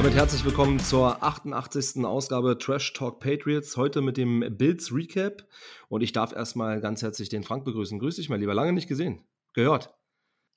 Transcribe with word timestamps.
Damit 0.00 0.14
herzlich 0.14 0.46
willkommen 0.46 0.80
zur 0.80 1.22
88. 1.22 2.06
Ausgabe 2.06 2.56
Trash 2.56 2.94
Talk 2.94 3.20
Patriots. 3.20 3.76
Heute 3.76 4.00
mit 4.00 4.16
dem 4.16 4.42
Bills 4.56 4.94
Recap. 4.94 5.46
Und 5.90 6.00
ich 6.00 6.12
darf 6.12 6.32
erstmal 6.32 6.80
ganz 6.80 7.02
herzlich 7.02 7.28
den 7.28 7.42
Frank 7.42 7.66
begrüßen. 7.66 7.98
Grüß 7.98 8.16
dich, 8.16 8.30
mein 8.30 8.40
Lieber. 8.40 8.54
Lange 8.54 8.72
nicht 8.72 8.88
gesehen. 8.88 9.26
Gehört. 9.52 9.92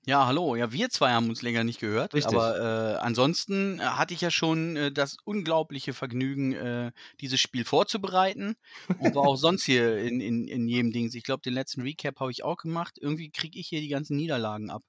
Ja, 0.06 0.28
hallo. 0.28 0.56
Ja, 0.56 0.72
wir 0.72 0.90
zwei 0.92 1.12
haben 1.12 1.28
uns 1.28 1.42
länger 1.42 1.66
nicht 1.66 1.82
gehört. 1.82 2.14
Richtig. 2.14 2.34
Aber 2.34 2.58
äh, 2.58 2.96
ansonsten 3.00 3.82
äh, 3.82 3.84
hatte 3.84 4.14
ich 4.14 4.22
ja 4.22 4.32
schon 4.32 4.78
äh, 4.78 4.94
das 4.94 5.18
unglaubliche 5.26 5.92
Vergnügen, 5.92 6.54
äh, 6.54 6.94
dieses 7.20 7.42
Spiel 7.42 7.66
vorzubereiten. 7.66 8.56
Und 9.00 9.14
war 9.14 9.24
auch 9.24 9.36
sonst 9.36 9.66
hier 9.66 9.98
in, 9.98 10.22
in, 10.22 10.48
in 10.48 10.70
jedem 10.70 10.94
Dings. 10.94 11.16
Ich 11.16 11.26
glaube, 11.26 11.42
den 11.42 11.54
letzten 11.54 11.82
Recap 11.82 12.22
habe 12.22 12.32
ich 12.32 12.46
auch 12.46 12.56
gemacht. 12.56 12.98
Irgendwie 12.98 13.30
kriege 13.30 13.60
ich 13.60 13.68
hier 13.68 13.82
die 13.82 13.90
ganzen 13.90 14.16
Niederlagen 14.16 14.70
ab. 14.70 14.84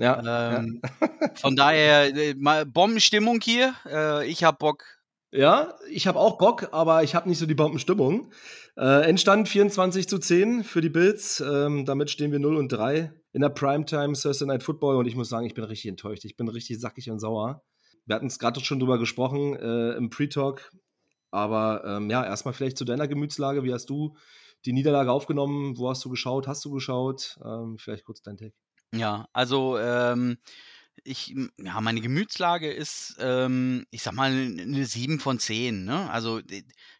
Ja. 0.00 0.56
Ähm, 0.58 0.80
Von 1.34 1.56
daher, 1.56 2.14
äh, 2.16 2.34
mal 2.34 2.64
Bombenstimmung 2.64 3.40
hier. 3.42 3.74
Äh, 3.86 4.26
ich 4.28 4.42
habe 4.42 4.56
Bock. 4.58 4.84
Ja, 5.30 5.74
ich 5.90 6.06
habe 6.06 6.18
auch 6.18 6.38
Bock, 6.38 6.70
aber 6.72 7.04
ich 7.04 7.14
habe 7.14 7.28
nicht 7.28 7.38
so 7.38 7.46
die 7.46 7.54
Bombenstimmung. 7.54 8.32
Äh, 8.76 9.08
Endstand 9.08 9.48
24 9.48 10.08
zu 10.08 10.18
10 10.18 10.64
für 10.64 10.80
die 10.80 10.88
Bills. 10.88 11.40
Ähm, 11.40 11.84
damit 11.84 12.10
stehen 12.10 12.32
wir 12.32 12.38
0 12.38 12.56
und 12.56 12.72
3 12.72 13.12
in 13.32 13.42
der 13.42 13.50
Primetime 13.50 14.14
Thursday 14.14 14.46
Night 14.46 14.62
Football 14.62 14.96
und 14.96 15.06
ich 15.06 15.14
muss 15.14 15.28
sagen, 15.28 15.46
ich 15.46 15.54
bin 15.54 15.64
richtig 15.64 15.90
enttäuscht. 15.90 16.24
Ich 16.24 16.36
bin 16.36 16.48
richtig 16.48 16.80
sackig 16.80 17.10
und 17.10 17.20
sauer. 17.20 17.62
Wir 18.06 18.16
hatten 18.16 18.26
es 18.26 18.38
gerade 18.38 18.58
schon 18.60 18.80
drüber 18.80 18.98
gesprochen 18.98 19.54
äh, 19.54 19.92
im 19.92 20.08
Pre-Talk. 20.08 20.72
Aber 21.30 21.84
ähm, 21.84 22.10
ja, 22.10 22.24
erstmal 22.24 22.54
vielleicht 22.54 22.78
zu 22.78 22.84
deiner 22.86 23.06
Gemütslage. 23.06 23.62
Wie 23.62 23.72
hast 23.72 23.90
du 23.90 24.16
die 24.64 24.72
Niederlage 24.72 25.12
aufgenommen? 25.12 25.76
Wo 25.76 25.90
hast 25.90 26.04
du 26.04 26.08
geschaut? 26.08 26.48
Hast 26.48 26.64
du 26.64 26.70
geschaut? 26.70 27.38
Ähm, 27.44 27.76
vielleicht 27.78 28.04
kurz 28.04 28.22
dein 28.22 28.38
Take. 28.38 28.54
Ja, 28.92 29.26
also 29.32 29.78
ähm, 29.78 30.38
ich, 31.04 31.34
ja, 31.58 31.80
meine 31.80 32.00
Gemütslage 32.00 32.70
ist, 32.72 33.16
ähm, 33.18 33.86
ich 33.90 34.02
sag 34.02 34.12
mal, 34.14 34.30
eine 34.30 34.84
7 34.86 35.20
von 35.20 35.38
10. 35.38 35.84
Ne? 35.84 36.10
Also 36.10 36.40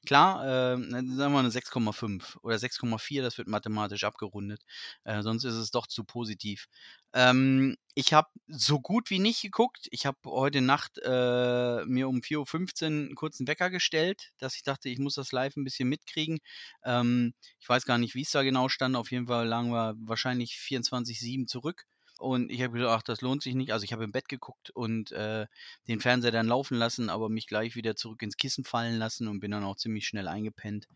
klar, 0.06 0.44
äh, 0.44 0.76
sagen 0.76 1.32
wir 1.32 1.38
eine 1.38 1.50
6,5 1.50 2.38
oder 2.42 2.58
6,4, 2.58 3.22
das 3.22 3.38
wird 3.38 3.48
mathematisch 3.48 4.04
abgerundet. 4.04 4.62
Äh, 5.04 5.22
sonst 5.22 5.44
ist 5.44 5.54
es 5.54 5.70
doch 5.70 5.86
zu 5.86 6.04
positiv. 6.04 6.66
Ähm, 7.12 7.76
ich 7.94 8.12
habe 8.12 8.28
so 8.46 8.80
gut 8.80 9.10
wie 9.10 9.18
nicht 9.18 9.42
geguckt. 9.42 9.88
Ich 9.90 10.06
habe 10.06 10.18
heute 10.26 10.60
Nacht 10.60 10.98
äh, 11.02 11.84
mir 11.84 12.08
um 12.08 12.22
4.15 12.22 12.82
Uhr 12.82 12.86
einen 12.86 13.14
kurzen 13.14 13.46
Wecker 13.48 13.70
gestellt, 13.70 14.30
dass 14.38 14.54
ich 14.56 14.62
dachte, 14.62 14.88
ich 14.88 14.98
muss 14.98 15.14
das 15.16 15.32
live 15.32 15.56
ein 15.56 15.64
bisschen 15.64 15.88
mitkriegen. 15.88 16.38
Ähm, 16.84 17.34
ich 17.58 17.68
weiß 17.68 17.84
gar 17.84 17.98
nicht, 17.98 18.14
wie 18.14 18.22
es 18.22 18.30
da 18.30 18.42
genau 18.42 18.68
stand. 18.68 18.96
Auf 18.96 19.10
jeden 19.10 19.26
Fall 19.26 19.46
lagen 19.46 19.70
wir 19.70 19.94
wahrscheinlich 19.98 20.54
24-7 20.54 21.46
zurück. 21.46 21.86
Und 22.20 22.50
ich 22.50 22.60
habe 22.62 22.74
gedacht, 22.74 22.98
ach, 22.98 23.02
das 23.02 23.22
lohnt 23.22 23.42
sich 23.42 23.54
nicht. 23.54 23.72
Also 23.72 23.84
ich 23.84 23.92
habe 23.92 24.04
im 24.04 24.12
Bett 24.12 24.28
geguckt 24.28 24.70
und 24.70 25.10
äh, 25.12 25.46
den 25.88 26.00
Fernseher 26.00 26.32
dann 26.32 26.46
laufen 26.46 26.76
lassen, 26.76 27.08
aber 27.08 27.30
mich 27.30 27.46
gleich 27.46 27.76
wieder 27.76 27.96
zurück 27.96 28.22
ins 28.22 28.36
Kissen 28.36 28.64
fallen 28.64 28.98
lassen 28.98 29.26
und 29.26 29.40
bin 29.40 29.50
dann 29.50 29.64
auch 29.64 29.76
ziemlich 29.76 30.06
schnell 30.06 30.28
eingepennt. 30.28 30.86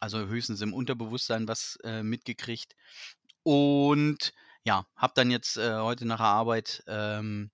Also 0.00 0.26
höchstens 0.26 0.60
im 0.60 0.74
Unterbewusstsein 0.74 1.48
was 1.48 1.78
äh, 1.84 2.02
mitgekriegt. 2.02 2.74
Und 3.42 4.34
ja, 4.64 4.86
habe 4.96 5.12
dann 5.16 5.30
jetzt 5.30 5.56
äh, 5.56 5.74
heute 5.74 6.04
nach 6.04 6.18
der 6.18 6.26
Arbeit 6.26 6.82
ähm, 6.86 7.50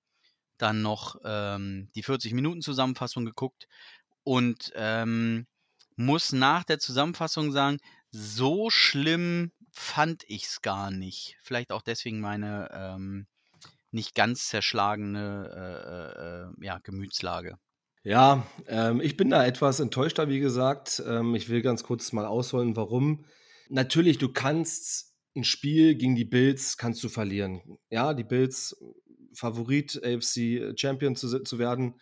dann 0.58 0.83
noch 0.83 1.17
ähm, 1.25 1.89
die 1.95 2.03
40 2.03 2.34
Minuten 2.34 2.62
Zusammenfassung 2.62 3.25
geguckt 3.25 3.69
und 4.25 4.73
ähm, 4.75 5.47
muss 5.97 6.33
nach 6.33 6.64
der 6.64 6.78
Zusammenfassung 6.78 7.53
sagen, 7.53 7.78
so 8.11 8.70
schlimm 8.70 9.53
fand 9.72 10.24
ich 10.28 10.44
es 10.44 10.62
gar 10.62 10.90
nicht. 10.90 11.36
Vielleicht 11.42 11.72
auch 11.72 11.82
deswegen 11.82 12.20
meine 12.20 12.68
ähm, 12.72 13.27
nicht 13.90 14.14
ganz 14.14 14.48
zerschlagene 14.48 16.52
äh, 16.58 16.62
äh, 16.62 16.67
ja, 16.67 16.78
Gemütslage. 16.78 17.58
Ja, 18.02 18.46
ähm, 18.67 19.00
ich 19.00 19.17
bin 19.17 19.30
da 19.30 19.45
etwas 19.45 19.80
enttäuschter, 19.80 20.28
wie 20.28 20.40
gesagt. 20.40 21.02
Ähm, 21.06 21.34
ich 21.34 21.48
will 21.48 21.61
ganz 21.61 21.83
kurz 21.83 22.12
mal 22.12 22.27
ausholen, 22.27 22.77
warum. 22.77 23.27
Natürlich, 23.68 24.18
du 24.18 24.33
kannst 24.33 25.14
ein 25.36 25.45
Spiel 25.45 25.95
gegen 25.95 26.16
die 26.16 26.24
Bills 26.24 26.77
kannst 26.77 27.05
du 27.05 27.08
verlieren. 27.08 27.78
Ja, 27.90 28.14
die 28.14 28.24
Bills 28.24 28.77
Favorit 29.33 30.00
AFC 30.02 30.77
Champion 30.77 31.14
zu, 31.14 31.40
zu 31.40 31.58
werden. 31.58 31.95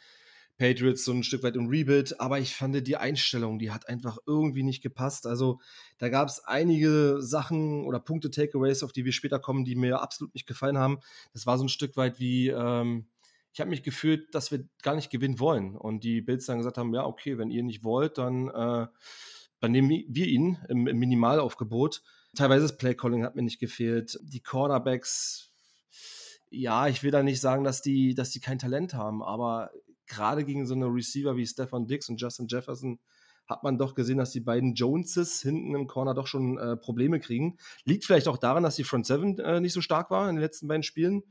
Patriots 0.58 1.04
so 1.04 1.12
ein 1.12 1.22
Stück 1.22 1.44
weit 1.44 1.54
im 1.56 1.68
Rebuild, 1.68 2.20
aber 2.20 2.40
ich 2.40 2.54
fand 2.54 2.86
die 2.86 2.96
Einstellung, 2.96 3.58
die 3.58 3.70
hat 3.70 3.88
einfach 3.88 4.18
irgendwie 4.26 4.64
nicht 4.64 4.82
gepasst. 4.82 5.26
Also 5.26 5.60
da 5.98 6.08
gab 6.08 6.28
es 6.28 6.44
einige 6.44 7.18
Sachen 7.20 7.84
oder 7.86 8.00
Punkte, 8.00 8.30
Takeaways, 8.30 8.82
auf 8.82 8.92
die 8.92 9.04
wir 9.04 9.12
später 9.12 9.38
kommen, 9.38 9.64
die 9.64 9.76
mir 9.76 10.02
absolut 10.02 10.34
nicht 10.34 10.46
gefallen 10.46 10.76
haben. 10.76 10.98
Das 11.32 11.46
war 11.46 11.58
so 11.58 11.64
ein 11.64 11.68
Stück 11.68 11.96
weit 11.96 12.18
wie, 12.18 12.48
ähm, 12.48 13.06
ich 13.52 13.60
habe 13.60 13.70
mich 13.70 13.84
gefühlt, 13.84 14.34
dass 14.34 14.50
wir 14.50 14.68
gar 14.82 14.96
nicht 14.96 15.10
gewinnen 15.10 15.38
wollen. 15.38 15.76
Und 15.76 16.02
die 16.02 16.20
Bills 16.20 16.46
dann 16.46 16.58
gesagt 16.58 16.76
haben, 16.76 16.92
ja, 16.92 17.04
okay, 17.04 17.38
wenn 17.38 17.50
ihr 17.50 17.62
nicht 17.62 17.84
wollt, 17.84 18.18
dann, 18.18 18.48
äh, 18.48 18.86
dann 19.60 19.72
nehmen 19.72 19.90
wir 19.90 20.26
ihn 20.26 20.58
im, 20.68 20.88
im 20.88 20.98
Minimalaufgebot. 20.98 22.02
Teilweise 22.36 22.62
das 22.62 22.76
Playcalling 22.76 23.24
hat 23.24 23.36
mir 23.36 23.42
nicht 23.42 23.60
gefehlt. 23.60 24.18
Die 24.22 24.40
Cornerbacks, 24.40 25.52
ja, 26.50 26.88
ich 26.88 27.02
will 27.04 27.10
da 27.12 27.22
nicht 27.22 27.40
sagen, 27.40 27.64
dass 27.64 27.80
die, 27.80 28.14
dass 28.14 28.30
die 28.30 28.40
kein 28.40 28.58
Talent 28.58 28.94
haben, 28.94 29.22
aber 29.22 29.70
gerade 30.08 30.44
gegen 30.44 30.66
so 30.66 30.74
eine 30.74 30.86
Receiver 30.86 31.36
wie 31.36 31.46
Stefan 31.46 31.86
Dix 31.86 32.08
und 32.08 32.20
Justin 32.20 32.46
Jefferson 32.48 32.98
hat 33.48 33.62
man 33.62 33.78
doch 33.78 33.94
gesehen, 33.94 34.18
dass 34.18 34.30
die 34.30 34.40
beiden 34.40 34.74
Joneses 34.74 35.40
hinten 35.40 35.74
im 35.74 35.86
Corner 35.86 36.14
doch 36.14 36.26
schon 36.26 36.58
äh, 36.58 36.76
Probleme 36.76 37.18
kriegen. 37.18 37.56
Liegt 37.84 38.04
vielleicht 38.04 38.28
auch 38.28 38.36
daran, 38.36 38.62
dass 38.62 38.76
die 38.76 38.84
Front 38.84 39.06
Seven 39.06 39.38
äh, 39.38 39.60
nicht 39.60 39.72
so 39.72 39.80
stark 39.80 40.10
war 40.10 40.28
in 40.28 40.36
den 40.36 40.42
letzten 40.42 40.68
beiden 40.68 40.82
Spielen. 40.82 41.22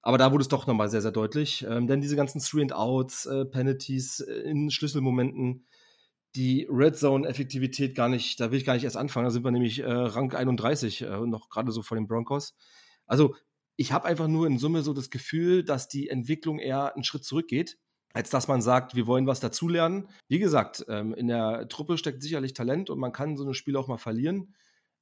Aber 0.00 0.18
da 0.18 0.32
wurde 0.32 0.42
es 0.42 0.48
doch 0.48 0.66
nochmal 0.66 0.88
sehr, 0.88 1.02
sehr 1.02 1.12
deutlich. 1.12 1.64
Ähm, 1.68 1.86
denn 1.86 2.00
diese 2.00 2.16
ganzen 2.16 2.40
Three 2.40 2.62
and 2.62 2.72
Outs, 2.72 3.26
äh, 3.26 3.44
Penalties 3.44 4.20
äh, 4.20 4.32
in 4.32 4.70
Schlüsselmomenten, 4.70 5.66
die 6.34 6.66
Red 6.70 6.96
Zone-Effektivität 6.96 7.94
gar 7.94 8.08
nicht, 8.08 8.40
da 8.40 8.50
will 8.50 8.58
ich 8.58 8.64
gar 8.64 8.74
nicht 8.74 8.84
erst 8.84 8.96
anfangen. 8.96 9.24
Da 9.24 9.30
sind 9.30 9.44
wir 9.44 9.50
nämlich 9.50 9.80
äh, 9.80 9.90
Rang 9.90 10.32
31, 10.32 11.02
äh, 11.02 11.20
noch 11.26 11.48
gerade 11.48 11.72
so 11.72 11.82
vor 11.82 11.96
den 11.96 12.06
Broncos. 12.06 12.54
Also 13.06 13.34
ich 13.76 13.92
habe 13.92 14.06
einfach 14.06 14.28
nur 14.28 14.46
in 14.46 14.58
Summe 14.58 14.82
so 14.82 14.92
das 14.92 15.10
Gefühl, 15.10 15.64
dass 15.64 15.88
die 15.88 16.08
Entwicklung 16.08 16.58
eher 16.58 16.94
einen 16.94 17.04
Schritt 17.04 17.24
zurückgeht 17.24 17.78
als 18.14 18.30
dass 18.30 18.48
man 18.48 18.62
sagt, 18.62 18.94
wir 18.94 19.06
wollen 19.06 19.26
was 19.26 19.40
dazulernen. 19.40 20.08
Wie 20.28 20.38
gesagt, 20.38 20.86
ähm, 20.88 21.12
in 21.14 21.26
der 21.26 21.68
Truppe 21.68 21.98
steckt 21.98 22.22
sicherlich 22.22 22.54
Talent 22.54 22.88
und 22.88 22.98
man 23.00 23.12
kann 23.12 23.36
so 23.36 23.44
ein 23.44 23.54
Spiel 23.54 23.76
auch 23.76 23.88
mal 23.88 23.98
verlieren. 23.98 24.54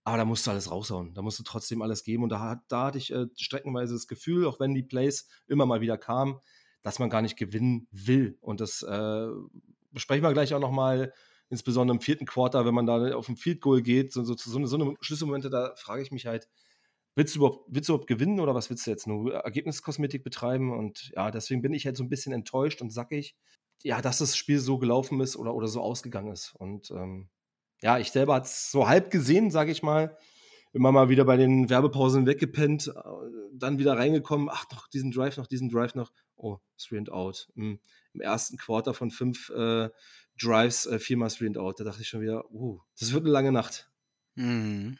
Aber 0.03 0.17
da 0.17 0.25
musst 0.25 0.47
du 0.47 0.51
alles 0.51 0.71
raushauen. 0.71 1.15
Da 1.15 1.23
musst 1.23 1.39
du 1.39 1.45
trotzdem 1.45 1.83
alles 1.83 2.05
geben. 2.05 2.25
Und 2.25 2.31
da, 2.31 2.61
da 2.69 2.87
hatte 2.87 2.99
ich 2.99 3.13
äh, 3.13 3.27
streckenweise 3.37 3.95
das 3.95 4.09
Gefühl, 4.09 4.47
auch 4.47 4.59
wenn 4.59 4.75
die 4.75 4.83
Plays 4.83 5.29
immer 5.47 5.67
mal 5.67 5.83
wieder 5.83 5.99
kamen, 5.99 6.41
dass 6.83 6.99
man 6.99 7.11
gar 7.11 7.23
nicht 7.23 7.37
gewinnen 7.37 7.87
will. 7.93 8.39
Und 8.41 8.61
das 8.61 8.83
äh, 8.83 9.29
besprechen 9.93 10.25
wir 10.25 10.33
gleich 10.33 10.55
auch 10.55 10.61
nochmal, 10.61 11.13
insbesondere 11.51 11.97
im 11.97 12.01
vierten 12.01 12.25
Quarter, 12.25 12.65
wenn 12.65 12.75
man 12.75 12.87
da 12.87 13.15
auf 13.15 13.29
ein 13.29 13.37
Field 13.37 13.61
Goal 13.61 13.83
geht. 13.83 14.11
So, 14.13 14.25
so, 14.25 14.35
so, 14.35 14.65
so 14.65 14.77
eine 14.77 14.95
Schlüsselmomente, 15.03 15.51
da 15.51 15.75
frage 15.77 16.03
ich 16.03 16.11
mich 16.11 16.27
halt, 16.27 16.49
willst 17.15 17.35
du, 17.35 17.41
überhaupt, 17.41 17.67
willst 17.69 17.89
du 17.89 17.93
überhaupt 17.93 18.09
gewinnen 18.09 18.41
oder 18.41 18.55
was 18.55 18.71
willst 18.71 18.87
du 18.87 18.91
jetzt 18.91 19.07
nur 19.07 19.35
Ergebniskosmetik 19.35 20.25
betreiben? 20.25 20.73
Und 20.73 21.11
ja, 21.15 21.31
deswegen 21.31 21.63
bin 21.63 21.75
ich 21.75 21.87
halt 21.87 21.97
so 21.97 22.05
ein 22.05 22.09
bisschen 22.09 22.33
enttäuscht 22.33 22.81
und 22.81 22.93
sackig, 22.93 23.37
ja, 23.83 24.01
dass 24.01 24.19
das 24.19 24.37
Spiel 24.37 24.59
so 24.59 24.79
gelaufen 24.79 25.21
ist 25.21 25.37
oder, 25.37 25.55
oder 25.55 25.69
so 25.69 25.81
ausgegangen 25.81 26.33
ist. 26.33 26.55
Und 26.55 26.91
ähm, 26.91 27.29
ja, 27.81 27.99
ich 27.99 28.13
selber 28.13 28.35
hat 28.35 28.47
es 28.47 28.71
so 28.71 28.89
halb 28.89 29.11
gesehen, 29.11 29.51
sage 29.51 29.73
ich 29.73 29.83
mal. 29.83 30.17
Immer 30.75 30.91
mal 30.91 31.11
wieder 31.11 31.27
bei 31.27 31.37
den 31.37 31.69
Werbepausen 31.69 32.25
weggepennt, 32.25 32.89
äh, 32.89 33.01
dann 33.53 33.79
wieder 33.79 33.99
reingekommen, 33.99 34.49
ach, 34.51 34.65
noch 34.73 34.89
diesen 34.89 35.11
Drive, 35.11 35.37
noch 35.37 35.47
diesen 35.47 35.69
Drive 35.69 35.95
noch. 35.95 36.13
Oh, 36.35 36.59
Three 36.79 36.97
and 36.97 37.11
Out. 37.11 37.51
Im, 37.55 37.79
im 38.15 38.21
ersten 38.21 38.57
Quarter 38.57 38.95
von 38.95 39.11
fünf 39.11 39.51
äh, 39.51 39.91
Drives, 40.41 40.87
äh, 40.87 40.99
viermal 40.99 41.31
Three 41.31 41.49
and 41.49 41.59
Out. 41.59 41.81
Da 41.81 41.85
dachte 41.85 42.01
ich 42.01 42.09
schon 42.09 42.23
wieder, 42.23 42.51
uh, 42.51 42.81
das 42.99 43.13
wird 43.13 43.25
eine 43.25 43.33
lange 43.33 43.53
Nacht. 43.53 43.91
Mhm. 44.35 44.99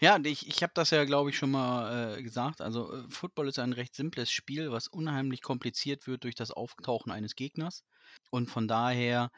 Ja, 0.00 0.18
ich, 0.24 0.48
ich 0.48 0.62
habe 0.62 0.72
das 0.74 0.90
ja, 0.90 1.04
glaube 1.04 1.30
ich, 1.30 1.38
schon 1.38 1.50
mal 1.50 2.18
äh, 2.18 2.22
gesagt. 2.22 2.60
Also, 2.60 2.92
äh, 2.92 3.02
Football 3.10 3.48
ist 3.48 3.58
ein 3.58 3.72
recht 3.72 3.94
simples 3.94 4.30
Spiel, 4.30 4.70
was 4.70 4.88
unheimlich 4.88 5.42
kompliziert 5.42 6.06
wird 6.06 6.24
durch 6.24 6.34
das 6.34 6.50
Auftauchen 6.50 7.12
eines 7.12 7.36
Gegners. 7.36 7.84
Und 8.30 8.50
von 8.50 8.68
daher, 8.68 9.30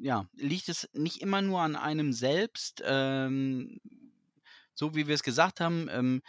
ja, 0.00 0.26
liegt 0.34 0.68
es 0.68 0.88
nicht 0.92 1.20
immer 1.22 1.42
nur 1.42 1.60
an 1.60 1.76
einem 1.76 2.12
selbst. 2.12 2.82
Ähm, 2.84 3.78
so 4.74 4.94
wie 4.94 5.08
wir 5.08 5.14
es 5.14 5.22
gesagt 5.24 5.60
haben, 5.60 5.88
ähm, 5.90 6.22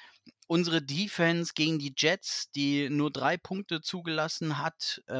unsere 0.49 0.81
Defense 0.81 1.53
gegen 1.53 1.77
die 1.77 1.93
Jets, 1.95 2.49
die 2.55 2.89
nur 2.89 3.11
drei 3.11 3.37
Punkte 3.37 3.81
zugelassen 3.81 4.57
hat, 4.57 4.99
äh, 5.07 5.13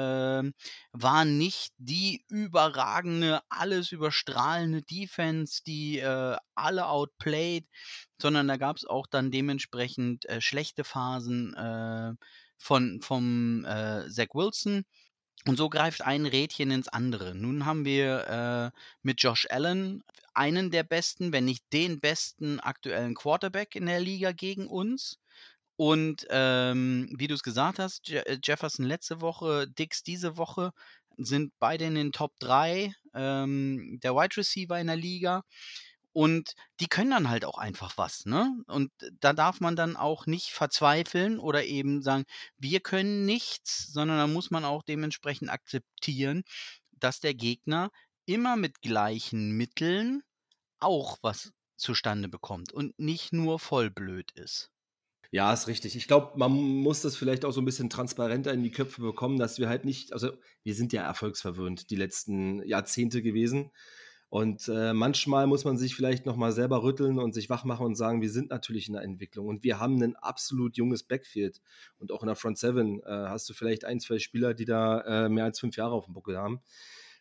war 0.92 1.26
nicht 1.26 1.72
die 1.78 2.26
überragende, 2.30 3.42
alles 3.48 3.92
überstrahlende 3.92 4.82
Defense, 4.82 5.62
die 5.68 6.00
äh, 6.00 6.36
alle 6.56 6.88
outplayed, 6.88 7.68
sondern 8.20 8.48
da 8.48 8.58
gab 8.58 8.78
es 8.78 8.86
auch 8.86 9.06
dann 9.06 9.30
dementsprechend 9.30 10.26
äh, 10.28 10.42
schlechte 10.42 10.84
Phasen 10.84 11.54
äh, 11.54 12.14
von 12.58 13.00
vom 13.02 13.66
äh, 13.66 14.10
Zach 14.10 14.34
Wilson. 14.34 14.84
Und 15.46 15.58
so 15.58 15.70
greift 15.70 16.02
ein 16.02 16.26
Rädchen 16.26 16.72
ins 16.72 16.90
andere. 16.90 17.34
Nun 17.34 17.66
haben 17.66 17.86
wir 17.86 18.74
äh, 18.74 18.80
mit 19.04 19.22
Josh 19.24 19.48
Allen 19.50 20.04
einen 20.34 20.70
der 20.70 20.84
besten, 20.84 21.32
wenn 21.32 21.46
nicht 21.46 21.64
den 21.72 22.00
besten 22.00 22.60
aktuellen 22.60 23.16
Quarterback 23.16 23.76
in 23.76 23.86
der 23.86 24.00
Liga 24.00 24.32
gegen 24.32 24.68
uns. 24.68 25.18
Und 25.78 26.28
ähm, 26.30 27.10
wie 27.18 27.28
du 27.28 27.36
es 27.36 27.44
gesagt 27.44 27.80
hast, 27.80 28.10
Je 28.10 28.18
äh, 28.18 28.38
Jefferson 28.44 28.86
letzte 28.86 29.22
Woche, 29.22 29.66
Dix 29.68 30.04
diese 30.04 30.36
Woche, 30.36 30.72
sind 31.18 31.54
beide 31.60 31.86
in 31.86 31.96
den 31.96 32.12
Top 32.12 32.34
3 32.40 32.94
ähm, 33.14 34.00
der 34.04 34.16
Wide 34.16 34.38
Receiver 34.38 34.80
in 34.80 34.88
der 34.88 34.96
Liga. 34.98 35.44
Und 36.20 36.54
die 36.82 36.88
können 36.88 37.12
dann 37.12 37.30
halt 37.30 37.46
auch 37.46 37.58
einfach 37.58 37.98
was, 37.98 38.26
ne? 38.26 38.52
Und 38.68 38.92
da 39.22 39.32
darf 39.34 39.62
man 39.62 39.76
dann 39.78 39.96
auch 39.96 40.26
nicht 40.26 40.50
verzweifeln 40.52 41.40
oder 41.40 41.64
eben 41.66 42.02
sagen, 42.02 42.26
wir 42.58 42.82
können 42.82 43.26
nichts, 43.26 43.88
sondern 43.94 44.18
da 44.18 44.28
muss 44.28 44.52
man 44.52 44.66
auch 44.66 44.84
dementsprechend 44.84 45.50
akzeptieren, 45.50 46.44
dass 46.92 47.22
der 47.22 47.34
Gegner 47.36 47.90
immer 48.26 48.58
mit 48.58 48.82
gleichen 48.82 49.52
Mitteln 49.52 50.24
auch 50.80 51.20
was 51.22 51.54
zustande 51.78 52.30
bekommt 52.30 52.74
und 52.74 53.00
nicht 53.00 53.34
nur 53.34 53.60
voll 53.60 53.90
blöd 53.92 54.32
ist. 54.34 54.72
Ja, 55.32 55.54
ist 55.54 55.68
richtig. 55.68 55.96
Ich 55.96 56.08
glaube, 56.08 56.38
man 56.40 56.52
muss 56.52 57.02
das 57.02 57.16
vielleicht 57.16 57.46
auch 57.46 57.52
so 57.52 57.62
ein 57.62 57.66
bisschen 57.66 57.90
transparenter 57.90 58.52
in 58.52 58.64
die 58.64 58.72
Köpfe 58.72 59.02
bekommen, 59.02 59.38
dass 59.38 59.60
wir 59.60 59.70
halt 59.70 59.86
nicht, 59.86 60.12
also 60.12 60.32
wir 60.64 60.74
sind 60.74 60.92
ja 60.92 61.04
erfolgsverwöhnt 61.04 61.92
die 61.92 61.96
letzten 61.96 62.64
Jahrzehnte 62.64 63.22
gewesen. 63.22 63.72
Und 64.30 64.68
äh, 64.68 64.94
manchmal 64.94 65.48
muss 65.48 65.66
man 65.66 65.78
sich 65.78 65.96
vielleicht 65.96 66.28
nochmal 66.28 66.52
selber 66.52 66.84
rütteln 66.84 67.18
und 67.18 67.34
sich 67.34 67.50
wach 67.50 67.64
machen 67.64 67.86
und 67.88 67.96
sagen, 67.96 68.22
wir 68.22 68.30
sind 68.30 68.52
natürlich 68.52 68.88
in 68.88 68.94
der 68.94 69.02
Entwicklung 69.02 69.48
und 69.48 69.64
wir 69.64 69.80
haben 69.80 70.02
ein 70.04 70.16
absolut 70.16 70.78
junges 70.78 71.02
Backfield. 71.04 71.62
Und 71.98 72.12
auch 72.12 72.22
in 72.22 72.28
der 72.28 72.36
Front 72.36 72.60
Seven 72.60 73.02
äh, 73.02 73.08
hast 73.08 73.50
du 73.50 73.54
vielleicht 73.54 73.86
ein, 73.86 74.00
zwei 74.00 74.20
Spieler, 74.20 74.54
die 74.54 74.66
da 74.66 75.26
äh, 75.26 75.30
mehr 75.30 75.46
als 75.46 75.60
fünf 75.60 75.76
Jahre 75.78 75.96
auf 75.96 76.06
dem 76.06 76.14
Buckel 76.14 76.38
haben. 76.38 76.62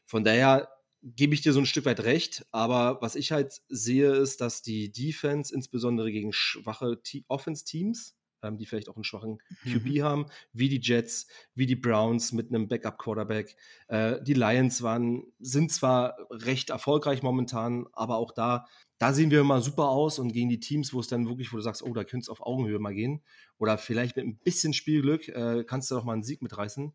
Von 0.04 0.22
daher 0.22 0.68
gebe 1.02 1.32
ich 1.32 1.40
dir 1.40 1.54
so 1.54 1.60
ein 1.60 1.66
Stück 1.66 1.86
weit 1.86 2.00
recht, 2.00 2.44
aber 2.50 2.98
was 3.00 3.14
ich 3.14 3.32
halt 3.32 3.62
sehe, 3.68 4.12
ist, 4.12 4.42
dass 4.42 4.60
die 4.60 4.92
Defense 4.92 5.54
insbesondere 5.54 6.12
gegen 6.12 6.32
schwache 6.32 7.00
Offense-Teams, 7.28 8.17
die 8.42 8.66
vielleicht 8.66 8.88
auch 8.88 8.96
einen 8.96 9.04
schwachen 9.04 9.38
QB 9.64 9.86
mhm. 9.86 10.02
haben, 10.02 10.26
wie 10.52 10.68
die 10.68 10.80
Jets, 10.80 11.26
wie 11.54 11.66
die 11.66 11.76
Browns 11.76 12.32
mit 12.32 12.48
einem 12.48 12.68
Backup-Quarterback. 12.68 13.56
Äh, 13.88 14.22
die 14.22 14.34
Lions 14.34 14.82
waren, 14.82 15.24
sind 15.38 15.72
zwar 15.72 16.16
recht 16.30 16.70
erfolgreich 16.70 17.22
momentan, 17.22 17.86
aber 17.92 18.16
auch 18.16 18.32
da, 18.32 18.66
da 18.98 19.12
sehen 19.12 19.30
wir 19.30 19.40
immer 19.40 19.60
super 19.60 19.88
aus 19.88 20.18
und 20.18 20.32
gegen 20.32 20.48
die 20.48 20.60
Teams, 20.60 20.92
wo 20.92 21.00
es 21.00 21.08
dann 21.08 21.28
wirklich, 21.28 21.52
wo 21.52 21.56
du 21.56 21.62
sagst, 21.62 21.82
oh, 21.82 21.92
da 21.92 22.04
könnte 22.04 22.24
es 22.24 22.28
auf 22.28 22.40
Augenhöhe 22.40 22.78
mal 22.78 22.94
gehen. 22.94 23.22
Oder 23.58 23.78
vielleicht 23.78 24.16
mit 24.16 24.26
ein 24.26 24.38
bisschen 24.38 24.72
Spielglück 24.72 25.28
äh, 25.28 25.64
kannst 25.64 25.90
du 25.90 25.94
doch 25.94 26.04
mal 26.04 26.14
einen 26.14 26.22
Sieg 26.22 26.42
mitreißen. 26.42 26.92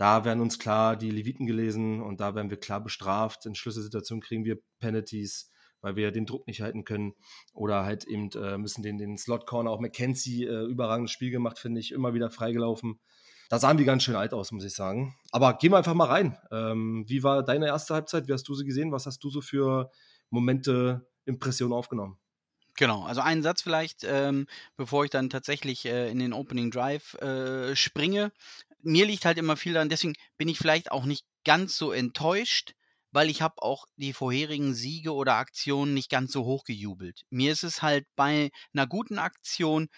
Da 0.00 0.24
werden 0.24 0.40
uns 0.40 0.58
klar 0.58 0.96
die 0.96 1.10
Leviten 1.10 1.46
gelesen 1.46 2.00
und 2.00 2.20
da 2.20 2.34
werden 2.34 2.48
wir 2.48 2.58
klar 2.58 2.82
bestraft. 2.82 3.44
In 3.44 3.54
Schlüsselsituationen 3.54 4.22
kriegen 4.22 4.46
wir 4.46 4.58
Penalties 4.78 5.50
weil 5.80 5.96
wir 5.96 6.10
den 6.12 6.26
Druck 6.26 6.46
nicht 6.46 6.60
halten 6.60 6.84
können. 6.84 7.14
Oder 7.52 7.84
halt 7.84 8.04
eben 8.04 8.30
äh, 8.32 8.58
müssen 8.58 8.82
den, 8.82 8.98
den 8.98 9.18
Slot-Corner, 9.18 9.70
auch 9.70 9.80
McKenzie, 9.80 10.44
äh, 10.44 10.64
überragendes 10.64 11.10
Spiel 11.10 11.30
gemacht, 11.30 11.58
finde 11.58 11.80
ich, 11.80 11.92
immer 11.92 12.14
wieder 12.14 12.30
freigelaufen. 12.30 13.00
Da 13.48 13.58
sahen 13.58 13.76
die 13.76 13.84
ganz 13.84 14.04
schön 14.04 14.14
alt 14.14 14.32
aus, 14.32 14.52
muss 14.52 14.64
ich 14.64 14.74
sagen. 14.74 15.16
Aber 15.32 15.54
gehen 15.54 15.72
wir 15.72 15.78
einfach 15.78 15.94
mal 15.94 16.06
rein. 16.06 16.38
Ähm, 16.52 17.04
wie 17.08 17.24
war 17.24 17.42
deine 17.42 17.66
erste 17.66 17.94
Halbzeit? 17.94 18.28
Wie 18.28 18.32
hast 18.32 18.48
du 18.48 18.54
sie 18.54 18.64
gesehen? 18.64 18.92
Was 18.92 19.06
hast 19.06 19.24
du 19.24 19.30
so 19.30 19.40
für 19.40 19.90
Momente, 20.30 21.08
Impressionen 21.24 21.72
aufgenommen? 21.74 22.16
Genau, 22.76 23.02
also 23.02 23.20
einen 23.20 23.42
Satz 23.42 23.60
vielleicht, 23.60 24.04
ähm, 24.04 24.46
bevor 24.76 25.04
ich 25.04 25.10
dann 25.10 25.28
tatsächlich 25.30 25.84
äh, 25.84 26.10
in 26.10 26.18
den 26.18 26.32
Opening 26.32 26.70
Drive 26.70 27.14
äh, 27.14 27.74
springe. 27.74 28.32
Mir 28.82 29.04
liegt 29.04 29.24
halt 29.24 29.36
immer 29.36 29.56
viel 29.56 29.74
daran, 29.74 29.88
deswegen 29.88 30.14
bin 30.38 30.48
ich 30.48 30.58
vielleicht 30.58 30.90
auch 30.90 31.04
nicht 31.04 31.26
ganz 31.44 31.76
so 31.76 31.92
enttäuscht, 31.92 32.74
weil 33.12 33.30
ich 33.30 33.42
habe 33.42 33.62
auch 33.62 33.86
die 33.96 34.12
vorherigen 34.12 34.74
Siege 34.74 35.12
oder 35.12 35.34
Aktionen 35.36 35.94
nicht 35.94 36.10
ganz 36.10 36.32
so 36.32 36.44
hoch 36.44 36.64
gejubelt. 36.64 37.22
Mir 37.30 37.52
ist 37.52 37.64
es 37.64 37.82
halt 37.82 38.06
bei 38.16 38.50
einer 38.72 38.86
guten 38.86 39.18
Aktion 39.18 39.88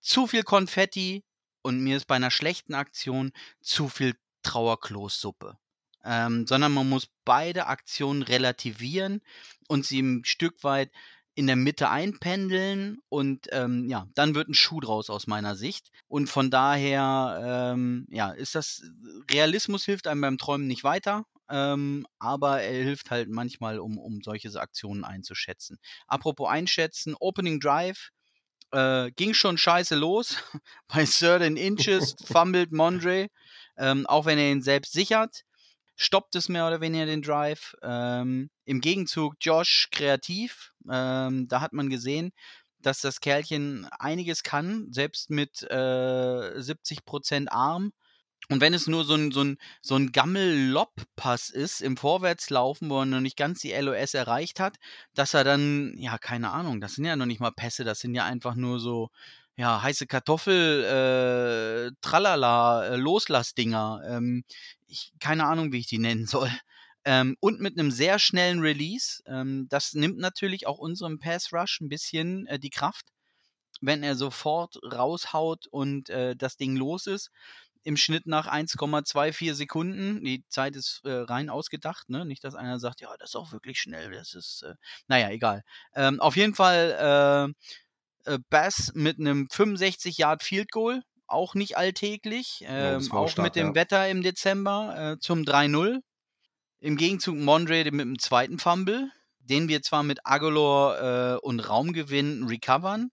zu 0.00 0.26
viel 0.26 0.42
Konfetti 0.42 1.24
und 1.62 1.80
mir 1.80 1.96
ist 1.96 2.06
bei 2.06 2.16
einer 2.16 2.30
schlechten 2.30 2.74
Aktion 2.74 3.32
zu 3.60 3.88
viel 3.88 4.14
Trauerkloßsuppe. 4.42 5.58
Ähm, 6.04 6.46
sondern 6.46 6.72
man 6.72 6.88
muss 6.88 7.08
beide 7.24 7.66
Aktionen 7.66 8.22
relativieren 8.22 9.20
und 9.66 9.84
sie 9.84 10.00
ein 10.00 10.24
Stück 10.24 10.62
weit 10.62 10.92
in 11.36 11.46
der 11.46 11.54
Mitte 11.54 11.88
einpendeln 11.90 12.98
und 13.08 13.46
ähm, 13.52 13.88
ja, 13.88 14.08
dann 14.14 14.34
wird 14.34 14.48
ein 14.48 14.54
Schuh 14.54 14.80
draus 14.80 15.10
aus 15.10 15.28
meiner 15.28 15.54
Sicht. 15.54 15.90
Und 16.08 16.28
von 16.28 16.50
daher, 16.50 17.72
ähm, 17.74 18.06
ja, 18.10 18.30
ist 18.30 18.56
das 18.56 18.82
Realismus 19.30 19.84
hilft 19.84 20.08
einem 20.08 20.22
beim 20.22 20.38
Träumen 20.38 20.66
nicht 20.66 20.82
weiter 20.82 21.24
ähm, 21.48 22.06
aber 22.18 22.62
er 22.62 22.82
hilft 22.82 23.10
halt 23.10 23.28
manchmal, 23.28 23.78
um, 23.78 23.98
um 23.98 24.20
solche 24.22 24.50
Aktionen 24.58 25.04
einzuschätzen. 25.04 25.78
Apropos 26.06 26.48
einschätzen, 26.48 27.14
Opening 27.20 27.60
Drive 27.60 28.10
äh, 28.72 29.10
ging 29.12 29.34
schon 29.34 29.58
scheiße 29.58 29.94
los. 29.94 30.36
Bei 30.88 31.04
Certain 31.04 31.56
Inches 31.56 32.16
fummelt 32.24 32.72
Mondre, 32.72 33.28
ähm, 33.76 34.06
auch 34.06 34.26
wenn 34.26 34.38
er 34.38 34.50
ihn 34.50 34.62
selbst 34.62 34.92
sichert. 34.92 35.42
Stoppt 35.96 36.34
es 36.36 36.48
mehr 36.48 36.66
oder 36.66 36.80
weniger 36.80 37.06
den 37.06 37.22
Drive. 37.22 37.74
Ähm, 37.82 38.50
Im 38.64 38.80
Gegenzug 38.80 39.34
Josh 39.40 39.88
kreativ. 39.90 40.72
Ähm, 40.90 41.48
da 41.48 41.60
hat 41.60 41.72
man 41.72 41.90
gesehen, 41.90 42.32
dass 42.80 43.00
das 43.00 43.20
Kerlchen 43.20 43.86
einiges 43.98 44.42
kann, 44.42 44.86
selbst 44.92 45.30
mit 45.30 45.62
äh, 45.62 45.74
70% 45.74 47.48
Arm 47.48 47.92
und 48.48 48.60
wenn 48.60 48.74
es 48.74 48.86
nur 48.86 49.04
so 49.04 49.14
ein, 49.14 49.32
so 49.32 49.42
ein, 49.42 49.58
so 49.82 49.96
ein 49.96 50.12
Gammel-Lob-Pass 50.12 51.50
ist 51.50 51.80
im 51.80 51.96
Vorwärtslaufen, 51.96 52.88
wo 52.90 53.00
er 53.00 53.06
noch 53.06 53.20
nicht 53.20 53.36
ganz 53.36 53.60
die 53.60 53.72
LOS 53.72 54.14
erreicht 54.14 54.60
hat, 54.60 54.76
dass 55.14 55.34
er 55.34 55.42
dann, 55.42 55.94
ja, 55.98 56.16
keine 56.18 56.52
Ahnung, 56.52 56.80
das 56.80 56.94
sind 56.94 57.06
ja 57.06 57.16
noch 57.16 57.26
nicht 57.26 57.40
mal 57.40 57.50
Pässe, 57.50 57.82
das 57.82 57.98
sind 57.98 58.14
ja 58.14 58.24
einfach 58.24 58.54
nur 58.54 58.78
so, 58.78 59.10
ja, 59.56 59.82
heiße 59.82 60.06
Kartoffel, 60.06 60.84
äh, 60.84 61.92
Tralala, 62.02 62.86
äh, 62.86 62.96
Loslassdinger. 62.96 64.02
Ähm, 64.06 64.44
ich, 64.86 65.12
keine 65.20 65.44
Ahnung, 65.44 65.72
wie 65.72 65.78
ich 65.78 65.86
die 65.86 65.98
nennen 65.98 66.26
soll. 66.26 66.50
Ähm, 67.08 67.36
und 67.38 67.60
mit 67.60 67.78
einem 67.78 67.92
sehr 67.92 68.18
schnellen 68.18 68.58
Release. 68.58 69.22
Ähm, 69.26 69.68
das 69.68 69.94
nimmt 69.94 70.18
natürlich 70.18 70.66
auch 70.66 70.78
unserem 70.78 71.20
Pass 71.20 71.52
Rush 71.52 71.80
ein 71.80 71.88
bisschen 71.88 72.48
äh, 72.48 72.58
die 72.58 72.68
Kraft, 72.68 73.06
wenn 73.80 74.02
er 74.02 74.16
sofort 74.16 74.76
raushaut 74.82 75.68
und 75.68 76.10
äh, 76.10 76.34
das 76.34 76.56
Ding 76.56 76.74
los 76.74 77.06
ist 77.06 77.30
im 77.86 77.96
Schnitt 77.96 78.26
nach 78.26 78.48
1,24 78.48 79.54
Sekunden. 79.54 80.24
Die 80.24 80.44
Zeit 80.48 80.74
ist 80.74 81.02
äh, 81.04 81.12
rein 81.12 81.48
ausgedacht, 81.48 82.10
ne? 82.10 82.24
Nicht, 82.24 82.42
dass 82.42 82.56
einer 82.56 82.80
sagt, 82.80 83.00
ja, 83.00 83.16
das 83.18 83.30
ist 83.30 83.36
auch 83.36 83.52
wirklich 83.52 83.78
schnell. 83.78 84.10
Das 84.10 84.34
ist, 84.34 84.62
äh, 84.62 84.74
naja, 85.06 85.30
egal. 85.30 85.62
Ähm, 85.94 86.20
auf 86.20 86.34
jeden 86.36 86.56
Fall 86.56 87.54
äh, 88.26 88.32
äh 88.32 88.38
Bass 88.50 88.90
mit 88.94 89.20
einem 89.20 89.48
65 89.48 90.18
Yard 90.18 90.42
Field 90.42 90.72
Goal, 90.72 91.02
auch 91.28 91.54
nicht 91.54 91.76
alltäglich, 91.76 92.64
ähm, 92.66 93.00
ja, 93.00 93.12
auch 93.12 93.28
stark, 93.28 93.44
mit 93.44 93.56
dem 93.56 93.68
ja. 93.68 93.74
Wetter 93.74 94.08
im 94.08 94.22
Dezember 94.22 95.14
äh, 95.14 95.18
zum 95.18 95.42
3-0. 95.42 96.00
Im 96.80 96.96
Gegenzug 96.96 97.36
Mondre 97.36 97.84
mit 97.84 98.00
dem 98.00 98.18
zweiten 98.18 98.58
Fumble, 98.58 99.10
den 99.38 99.68
wir 99.68 99.82
zwar 99.82 100.02
mit 100.02 100.20
Agolor 100.24 100.98
äh, 101.00 101.36
und 101.38 101.60
Raumgewinn 101.60 102.44
recovern 102.44 103.10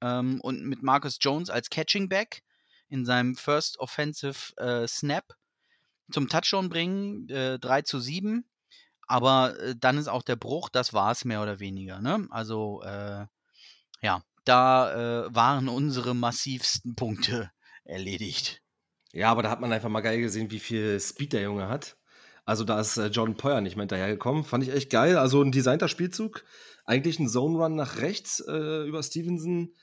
ähm, 0.00 0.40
und 0.40 0.64
mit 0.64 0.82
Marcus 0.82 1.18
Jones 1.20 1.50
als 1.50 1.70
Catching 1.70 2.08
Back 2.08 2.42
in 2.88 3.04
seinem 3.04 3.36
First 3.36 3.78
Offensive 3.78 4.56
äh, 4.56 4.86
Snap 4.88 5.24
zum 6.10 6.28
Touchdown 6.28 6.68
bringen, 6.68 7.28
äh, 7.28 7.58
3 7.58 7.82
zu 7.82 8.00
7. 8.00 8.48
Aber 9.06 9.58
äh, 9.58 9.74
dann 9.78 9.98
ist 9.98 10.08
auch 10.08 10.22
der 10.22 10.36
Bruch, 10.36 10.68
das 10.68 10.92
war 10.92 11.12
es 11.12 11.24
mehr 11.24 11.42
oder 11.42 11.60
weniger. 11.60 12.00
Ne? 12.00 12.26
Also, 12.30 12.82
äh, 12.82 13.26
ja, 14.00 14.22
da 14.48 15.26
äh, 15.26 15.34
waren 15.34 15.68
unsere 15.68 16.14
massivsten 16.14 16.94
Punkte 16.94 17.50
erledigt. 17.84 18.62
Ja, 19.12 19.30
aber 19.30 19.42
da 19.42 19.50
hat 19.50 19.60
man 19.60 19.72
einfach 19.72 19.88
mal 19.88 20.00
geil 20.00 20.20
gesehen, 20.20 20.50
wie 20.50 20.58
viel 20.58 21.00
Speed 21.00 21.32
der 21.32 21.42
Junge 21.42 21.68
hat. 21.68 21.96
Also 22.44 22.64
da 22.64 22.80
ist 22.80 22.96
äh, 22.96 23.08
Jordan 23.08 23.36
Poyer 23.36 23.60
nicht 23.60 23.76
mehr 23.76 23.82
hinterhergekommen. 23.82 24.44
Fand 24.44 24.64
ich 24.64 24.70
echt 24.70 24.90
geil. 24.90 25.18
Also 25.18 25.42
ein 25.42 25.52
designter 25.52 25.88
Spielzug. 25.88 26.44
Eigentlich 26.84 27.18
ein 27.18 27.28
Zone 27.28 27.58
Run 27.58 27.74
nach 27.74 27.98
rechts 27.98 28.40
äh, 28.40 28.86
über 28.86 29.02
Stevenson 29.02 29.74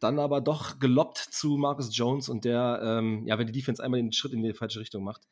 dann 0.00 0.18
aber 0.18 0.40
doch 0.40 0.78
geloppt 0.78 1.18
zu 1.18 1.56
Marcus 1.56 1.96
Jones 1.96 2.28
und 2.28 2.44
der, 2.44 2.80
ähm, 2.82 3.22
ja, 3.26 3.38
wenn 3.38 3.46
die 3.46 3.52
Defense 3.52 3.82
einmal 3.82 4.00
den 4.00 4.12
Schritt 4.12 4.32
in 4.32 4.42
die 4.42 4.54
falsche 4.54 4.80
Richtung 4.80 5.04
macht, 5.04 5.22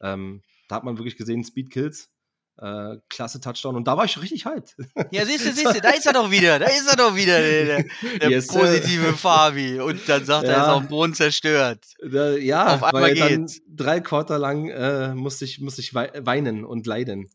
ähm, 0.00 0.42
da 0.68 0.76
hat 0.76 0.84
man 0.84 0.98
wirklich 0.98 1.16
gesehen, 1.16 1.44
Speed 1.44 1.70
Kills, 1.70 2.10
äh, 2.58 2.96
klasse 3.08 3.40
Touchdown 3.40 3.76
und 3.76 3.86
da 3.86 3.96
war 3.96 4.04
ich 4.04 4.20
richtig 4.20 4.44
hyped. 4.44 4.76
Ja, 5.10 5.24
siehst 5.26 5.46
du, 5.46 5.52
siehst 5.52 5.76
du, 5.76 5.80
da 5.80 5.90
ist 5.90 6.06
er 6.06 6.12
doch 6.12 6.30
wieder, 6.30 6.58
da 6.58 6.66
ist 6.66 6.88
er 6.88 6.96
doch 6.96 7.14
wieder, 7.14 7.38
der, 7.40 7.84
der 8.20 8.30
yes, 8.30 8.46
positive 8.48 9.12
Fabi. 9.12 9.80
Und 9.80 10.08
dann 10.08 10.24
sagt 10.24 10.46
ja, 10.46 10.50
er, 10.50 10.56
er 10.56 10.62
ist 10.62 10.68
auf 10.70 10.82
dem 10.82 10.88
Boden 10.88 11.14
zerstört. 11.14 11.84
Da, 12.02 12.30
ja, 12.36 12.74
auf 12.74 12.82
einmal 12.82 13.14
geht's. 13.14 13.60
drei 13.68 14.00
Quarter 14.00 14.38
lang 14.38 14.68
äh, 14.68 15.14
musste 15.14 15.44
ich, 15.44 15.60
musste 15.60 15.80
ich 15.80 15.94
weinen 15.94 16.64
und 16.64 16.86
leiden. 16.86 17.30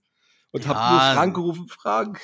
Und 0.52 0.66
ja. 0.66 0.74
habe 0.74 0.94
nur 0.94 1.16
Frank 1.16 1.36
gerufen, 1.36 1.68
Frank, 1.68 2.20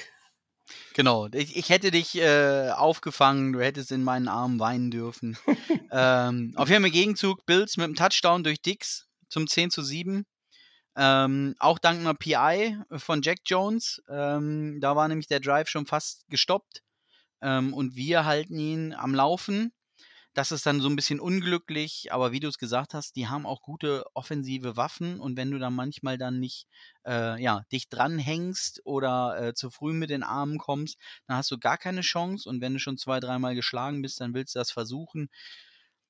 Genau, 0.94 1.28
ich, 1.32 1.56
ich 1.56 1.70
hätte 1.70 1.92
dich 1.92 2.16
äh, 2.16 2.72
aufgefangen, 2.72 3.54
du 3.54 3.62
hättest 3.62 3.92
in 3.92 4.04
meinen 4.04 4.28
Armen 4.28 4.60
weinen 4.60 4.92
dürfen. 4.92 5.38
ähm, 5.92 6.54
auf 6.56 6.70
jeden 6.70 6.82
Fall 6.82 6.88
im 6.88 6.92
Gegenzug 6.92 7.46
Bills 7.46 7.78
mit 7.78 7.86
einem 7.86 7.96
Touchdown 7.96 8.44
durch 8.44 8.62
Dix 8.62 9.08
zum 9.30 9.48
10 9.48 9.70
zu 9.70 9.82
7. 9.82 10.26
Ähm, 10.98 11.56
auch 11.60 11.80
dank 11.80 12.00
einer 12.02 12.16
PI 12.16 12.78
von 12.98 13.22
Jack 13.22 13.40
Jones. 13.46 14.02
Ähm, 14.10 14.80
da 14.82 14.96
war 14.96 15.08
nämlich 15.08 15.28
der 15.28 15.40
Drive 15.40 15.70
schon 15.70 15.86
fast 15.86 16.28
gestoppt. 16.30 16.84
Ähm, 17.42 17.74
und 17.74 17.96
wir 17.96 18.26
halten 18.26 18.58
ihn 18.60 18.94
am 18.94 19.16
Laufen. 19.16 19.74
das 20.34 20.52
ist 20.52 20.66
dann 20.68 20.82
so 20.82 20.90
ein 20.90 20.96
bisschen 20.96 21.20
unglücklich, 21.20 22.14
aber 22.14 22.32
wie 22.32 22.40
du 22.40 22.48
es 22.48 22.60
gesagt 22.60 22.94
hast, 22.94 23.16
die 23.16 23.28
haben 23.28 23.46
auch 23.48 23.62
gute 23.64 24.06
offensive 24.14 24.78
Waffen 24.78 25.20
und 25.20 25.36
wenn 25.36 25.50
du 25.52 25.58
dann 25.60 25.74
manchmal 25.74 26.18
dann 26.20 26.40
nicht, 26.40 26.68
äh, 27.08 27.42
ja, 27.42 27.64
dich 27.72 27.90
dranhängst 27.90 28.82
oder, 28.86 29.40
äh, 29.42 29.54
zu 29.56 29.72
früh 29.72 29.94
mit 29.94 30.12
den 30.12 30.24
Armen 30.24 30.60
kommst, 30.60 31.00
dann 31.28 31.38
hast 31.38 31.50
du 31.52 31.58
gar 31.58 31.78
keine 31.80 32.02
Chance 32.02 32.48
und 32.48 32.62
wenn 32.62 32.74
du 32.74 32.80
schon 32.80 32.98
zwei, 33.00 33.20
dreimal 33.20 33.56
geschlagen 33.56 34.02
bist, 34.04 34.22
dann 34.22 34.34
willst 34.36 34.54
du 34.56 34.60
das 34.60 34.72
versuchen. 34.72 35.30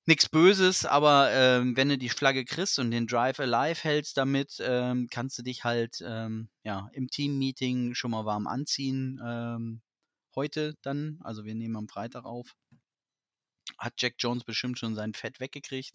Nix 0.10 0.30
Böses, 0.30 0.86
aber, 0.86 1.32
ähm, 1.34 1.76
wenn 1.76 1.90
du 1.90 1.98
die 1.98 2.08
Flagge 2.08 2.46
kriegst 2.46 2.80
und 2.80 2.92
den 2.92 3.08
Drive 3.08 3.42
alive 3.42 3.84
hältst 3.84 4.16
damit, 4.16 4.56
ähm, 4.62 5.10
kannst 5.12 5.38
du 5.38 5.44
dich 5.44 5.66
halt, 5.66 6.02
ähm, 6.02 6.48
ja, 6.64 6.90
im 6.94 7.10
Teammeeting 7.10 7.94
schon 7.94 8.12
mal 8.12 8.24
warm 8.24 8.48
anziehen, 8.48 9.22
ähm, 9.22 9.82
heute 10.34 10.76
dann. 10.82 11.20
Also, 11.26 11.44
wir 11.44 11.56
nehmen 11.56 11.76
am 11.76 11.90
Freitag 11.90 12.24
auf 12.24 12.56
hat 13.78 13.96
Jack 13.98 14.16
Jones 14.18 14.46
bestimmt 14.46 14.80
schon 14.80 14.96
sein 14.96 15.14
Fett 15.14 15.42
weggekriegt. 15.42 15.94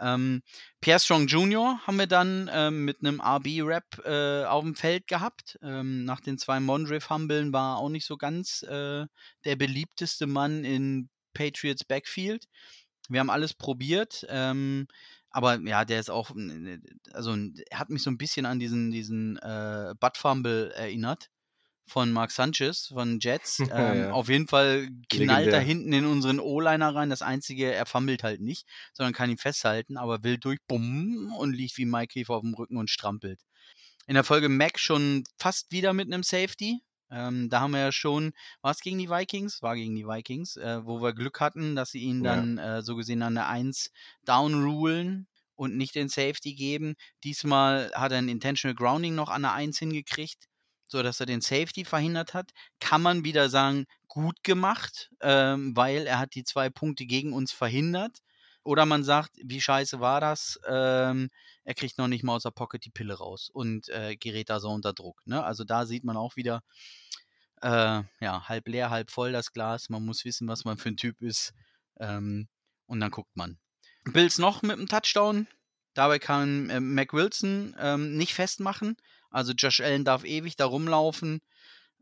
Ähm, 0.00 0.42
Pierre 0.80 0.98
Strong 0.98 1.28
Jr. 1.28 1.80
haben 1.86 1.96
wir 1.96 2.08
dann 2.08 2.50
ähm, 2.52 2.84
mit 2.84 2.98
einem 3.00 3.20
RB-Rap 3.20 4.04
äh, 4.04 4.44
auf 4.46 4.64
dem 4.64 4.74
Feld 4.74 5.06
gehabt. 5.06 5.58
Nach 5.62 6.20
den 6.20 6.38
zwei 6.38 6.58
Mondriff-Humbeln 6.58 7.52
war 7.52 7.78
auch 7.78 7.88
nicht 7.88 8.04
so 8.04 8.16
ganz 8.16 8.62
äh, 8.64 9.06
der 9.44 9.56
beliebteste 9.56 10.26
Mann 10.26 10.64
in 10.64 11.08
Patriots 11.34 11.84
Backfield. 11.84 12.48
Wir 13.08 13.20
haben 13.20 13.30
alles 13.30 13.54
probiert, 13.54 14.26
ähm, 14.28 14.86
aber 15.30 15.58
ja, 15.60 15.84
der 15.84 16.00
ist 16.00 16.10
auch, 16.10 16.30
also 17.12 17.36
er 17.70 17.78
hat 17.78 17.90
mich 17.90 18.02
so 18.02 18.10
ein 18.10 18.18
bisschen 18.18 18.46
an 18.46 18.58
diesen, 18.58 18.90
diesen 18.90 19.36
äh, 19.38 19.94
Butt 19.98 20.16
Fumble 20.16 20.70
erinnert 20.72 21.30
von 21.88 22.12
Mark 22.12 22.30
Sanchez 22.30 22.88
von 22.88 23.18
Jets. 23.20 23.58
Ähm, 23.70 23.98
ja. 23.98 24.12
Auf 24.12 24.28
jeden 24.28 24.48
Fall 24.48 24.88
knallt 25.10 25.52
er 25.52 25.60
hinten 25.60 25.92
in 25.92 26.06
unseren 26.06 26.40
O-Liner 26.40 26.94
rein. 26.94 27.10
Das 27.10 27.22
Einzige, 27.22 27.72
er 27.72 27.86
fummelt 27.86 28.22
halt 28.22 28.40
nicht, 28.40 28.66
sondern 28.92 29.12
kann 29.12 29.30
ihn 29.30 29.38
festhalten, 29.38 29.96
aber 29.96 30.22
will 30.22 30.38
durch, 30.38 30.58
bumm, 30.66 31.32
und 31.38 31.52
liegt 31.52 31.76
wie 31.76 31.84
Mike 31.84 32.18
Heath 32.18 32.30
auf 32.30 32.40
dem 32.42 32.54
Rücken 32.54 32.76
und 32.76 32.90
strampelt. 32.90 33.40
In 34.06 34.14
der 34.14 34.24
Folge 34.24 34.48
Mac 34.48 34.78
schon 34.78 35.24
fast 35.36 35.70
wieder 35.70 35.92
mit 35.92 36.06
einem 36.06 36.22
Safety. 36.22 36.80
Ähm, 37.10 37.48
da 37.48 37.60
haben 37.60 37.72
wir 37.72 37.80
ja 37.80 37.92
schon, 37.92 38.32
war 38.60 38.72
es 38.72 38.80
gegen 38.80 38.98
die 38.98 39.10
Vikings? 39.10 39.62
War 39.62 39.76
gegen 39.76 39.94
die 39.94 40.06
Vikings, 40.06 40.56
äh, 40.56 40.84
wo 40.84 41.00
wir 41.00 41.14
Glück 41.14 41.40
hatten, 41.40 41.76
dass 41.76 41.90
sie 41.90 42.00
ihn 42.00 42.22
dann 42.22 42.58
ja. 42.58 42.78
äh, 42.78 42.82
so 42.82 42.96
gesehen 42.96 43.22
an 43.22 43.34
der 43.34 43.48
1 43.48 43.90
down 44.24 44.62
rulen 44.62 45.26
und 45.54 45.76
nicht 45.76 45.94
den 45.94 46.08
Safety 46.08 46.54
geben. 46.54 46.94
Diesmal 47.24 47.90
hat 47.94 48.12
er 48.12 48.18
ein 48.18 48.28
Intentional 48.28 48.74
Grounding 48.74 49.14
noch 49.14 49.28
an 49.28 49.42
der 49.42 49.54
1 49.54 49.78
hingekriegt 49.78 50.48
so 50.88 51.02
dass 51.02 51.20
er 51.20 51.26
den 51.26 51.40
Safety 51.40 51.84
verhindert 51.84 52.34
hat, 52.34 52.50
kann 52.80 53.02
man 53.02 53.24
wieder 53.24 53.48
sagen, 53.50 53.84
gut 54.08 54.42
gemacht, 54.42 55.10
ähm, 55.20 55.76
weil 55.76 56.06
er 56.06 56.18
hat 56.18 56.34
die 56.34 56.44
zwei 56.44 56.70
Punkte 56.70 57.06
gegen 57.06 57.32
uns 57.32 57.52
verhindert. 57.52 58.18
Oder 58.68 58.84
man 58.84 59.02
sagt, 59.02 59.30
wie 59.42 59.62
scheiße 59.62 59.98
war 59.98 60.20
das? 60.20 60.60
Ähm, 60.68 61.30
er 61.64 61.72
kriegt 61.72 61.96
noch 61.96 62.06
nicht 62.06 62.22
mal 62.22 62.34
aus 62.34 62.42
der 62.42 62.50
Pocket 62.50 62.84
die 62.84 62.90
Pille 62.90 63.14
raus 63.14 63.48
und 63.50 63.88
äh, 63.88 64.14
gerät 64.14 64.50
da 64.50 64.60
so 64.60 64.68
unter 64.68 64.92
Druck. 64.92 65.22
Ne? 65.24 65.42
Also 65.42 65.64
da 65.64 65.86
sieht 65.86 66.04
man 66.04 66.18
auch 66.18 66.36
wieder, 66.36 66.62
äh, 67.62 68.02
ja, 68.20 68.46
halb 68.46 68.68
leer, 68.68 68.90
halb 68.90 69.10
voll 69.10 69.32
das 69.32 69.54
Glas. 69.54 69.88
Man 69.88 70.04
muss 70.04 70.26
wissen, 70.26 70.48
was 70.48 70.66
man 70.66 70.76
für 70.76 70.90
ein 70.90 70.98
Typ 70.98 71.22
ist. 71.22 71.54
Ähm, 71.98 72.46
und 72.84 73.00
dann 73.00 73.10
guckt 73.10 73.34
man. 73.38 73.58
Bills 74.04 74.36
noch 74.36 74.60
mit 74.60 74.72
einem 74.72 74.86
Touchdown. 74.86 75.46
Dabei 75.94 76.18
kann 76.18 76.68
äh, 76.68 76.78
Mac 76.78 77.14
Wilson 77.14 77.74
ähm, 77.80 78.18
nicht 78.18 78.34
festmachen. 78.34 78.98
Also 79.30 79.54
Josh 79.54 79.80
Allen 79.80 80.04
darf 80.04 80.24
ewig 80.24 80.56
da 80.56 80.66
rumlaufen. 80.66 81.40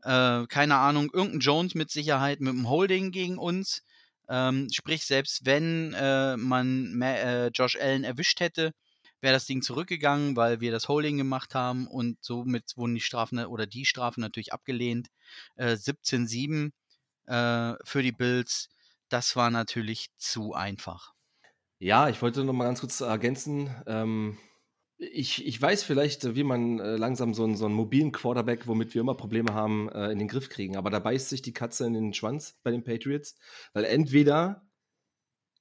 Äh, 0.03 0.45
keine 0.47 0.75
Ahnung, 0.75 1.11
irgendein 1.13 1.39
Jones 1.39 1.75
mit 1.75 1.91
Sicherheit 1.91 2.41
mit 2.41 2.51
dem 2.51 2.67
Holding 2.67 3.11
gegen 3.11 3.37
uns. 3.37 3.83
Ähm, 4.29 4.67
sprich, 4.71 5.05
selbst 5.05 5.45
wenn 5.45 5.93
äh, 5.93 6.37
man 6.37 7.01
äh, 7.01 7.47
Josh 7.47 7.77
Allen 7.77 8.03
erwischt 8.03 8.39
hätte, 8.39 8.73
wäre 9.21 9.33
das 9.33 9.45
Ding 9.45 9.61
zurückgegangen, 9.61 10.35
weil 10.35 10.59
wir 10.61 10.71
das 10.71 10.87
Holding 10.87 11.17
gemacht 11.17 11.55
haben 11.55 11.87
und 11.87 12.17
somit 12.21 12.73
wurden 12.75 12.95
die 12.95 13.01
Strafen 13.01 13.43
oder 13.45 13.65
die 13.65 13.85
Strafen 13.85 14.21
natürlich 14.21 14.53
abgelehnt. 14.53 15.07
Äh, 15.55 15.75
17-7 15.75 16.71
äh, 17.25 17.75
für 17.83 18.03
die 18.03 18.11
Bills, 18.11 18.69
das 19.09 19.35
war 19.35 19.49
natürlich 19.49 20.09
zu 20.17 20.53
einfach. 20.53 21.13
Ja, 21.79 22.09
ich 22.09 22.21
wollte 22.21 22.43
noch 22.43 22.53
mal 22.53 22.65
ganz 22.65 22.79
kurz 22.79 23.01
ergänzen. 23.01 23.69
Ähm, 23.85 24.37
ich, 24.97 25.45
ich 25.45 25.61
weiß 25.61 25.83
vielleicht, 25.83 26.35
wie 26.35 26.43
man 26.43 26.79
äh, 26.79 26.95
langsam 26.95 27.33
so 27.33 27.43
einen, 27.43 27.55
so 27.55 27.65
einen 27.65 27.75
mobilen 27.75 28.11
Quarterback, 28.11 28.65
womit 28.67 28.93
wir 28.95 29.01
immer 29.01 29.13
Probleme 29.15 29.53
haben, 29.53 29.89
äh, 29.89 30.11
in 30.11 30.19
den 30.19 30.27
Griff 30.27 30.49
kriegen. 30.49 30.75
Aber 30.75 30.89
da 30.89 30.99
beißt 30.99 31.29
sich 31.29 31.43
die 31.43 31.53
Katze 31.53 31.85
in 31.85 31.93
den 31.93 32.13
Schwanz 32.13 32.59
bei 32.63 32.71
den 32.71 32.83
Patriots, 32.83 33.35
weil 33.73 33.85
entweder 33.85 34.67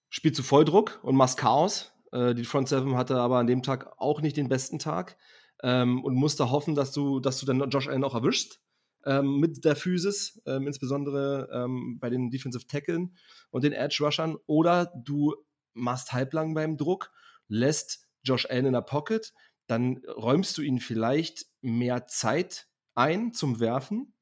spielst 0.08 0.38
du 0.38 0.42
Volldruck 0.42 1.00
und 1.02 1.16
machst 1.16 1.38
Chaos. 1.38 1.92
Äh, 2.12 2.34
die 2.34 2.44
Front 2.44 2.68
Seven 2.68 2.96
hatte 2.96 3.18
aber 3.18 3.38
an 3.38 3.46
dem 3.46 3.62
Tag 3.62 3.92
auch 3.98 4.22
nicht 4.22 4.38
den 4.38 4.48
besten 4.48 4.78
Tag 4.78 5.18
ähm, 5.62 6.02
und 6.02 6.14
musste 6.14 6.50
hoffen, 6.50 6.74
dass 6.74 6.92
du, 6.92 7.20
dass 7.20 7.38
du 7.38 7.44
dann 7.44 7.68
Josh 7.68 7.88
Allen 7.88 8.04
auch 8.04 8.14
erwischst. 8.14 8.62
Ähm, 9.04 9.38
mit 9.38 9.64
der 9.64 9.76
Physis, 9.76 10.42
ähm, 10.46 10.66
insbesondere 10.66 11.48
ähm, 11.52 11.98
bei 12.00 12.10
den 12.10 12.30
Defensive 12.30 12.66
Tackeln 12.66 13.16
und 13.50 13.62
den 13.62 13.72
Edge 13.72 13.98
Rushern, 14.00 14.36
oder 14.46 14.92
du 14.96 15.36
machst 15.74 16.12
halblang 16.12 16.54
beim 16.54 16.76
Druck, 16.76 17.12
lässt 17.46 18.05
Josh 18.26 18.46
Allen 18.48 18.66
in 18.66 18.72
der 18.72 18.82
Pocket, 18.82 19.32
dann 19.66 20.02
räumst 20.06 20.56
du 20.58 20.62
ihn 20.62 20.80
vielleicht 20.80 21.46
mehr 21.60 22.06
Zeit 22.06 22.68
ein 22.94 23.32
zum 23.32 23.60
Werfen, 23.60 24.14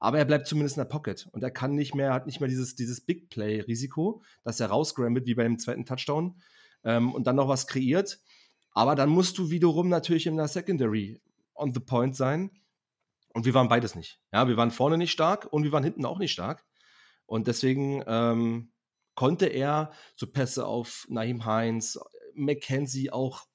aber 0.00 0.18
er 0.18 0.24
bleibt 0.24 0.46
zumindest 0.46 0.76
in 0.76 0.82
der 0.82 0.88
Pocket 0.88 1.28
und 1.32 1.42
er 1.42 1.50
kann 1.50 1.74
nicht 1.74 1.94
mehr, 1.94 2.12
hat 2.12 2.26
nicht 2.26 2.40
mehr 2.40 2.48
dieses, 2.48 2.74
dieses 2.74 3.00
Big 3.00 3.30
Play-Risiko, 3.30 4.22
dass 4.44 4.60
er 4.60 4.68
rausgrammelt 4.68 5.26
wie 5.26 5.34
bei 5.34 5.44
dem 5.44 5.58
zweiten 5.58 5.84
Touchdown 5.84 6.40
ähm, 6.84 7.12
und 7.12 7.26
dann 7.26 7.36
noch 7.36 7.48
was 7.48 7.66
kreiert. 7.66 8.20
Aber 8.72 8.94
dann 8.94 9.08
musst 9.08 9.38
du 9.38 9.50
wiederum 9.50 9.88
natürlich 9.88 10.26
in 10.26 10.36
der 10.36 10.48
Secondary 10.48 11.20
on 11.54 11.74
the 11.74 11.80
point 11.80 12.14
sein. 12.14 12.50
Und 13.34 13.44
wir 13.44 13.54
waren 13.54 13.68
beides 13.68 13.94
nicht. 13.94 14.20
Ja, 14.32 14.48
wir 14.48 14.56
waren 14.56 14.70
vorne 14.70 14.98
nicht 14.98 15.10
stark 15.10 15.52
und 15.52 15.64
wir 15.64 15.72
waren 15.72 15.84
hinten 15.84 16.04
auch 16.04 16.18
nicht 16.18 16.32
stark. 16.32 16.64
Und 17.26 17.46
deswegen 17.46 18.02
ähm, 18.06 18.72
konnte 19.14 19.46
er 19.46 19.92
so 20.16 20.26
Pässe 20.26 20.66
auf 20.66 21.06
Naheem 21.08 21.44
Heinz, 21.44 21.98
McKenzie 22.34 23.10
auch 23.10 23.47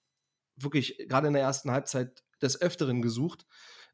wirklich 0.55 0.97
gerade 1.07 1.27
in 1.27 1.33
der 1.33 1.41
ersten 1.41 1.71
Halbzeit 1.71 2.23
des 2.41 2.61
Öfteren 2.61 3.01
gesucht. 3.01 3.45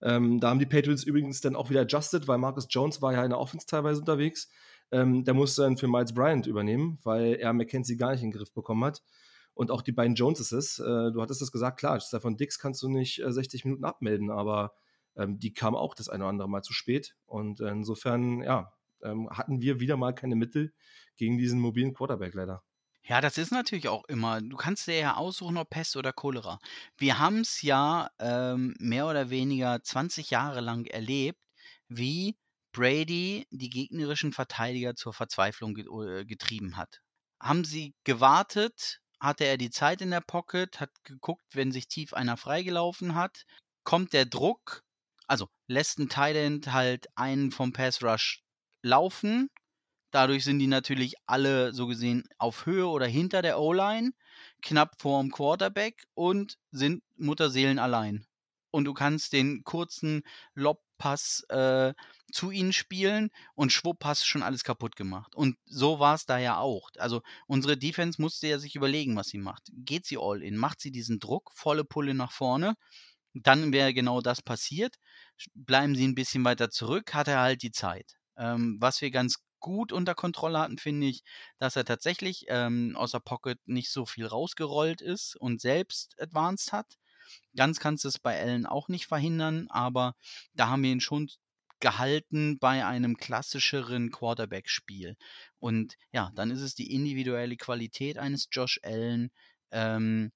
Ähm, 0.02 0.40
da 0.40 0.50
haben 0.50 0.60
die 0.60 0.66
Patriots 0.66 1.04
übrigens 1.04 1.42
dann 1.42 1.56
auch 1.56 1.70
wieder 1.70 1.82
adjusted, 1.82 2.28
weil 2.28 2.38
Marcus 2.38 2.68
Jones 2.70 3.02
war 3.02 3.14
ja 3.14 3.24
in 3.24 3.30
der 3.30 3.40
Offense 3.40 3.66
teilweise 3.66 4.00
unterwegs. 4.00 4.50
Ähm, 4.92 5.24
der 5.24 5.34
musste 5.34 5.64
dann 5.64 5.78
für 5.78 5.88
Miles 5.88 6.14
Bryant 6.14 6.48
übernehmen, 6.48 7.00
weil 7.04 7.36
er 7.36 7.54
McKenzie 7.54 7.98
gar 7.98 8.12
nicht 8.12 8.24
in 8.24 8.32
den 8.32 8.38
Griff 8.38 8.54
bekommen 8.54 8.84
hat. 8.86 9.04
Und 9.54 9.72
auch 9.72 9.82
die 9.82 9.92
beiden 9.92 10.16
Joneses, 10.16 10.80
äh, 10.80 11.12
du 11.12 11.22
hattest 11.22 11.42
es 11.42 11.52
gesagt, 11.52 11.80
klar, 11.80 12.00
Stefan 12.00 12.38
Dix 12.38 12.60
kannst 12.60 12.82
du 12.82 12.90
nicht 12.90 13.20
äh, 13.20 13.32
60 13.32 13.66
Minuten 13.66 13.84
abmelden, 13.84 14.32
aber 14.32 14.74
ähm, 15.18 15.38
die 15.38 15.54
kam 15.54 15.76
auch 15.76 15.96
das 15.96 16.08
eine 16.08 16.24
oder 16.24 16.30
andere 16.30 16.50
Mal 16.50 16.64
zu 16.64 16.74
spät. 16.74 17.16
Und 17.26 17.60
äh, 17.60 17.70
insofern, 17.70 18.42
ja, 18.42 18.72
ähm, 19.04 19.30
hatten 19.30 19.62
wir 19.62 19.80
wieder 19.80 19.98
mal 19.98 20.14
keine 20.14 20.36
Mittel 20.36 20.74
gegen 21.18 21.38
diesen 21.38 21.60
mobilen 21.60 21.94
Quarterback 21.94 22.34
leider. 22.34 22.64
Ja, 23.10 23.22
das 23.22 23.40
ist 23.40 23.52
natürlich 23.52 23.88
auch 23.88 24.04
immer 24.06 24.40
du 24.40 24.56
kannst 24.56 24.86
dir 24.86 25.00
ja 25.00 25.16
aussuchen, 25.16 25.58
ob 25.58 25.72
Pest 25.72 25.96
oder 25.98 26.14
Cholera. 26.14 26.60
Wir 26.96 27.18
haben 27.18 27.40
es 27.40 27.64
ja, 27.64 28.12
ähm, 28.20 28.76
mehr 28.80 29.08
oder 29.08 29.32
weniger 29.32 29.82
20 29.84 30.30
Jahre 30.30 30.62
lang 30.62 30.86
erlebt, 30.86 31.40
wie 31.88 32.38
Brady 32.72 33.48
die 33.50 33.72
gegnerischen 33.72 34.32
Verteidiger 34.32 34.94
zur 34.96 35.14
Verzweiflung 35.14 35.76
äh, 35.78 36.24
getrieben 36.26 36.78
hat. 36.78 37.02
Haben 37.42 37.64
sie 37.66 37.96
gewartet, 38.04 39.02
hatte 39.20 39.46
er 39.46 39.58
die 39.58 39.72
Zeit 39.72 40.02
in 40.04 40.12
der 40.12 40.22
Pocket, 40.22 40.80
hat 40.80 40.92
geguckt, 41.04 41.46
wenn 41.56 41.72
sich 41.72 41.88
tief 41.88 42.14
einer 42.14 42.38
freigelaufen 42.38 43.16
hat, 43.16 43.46
kommt 43.84 44.14
der 44.14 44.26
Druck 44.26 44.84
also, 45.28 45.48
lässt 45.68 46.00
'n 46.00 46.10
Tight 46.10 46.68
halt 46.68 47.08
einen 47.16 47.52
vom 47.52 47.72
Pass 47.74 48.02
Rush 48.04 48.42
laufen 48.84 49.50
Dadurch 50.12 50.44
sind 50.44 50.60
die 50.60 50.68
natürlich 50.68 51.16
alle 51.28 51.74
so 51.74 51.88
gesehen 51.88 52.24
auf 52.38 52.66
Höhe 52.66 52.88
oder 52.88 53.06
hinter 53.06 53.42
der 53.42 53.60
O-Line, 53.60 54.12
knapp 54.62 55.00
vorm 55.00 55.32
Quarterback 55.32 56.04
und 56.16 56.58
sind 56.72 57.04
Mutterseelen 57.18 57.80
allein. 57.80 58.26
Und 58.72 58.86
du 58.86 58.94
kannst 58.94 59.34
den 59.34 59.64
kurzen 59.64 60.22
Lobpass 60.54 61.44
äh, 61.50 61.94
zu 62.32 62.52
ihnen 62.52 62.74
spielen 62.74 63.30
und 63.56 63.72
schwupp 63.72 64.06
hast 64.06 64.26
schon 64.26 64.44
alles 64.44 64.64
kaputt 64.64 64.96
gemacht. 64.96 65.36
Und 65.36 65.58
so 65.66 66.00
war 66.00 66.16
es 66.16 66.26
da 66.26 66.38
ja 66.38 66.60
auch. 66.60 66.90
Also 66.98 67.22
unsere 67.48 67.78
Defense 67.78 68.22
musste 68.22 68.48
ja 68.48 68.60
sich 68.60 68.76
überlegen, 68.76 69.16
was 69.16 69.28
sie 69.28 69.40
macht. 69.40 69.70
Geht 69.74 70.06
sie 70.06 70.18
all 70.20 70.44
in? 70.44 70.58
Macht 70.58 70.82
sie 70.82 70.92
diesen 70.92 71.20
Druck, 71.20 71.52
volle 71.54 71.84
Pulle 71.84 72.14
nach 72.14 72.32
vorne? 72.32 72.76
Dann 73.34 73.74
wäre 73.74 73.94
genau 73.94 74.22
das 74.22 74.42
passiert. 74.42 74.96
Bleiben 75.54 75.96
sie 75.96 76.08
ein 76.08 76.16
bisschen 76.16 76.44
weiter 76.46 76.70
zurück, 76.70 77.14
hat 77.14 77.28
er 77.28 77.40
halt 77.40 77.64
die 77.64 77.72
Zeit. 77.72 78.14
Ähm, 78.38 78.78
was 78.80 79.02
wir 79.02 79.12
ganz 79.12 79.38
gut 79.60 79.92
unter 79.92 80.16
Kontrolle 80.16 80.60
hatten, 80.60 80.78
finde 80.78 81.08
ich, 81.08 81.24
dass 81.58 81.76
er 81.76 81.86
tatsächlich 81.86 82.46
ähm, 82.50 82.96
aus 82.96 83.12
der 83.12 83.20
Pocket 83.20 83.60
nicht 83.66 83.92
so 83.92 84.06
viel 84.06 84.26
rausgerollt 84.26 85.02
ist 85.02 85.36
und 85.36 85.62
selbst 85.62 86.20
advanced 86.22 86.72
hat. 86.74 86.98
Ganz 87.56 87.80
kannst 87.80 88.04
du 88.04 88.08
es 88.08 88.20
bei 88.20 88.40
Allen 88.40 88.66
auch 88.66 88.88
nicht 88.88 89.08
verhindern, 89.08 89.68
aber 89.70 90.16
da 90.54 90.68
haben 90.70 90.84
wir 90.84 90.92
ihn 90.92 91.02
schon 91.02 91.30
gehalten 91.80 92.60
bei 92.60 92.86
einem 92.86 93.18
klassischeren 93.18 94.12
Quarterback-Spiel. 94.12 95.16
Und 95.60 95.96
ja, 96.12 96.32
dann 96.36 96.52
ist 96.52 96.62
es 96.62 96.76
die 96.76 96.94
individuelle 96.94 97.56
Qualität 97.58 98.18
eines 98.18 98.48
Josh 98.52 98.80
Allen, 98.84 99.32
ähm, 99.72 100.32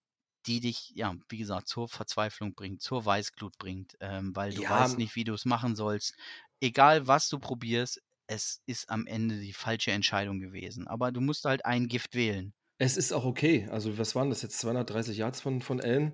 die 0.45 0.59
dich, 0.59 0.91
ja, 0.95 1.15
wie 1.29 1.37
gesagt, 1.37 1.67
zur 1.67 1.87
Verzweiflung 1.89 2.53
bringt, 2.53 2.81
zur 2.81 3.05
Weißglut 3.05 3.57
bringt, 3.57 3.95
ähm, 4.01 4.35
weil 4.35 4.53
du 4.53 4.67
Ja, 4.67 4.67
weißt 4.67 4.97
nicht, 4.97 5.15
wie 5.15 5.23
du 5.23 5.33
es 5.33 5.45
machen 5.45 5.75
sollst. 5.75 6.15
Egal, 6.61 7.07
was 7.07 7.29
du 7.29 7.39
probierst, 7.39 8.01
es 8.33 8.61
ist 8.65 8.89
am 8.89 9.05
Ende 9.07 9.39
die 9.39 9.53
falsche 9.53 9.91
Entscheidung 9.91 10.39
gewesen. 10.39 10.87
Aber 10.87 11.11
du 11.11 11.21
musst 11.21 11.45
halt 11.45 11.65
ein 11.65 11.87
Gift 11.87 12.15
wählen. 12.15 12.53
Es 12.79 12.97
ist 12.97 13.13
auch 13.13 13.25
okay. 13.25 13.67
Also, 13.71 13.97
was 13.97 14.15
waren 14.15 14.29
das 14.29 14.41
jetzt? 14.41 14.59
230 14.59 15.17
Yards 15.17 15.41
von 15.41 15.61
von 15.61 15.79
Allen, 15.81 16.13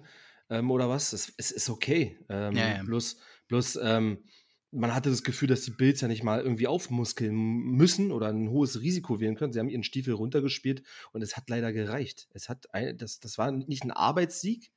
ähm, 0.49 0.71
oder 0.71 0.89
was? 0.89 1.13
Es 1.13 1.33
es 1.37 1.51
ist 1.51 1.69
okay. 1.69 2.17
Ja, 2.29 2.47
Ähm, 2.49 2.55
ja. 2.77 2.83
bloß 2.83 3.17
bloß, 3.47 3.79
ähm, 3.81 4.23
man 4.71 4.93
hatte 4.93 5.09
das 5.09 5.23
Gefühl, 5.23 5.47
dass 5.47 5.61
die 5.63 5.71
Bills 5.71 6.01
ja 6.01 6.07
nicht 6.07 6.23
mal 6.23 6.41
irgendwie 6.41 6.67
aufmuskeln 6.67 7.33
müssen 7.35 8.11
oder 8.11 8.27
ein 8.27 8.49
hohes 8.49 8.81
Risiko 8.81 9.19
wählen 9.19 9.35
können. 9.35 9.51
Sie 9.53 9.59
haben 9.59 9.69
ihren 9.69 9.83
Stiefel 9.83 10.13
runtergespielt 10.13 10.83
und 11.11 11.23
es 11.23 11.35
hat 11.37 11.49
leider 11.49 11.73
gereicht. 11.73 12.27
Es 12.33 12.49
hat 12.49 12.67
ei 12.73 12.93
das 12.93 13.19
das 13.19 13.37
war 13.37 13.51
nicht 13.51 13.83
ein 13.83 13.91
Arbeitssieg, 13.91 14.71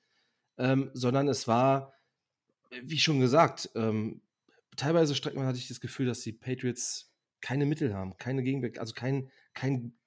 ähm, 0.59 0.91
sondern 0.95 1.29
es 1.29 1.47
war, 1.49 1.95
wie 2.83 2.99
schon 2.99 3.21
gesagt, 3.21 3.71
ähm, 3.75 4.23
teilweise 4.77 5.15
Strecken 5.15 5.45
hatte 5.45 5.59
ich 5.59 5.69
das 5.69 5.81
Gefühl, 5.81 6.07
dass 6.07 6.21
die 6.21 6.33
Patriots 6.33 7.12
keine 7.43 7.67
Mittel 7.67 7.95
haben, 7.95 8.17
keine 8.19 8.43
Gegenwehr 8.45 8.73
also 8.81 8.95
kein 8.95 9.31
kein 9.55 9.99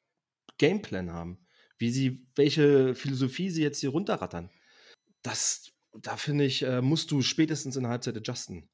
Gameplan 0.60 1.12
haben, 1.14 1.48
wie 1.80 1.92
sie 1.92 2.28
welche 2.36 2.96
Philosophie 2.96 3.50
sie 3.52 3.64
jetzt 3.64 3.80
hier 3.82 3.92
runterrattern. 3.92 4.52
Das 5.24 5.72
da 5.94 6.18
finde 6.18 6.46
ich, 6.46 6.64
äh, 6.64 6.82
musst 6.82 7.12
du 7.12 7.22
spätestens 7.24 7.76
in 7.78 7.84
der 7.84 7.92
Halbzeit 7.92 8.18
adjusten. 8.18 8.70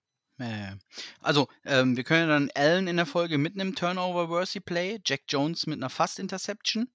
Also, 1.21 1.47
ähm, 1.65 1.95
wir 1.97 2.03
können 2.03 2.27
ja 2.29 2.33
dann 2.35 2.49
Allen 2.55 2.87
in 2.87 2.97
der 2.97 3.05
Folge 3.05 3.37
mit 3.37 3.55
'nem 3.55 3.75
Turnover-Worthy 3.75 4.59
Play, 4.59 4.99
Jack 5.05 5.21
Jones 5.29 5.67
mit 5.67 5.79
'ner 5.79 5.89
Fast-Interception. 5.89 6.89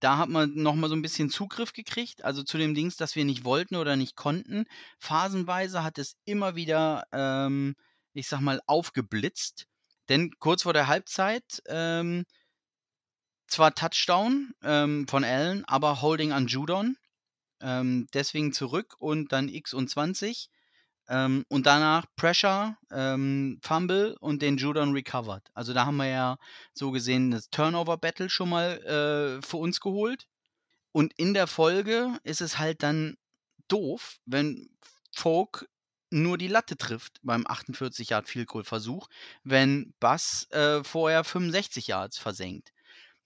Da 0.00 0.18
hat 0.18 0.28
man 0.30 0.54
noch 0.54 0.74
mal 0.76 0.88
so 0.90 0.96
'n 0.96 1.02
bisschen 1.02 1.30
Zugriff 1.30 1.72
gekriegt, 1.74 2.24
also 2.24 2.42
zu 2.44 2.58
dem 2.58 2.74
Dings, 2.74 2.96
das 2.96 3.16
wir 3.16 3.24
nicht 3.26 3.44
wollten 3.44 3.76
oder 3.76 3.96
nicht 3.96 4.16
konnten. 4.16 4.66
Phasenweise 5.00 5.84
hat 5.84 5.98
es 5.98 6.16
immer 6.26 6.56
wieder, 6.56 7.04
ähm, 7.12 7.76
ich 8.14 8.28
sage 8.28 8.44
mal, 8.44 8.60
aufgeblitzt, 8.66 9.66
denn 10.10 10.32
kurz 10.38 10.64
vor 10.64 10.74
der 10.74 10.88
Halbzeit, 10.88 11.62
ähm 11.68 12.26
zwar 13.50 13.74
Touchdown, 13.74 14.54
ähm, 14.62 15.06
von 15.08 15.24
Allen, 15.24 15.64
aber 15.66 16.00
Holding 16.00 16.32
an 16.32 16.46
Judon. 16.46 16.96
Ähm, 17.60 18.06
deswegen 18.14 18.52
zurück 18.52 18.94
und 18.98 19.32
dann 19.32 19.48
X 19.48 19.74
und 19.74 19.90
20. 19.90 20.48
Ähm, 21.08 21.44
und 21.48 21.66
danach 21.66 22.06
Pressure, 22.16 22.78
ähm, 22.90 23.58
Fumble 23.62 24.16
und 24.20 24.40
den 24.42 24.56
Judon 24.56 24.92
recovered. 24.92 25.50
Also, 25.54 25.74
da 25.74 25.84
haben 25.84 25.96
wir 25.96 26.06
ja 26.06 26.38
so 26.72 26.92
gesehen 26.92 27.32
das 27.32 27.50
Turnover-Battle 27.50 28.30
schon 28.30 28.48
mal, 28.48 28.78
äh, 29.40 29.42
für 29.44 29.56
uns 29.56 29.80
geholt. 29.80 30.26
Und 30.92 31.12
in 31.18 31.34
der 31.34 31.46
Folge 31.48 32.18
ist 32.22 32.40
es 32.40 32.58
halt 32.58 32.82
dann 32.82 33.16
doof, 33.68 34.18
wenn 34.26 34.70
Folk 35.12 35.68
nur 36.10 36.38
die 36.38 36.48
Latte 36.48 36.76
trifft 36.76 37.20
beim 37.22 37.46
48 37.46 38.10
Yard 38.10 38.28
Field 38.28 38.48
Goal 38.48 38.64
Versuch, 38.64 39.08
wenn 39.44 39.94
Bass, 40.00 40.48
äh, 40.50 40.84
vorher 40.84 41.24
65 41.24 41.86
Yards 41.88 42.18
versenkt. 42.18 42.72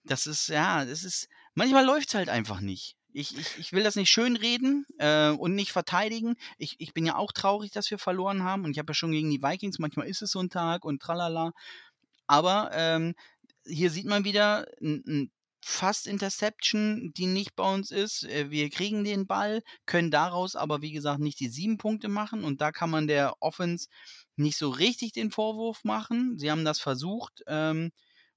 Das 0.03 0.27
ist 0.27 0.49
ja, 0.49 0.85
das 0.85 1.03
ist 1.03 1.29
manchmal 1.55 1.85
läuft's 1.85 2.15
halt 2.15 2.29
einfach 2.29 2.61
nicht. 2.61 2.97
Ich 3.13 3.37
ich 3.37 3.57
ich 3.59 3.73
will 3.73 3.83
das 3.83 3.95
nicht 3.97 4.11
schönreden, 4.11 4.85
äh, 4.99 5.29
und 5.31 5.55
nicht 5.55 5.71
verteidigen. 5.73 6.35
Ich 6.59 6.75
ich 6.79 6.93
bin 6.93 7.05
ja 7.05 7.15
auch 7.17 7.31
traurig, 7.33 7.71
dass 7.71 7.91
wir 7.91 7.99
verloren 7.99 8.43
haben 8.43 8.65
und 8.65 8.71
ich 8.71 8.79
habe 8.79 8.91
ja 8.91 8.95
schon 8.95 9.11
gegen 9.13 9.31
die 9.31 9.41
Vikings 9.43 9.79
manchmal 9.79 10.07
ist 10.07 10.21
es 10.23 10.31
so 10.31 10.39
'n 10.41 10.49
Tag 10.49 10.85
und 10.85 11.01
tralala. 11.01 11.53
Aber, 12.27 12.71
ähm, 12.73 13.15
hier 13.67 13.91
sieht 13.91 14.05
man 14.07 14.25
wieder 14.25 14.67
'n 14.81 15.31
'n 15.65 15.67
Fast-Interception, 15.67 17.11
die 17.15 17.27
nicht 17.27 17.55
bei 17.55 17.73
uns 17.73 17.91
ist. 17.91 18.23
Äh, 18.25 18.51
wir 18.51 18.69
kriegen 18.69 19.03
den 19.03 19.27
Ball, 19.27 19.63
können 19.87 20.11
daraus 20.11 20.55
aber, 20.55 20.81
wie 20.81 20.91
gesagt, 20.91 21.19
nicht 21.19 21.39
die 21.39 21.49
7 21.49 21.77
Punkte 21.79 22.07
machen 22.09 22.43
und 22.43 22.61
da 22.61 22.71
kann 22.71 22.89
man 22.91 23.07
der 23.07 23.35
Offense 23.41 23.87
nicht 24.37 24.57
so 24.57 24.69
richtig 24.69 25.13
den 25.13 25.31
Vorwurf 25.31 25.83
machen. 25.83 26.37
Sie 26.39 26.51
haben 26.51 26.65
das 26.65 26.79
versucht, 26.79 27.43
ähm, 27.47 27.91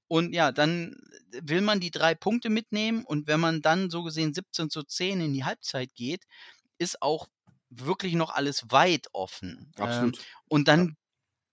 und 0.08 0.34
ja, 0.34 0.52
dann 0.52 0.96
will 1.32 1.62
man 1.62 1.80
die 1.80 1.90
3 1.92 2.14
Punkte 2.16 2.50
mitnehmen 2.50 3.04
und 3.04 3.26
wenn 3.28 3.40
man 3.40 3.62
dann 3.62 3.90
so 3.90 4.02
gesehen 4.04 4.34
17:10 4.34 5.20
in 5.22 5.32
die 5.34 5.44
Halbzeit 5.44 5.94
geht, 5.94 6.24
ist 6.78 7.02
auch 7.02 7.28
wirklich 7.70 8.14
noch 8.14 8.30
alles 8.30 8.64
weit 8.70 9.08
offen. 9.14 9.72
Ähm, 9.78 10.14
Absolut. 10.14 10.26
und 10.48 10.68
Ja. 10.74 10.88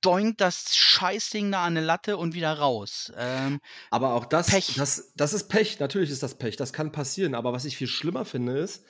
Dann 0.05 0.13
doinkt 0.13 0.41
das 0.41 0.75
Scheißding 0.75 1.51
da 1.51 1.63
an 1.65 1.73
'ne 1.75 1.81
Latte 1.81 2.17
und 2.17 2.33
wieder 2.35 2.53
raus. 2.59 3.11
Ähm, 3.17 3.59
Aber 3.91 4.13
auch 4.13 4.25
das 4.25 4.67
Pech. 4.67 4.75
das 4.75 5.13
das 5.15 5.33
ist 5.33 5.47
Pech. 5.47 5.79
Natürlich 5.79 6.09
ist 6.09 6.23
das 6.23 6.35
Pech. 6.37 6.55
Das 6.57 6.73
kann 6.73 6.91
passieren. 6.91 7.35
Aber 7.35 7.53
was 7.53 7.65
ich 7.65 7.77
viel 7.77 7.87
schlimmer 7.87 8.25
finde, 8.25 8.57
ist, 8.57 8.85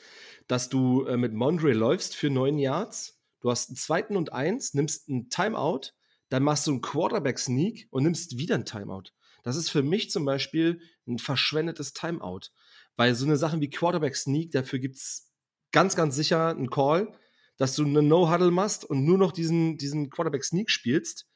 dass 0.48 0.70
du, 0.70 1.06
äh, 1.06 1.18
mit 1.18 1.34
Mondre 1.34 1.74
läufst 1.74 2.16
für 2.16 2.30
9 2.30 2.58
Yards. 2.58 3.20
Du 3.42 3.52
hast 3.52 3.70
'n 3.70 3.76
2. 3.76 4.16
und 4.16 4.34
1, 4.34 4.74
nimmst 4.74 5.10
'n 5.10 5.30
Timeout, 5.30 5.92
dann 6.30 6.44
machst 6.44 6.68
du 6.68 6.72
'n 6.72 6.82
Quarterback-Sneak 6.82 7.88
und 7.92 8.04
nimmst 8.04 8.38
wieder 8.38 8.56
'n 8.56 8.66
Timeout. 8.66 9.12
Das 9.44 9.56
ist 9.56 9.70
für 9.70 9.84
mich 9.84 10.10
zum 10.12 10.26
Beispiel 10.26 10.82
'n 11.08 11.20
verschwendetes 11.20 11.94
Timeout, 11.94 12.48
weil 12.96 13.14
so 13.16 13.26
'ne 13.26 13.38
Sachen 13.38 13.62
wie 13.62 13.70
Quarterback-Sneak, 13.70 14.52
dafür 14.52 14.80
gibt's 14.80 15.32
ganz, 15.72 15.96
ganz 15.96 16.16
sicher 16.16 16.52
'n 16.58 16.70
Call, 16.70 17.12
dass 17.58 17.76
du 17.76 17.86
'ne 17.86 18.02
No-Huddle 18.04 18.52
machst 18.52 18.86
und 18.86 19.06
nur 19.06 19.18
noch 19.18 19.32
diesen 19.34 19.78
diesen 19.78 20.10
Quarterback-Sneak 20.10 20.70
spielst 20.72 21.28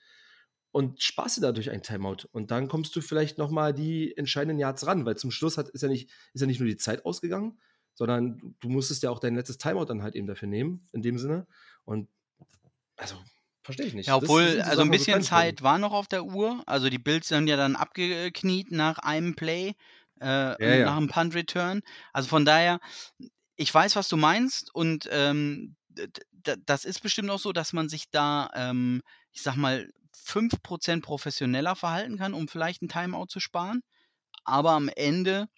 und 0.72 1.02
sparst 1.04 1.38
dir 1.38 1.42
dadurch 1.42 1.72
ein 1.72 1.84
Timeout. 1.84 2.28
Und 2.32 2.52
dann 2.52 2.68
kommst 2.70 2.96
du 2.96 3.02
vielleicht 3.02 3.38
noch 3.40 3.52
mal 3.52 3.74
die 3.74 4.16
entscheidenden 4.18 4.60
Yards 4.60 4.88
ran, 4.88 5.06
weil 5.06 5.18
zum 5.18 5.32
Schluss 5.32 5.58
hat 5.58 5.70
ist 5.70 5.84
ja 5.84 5.90
nicht 5.90 6.12
ist 6.34 6.42
ja 6.42 6.48
nicht 6.48 6.60
nur 6.62 6.70
die 6.70 6.78
Zeit 6.78 7.06
ausgegangen, 7.06 7.60
sondern 7.96 8.56
du 8.62 8.70
musstest 8.70 9.04
ja 9.04 9.12
auch 9.12 9.20
dein 9.20 9.36
letztes 9.36 9.58
Timeout 9.60 9.86
dann 9.88 10.04
halt 10.04 10.16
eben 10.16 10.28
dafür 10.28 10.48
nehmen, 10.50 10.90
in 10.94 11.02
dem 11.04 11.18
Sinne. 11.20 11.48
Und 11.86 12.10
also, 12.98 13.18
verstehe 13.64 13.88
ich 13.88 13.96
nicht. 13.96 14.08
Ja, 14.08 14.16
Das 14.22 14.40
das 14.40 14.40
obwohl 14.40 14.62
so 14.64 14.64
also 14.64 14.84
'n 14.84 14.90
Sachen, 14.90 14.98
wo 14.98 15.04
sie 15.04 15.20
bisschen. 15.20 15.20
Zeit 15.20 15.62
war 15.62 15.78
noch 15.78 15.92
auf 15.92 16.08
der 16.08 16.24
Uhr. 16.26 16.64
Also, 16.66 16.90
die 16.90 16.98
Bills 17.00 17.28
sind 17.28 17.48
ja 17.48 17.58
dann 17.58 17.76
abgekniet 17.76 18.72
nach 18.72 18.98
einem 19.00 19.36
Play, 19.36 19.74
äh, 20.22 20.56
Ja, 20.58 20.76
nach 20.78 20.98
ja. 20.98 21.00
'm 21.00 21.08
Punt 21.10 21.36
Return. 21.36 21.82
Also, 22.14 22.30
von 22.30 22.46
daher, 22.46 22.80
ich 23.58 23.74
weiß, 23.74 23.96
was 23.98 24.10
du 24.10 24.18
meinst 24.18 24.74
und, 24.74 25.10
ähm, 25.12 25.76
das 26.66 26.86
ist 26.86 27.02
bestimmt 27.02 27.30
auch 27.30 27.40
so, 27.40 27.52
dass 27.54 27.74
man 27.74 27.90
sich 27.90 28.10
da, 28.12 28.50
ähm, 28.56 29.02
ich 29.32 29.42
sage 29.42 29.60
mal, 29.60 29.90
5 30.14 30.62
% 30.64 31.04
professioneller 31.04 31.76
verhalten 31.76 32.18
kann, 32.18 32.34
um 32.34 32.48
vielleicht 32.48 32.82
'n 32.82 32.90
Timeout 32.90 33.28
zu 33.28 33.40
sparen. 33.40 33.82
Aber 34.46 34.72
am 34.74 34.90
Ende 34.90 35.50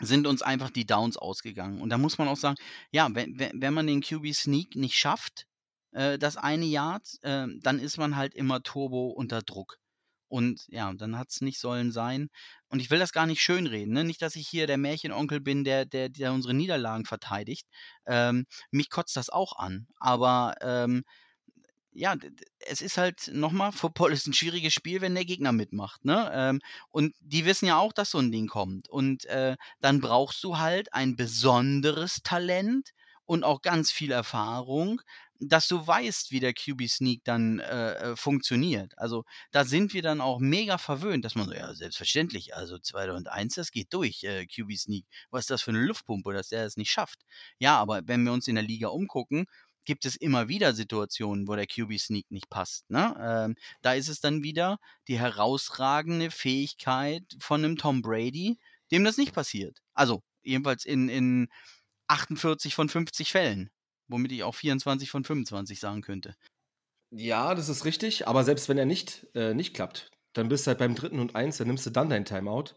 sind 0.00 0.26
uns 0.28 0.42
einfach 0.42 0.70
die 0.70 0.86
Downs 0.86 1.16
ausgegangen. 1.18 1.80
Und 1.82 1.90
da 1.90 1.98
muss 1.98 2.18
man 2.18 2.28
auch 2.28 2.36
sagen, 2.38 2.56
ja, 2.92 3.08
wenn 3.14 3.38
we 3.40 3.50
wenn 3.54 3.74
man 3.74 3.86
den 3.88 4.02
QB 4.02 4.34
Sneak 4.34 4.76
nicht 4.76 4.96
schafft, 4.96 5.46
äh, 5.92 6.18
das 6.18 6.36
eine 6.38 6.66
Yard, 6.66 7.06
ähm, 7.24 7.60
dann 7.62 7.78
ist 7.80 7.98
man 7.98 8.16
halt 8.16 8.34
immer 8.34 8.62
turbo 8.62 9.08
unter 9.10 9.42
Druck. 9.42 9.76
Und 10.32 10.62
ja, 10.68 10.92
dann 10.94 11.18
hat's 11.18 11.42
nicht 11.42 11.60
sollen 11.60 11.92
sein. 11.92 12.28
Und 12.68 12.80
ich 12.80 12.90
will 12.90 12.98
das 12.98 13.12
gar 13.12 13.26
nicht 13.26 13.42
schönreden, 13.42 13.92
ne? 13.92 14.04
Nicht, 14.04 14.22
dass 14.22 14.34
ich 14.36 14.48
hier 14.48 14.66
der 14.66 14.78
Märchenonkel 14.78 15.40
bin, 15.40 15.62
der 15.64 15.84
der 15.84 16.08
der 16.08 16.32
unsere 16.32 16.54
Niederlagen 16.54 17.04
verteidigt. 17.04 17.66
Ähm, 18.06 18.46
mich 18.70 18.88
kotzt 18.90 19.16
das 19.16 19.28
auch 19.30 19.58
an. 19.58 19.86
Aber, 20.00 20.54
ähm, 20.62 21.04
ja, 21.92 22.16
es 22.60 22.80
ist 22.82 22.98
halt 22.98 23.30
noch 23.32 23.52
mal, 23.52 23.72
Football 23.72 24.12
ist 24.12 24.26
'n 24.26 24.32
schwieriges 24.34 24.72
Spiel, 24.74 25.00
wenn 25.02 25.14
der 25.14 25.24
Gegner 25.26 25.52
mitmacht, 25.52 26.04
ne? 26.04 26.30
Ähm, 26.34 26.60
und 26.90 27.14
die 27.20 27.44
wissen 27.46 27.66
ja 27.66 27.78
auch, 27.78 27.92
dass 27.92 28.10
so 28.12 28.18
'n 28.18 28.32
Ding 28.32 28.48
kommt. 28.48 28.88
Und, 28.90 29.26
äh, 29.26 29.56
dann 29.80 30.00
brauchst 30.00 30.42
du 30.44 30.58
halt 30.58 30.92
ein 30.94 31.16
besonderes 31.16 32.22
Talent 32.24 32.90
und 33.26 33.44
auch 33.44 33.62
ganz 33.62 33.90
viel 33.92 34.12
Erfahrung, 34.12 35.02
dass 35.50 35.68
du 35.68 35.86
weißt, 35.86 36.30
wie 36.32 36.40
der 36.40 36.54
QB 36.54 36.88
Sneak 36.88 37.22
dann, 37.24 37.58
äh, 37.60 38.12
äh, 38.12 38.16
funktioniert. 38.16 38.96
Also, 38.98 39.24
da 39.52 39.64
sind 39.64 39.92
wir 39.94 40.02
dann 40.02 40.20
auch 40.20 40.38
mega 40.40 40.78
verwöhnt, 40.78 41.24
dass 41.24 41.34
man 41.34 41.46
so: 41.48 41.54
„Ja, 41.54 41.74
selbstverständlich, 41.74 42.54
also 42.56 42.78
2. 42.78 43.14
und 43.14 43.28
1, 43.28 43.54
das 43.56 43.70
geht 43.72 43.92
durch, 43.94 44.24
äh, 44.24 44.46
QB 44.46 44.76
Sneak. 44.76 45.06
Was 45.30 45.42
ist 45.44 45.50
das 45.50 45.62
für 45.62 45.72
'ne 45.72 45.80
Luftpumpe, 45.84 46.32
dass 46.32 46.48
der 46.48 46.64
das 46.64 46.76
nicht 46.76 46.90
schafft?“ 46.90 47.20
Ja, 47.58 47.78
aber 47.78 48.02
wenn 48.06 48.24
wir 48.24 48.32
uns 48.32 48.48
in 48.48 48.54
der 48.56 48.64
Liga 48.64 48.88
umgucken, 48.88 49.46
gibt 49.84 50.04
es 50.06 50.16
immer 50.16 50.48
wieder 50.48 50.74
Situationen, 50.74 51.48
wo 51.48 51.56
der 51.56 51.66
QB 51.66 51.98
Sneak 51.98 52.30
nicht 52.30 52.48
passt, 52.50 52.88
ne? 52.90 53.14
Ähm, 53.20 53.56
da 53.82 53.94
ist 53.94 54.08
es 54.08 54.20
dann 54.20 54.42
wieder 54.44 54.78
die 55.08 55.18
herausragende 55.18 56.30
Fähigkeit 56.30 57.24
von 57.40 57.60
'nem 57.62 57.76
Tom 57.76 58.00
Brady, 58.02 58.58
dem 58.92 59.04
das 59.04 59.16
nicht 59.18 59.32
passiert. 59.34 59.78
Also, 59.94 60.22
jedenfalls 60.42 60.84
in 60.84 61.08
in 61.08 61.48
48 62.08 62.74
von 62.74 62.88
50 62.88 63.32
Fällen, 63.32 63.70
womit 64.12 64.32
ich 64.32 64.44
auch 64.44 64.54
24 64.54 65.10
von 65.10 65.24
25 65.24 65.80
sagen 65.80 66.02
könnte. 66.02 66.36
Ja, 67.14 67.54
das 67.54 67.68
ist 67.68 67.84
richtig, 67.84 68.26
aber 68.26 68.42
selbst 68.44 68.68
wenn 68.68 68.78
er 68.78 68.86
nicht 68.86 69.26
äh, 69.34 69.52
nicht 69.54 69.74
klappt, 69.74 70.10
dann 70.32 70.48
bist 70.48 70.66
du 70.66 70.68
halt 70.68 70.78
beim 70.78 70.94
3. 70.94 71.20
und 71.20 71.34
1, 71.36 71.58
dann 71.58 71.66
nimmst 71.66 71.84
du 71.84 71.90
dann 71.90 72.08
dein 72.08 72.24
Timeout 72.24 72.74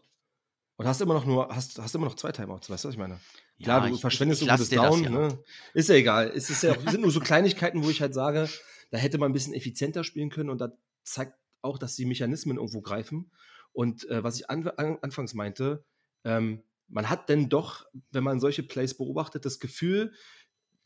und 0.76 0.86
hast 0.86 1.00
immer 1.02 1.14
noch 1.14 1.26
nur 1.26 1.48
hast 1.54 1.78
hast 1.80 1.94
immer 1.94 2.06
noch 2.06 2.16
2 2.16 2.32
Timeouts. 2.32 2.70
Weißt 2.70 2.84
du, 2.84 2.88
was 2.88 2.94
ich 2.94 2.98
meine? 3.00 3.20
Klar, 3.62 3.80
Ja, 3.80 3.86
du 3.86 3.96
ich 3.96 4.00
ich 4.00 4.00
verschwendest 4.00 4.42
ich 4.42 4.42
lasse 4.42 4.68
das 4.68 4.70
dir 4.70 4.80
das 4.80 5.02
Down, 5.02 5.04
ja. 5.04 5.10
ne? 5.10 5.44
Ist 5.74 5.88
ja 5.88 5.96
egal. 5.96 6.30
Es 6.34 6.50
ist 6.50 6.62
ja 6.62 6.72
auch 6.72 6.82
sind 6.90 7.02
nur 7.02 7.10
so 7.10 7.20
Kleinigkeiten, 7.20 7.84
wo 7.84 7.90
ich 7.90 8.00
halt 8.00 8.14
sage, 8.14 8.48
da 8.90 8.98
hätte 8.98 9.18
man 9.18 9.30
'n 9.30 9.34
bisschen 9.34 9.54
effizienter 9.54 10.04
spielen 10.04 10.30
können 10.30 10.50
und 10.50 10.60
da 10.60 10.72
zeigt 11.04 11.34
auch, 11.62 11.78
dass 11.78 11.96
die 11.96 12.04
Mechanismen 12.06 12.56
irgendwo 12.58 12.82
greifen. 12.82 13.32
Und 13.72 14.08
äh, 14.10 14.22
was 14.24 14.36
ich 14.38 14.50
an, 14.50 14.66
an, 14.68 14.98
anfangs 15.02 15.34
meinte, 15.34 15.84
ähm, 16.24 16.64
man 16.88 17.10
hat 17.10 17.28
denn 17.28 17.48
doch, 17.48 17.86
wenn 18.10 18.24
man 18.24 18.40
solche 18.40 18.62
Plays 18.62 18.96
beobachtet, 18.96 19.44
das 19.44 19.58
Gefühl, 19.60 20.12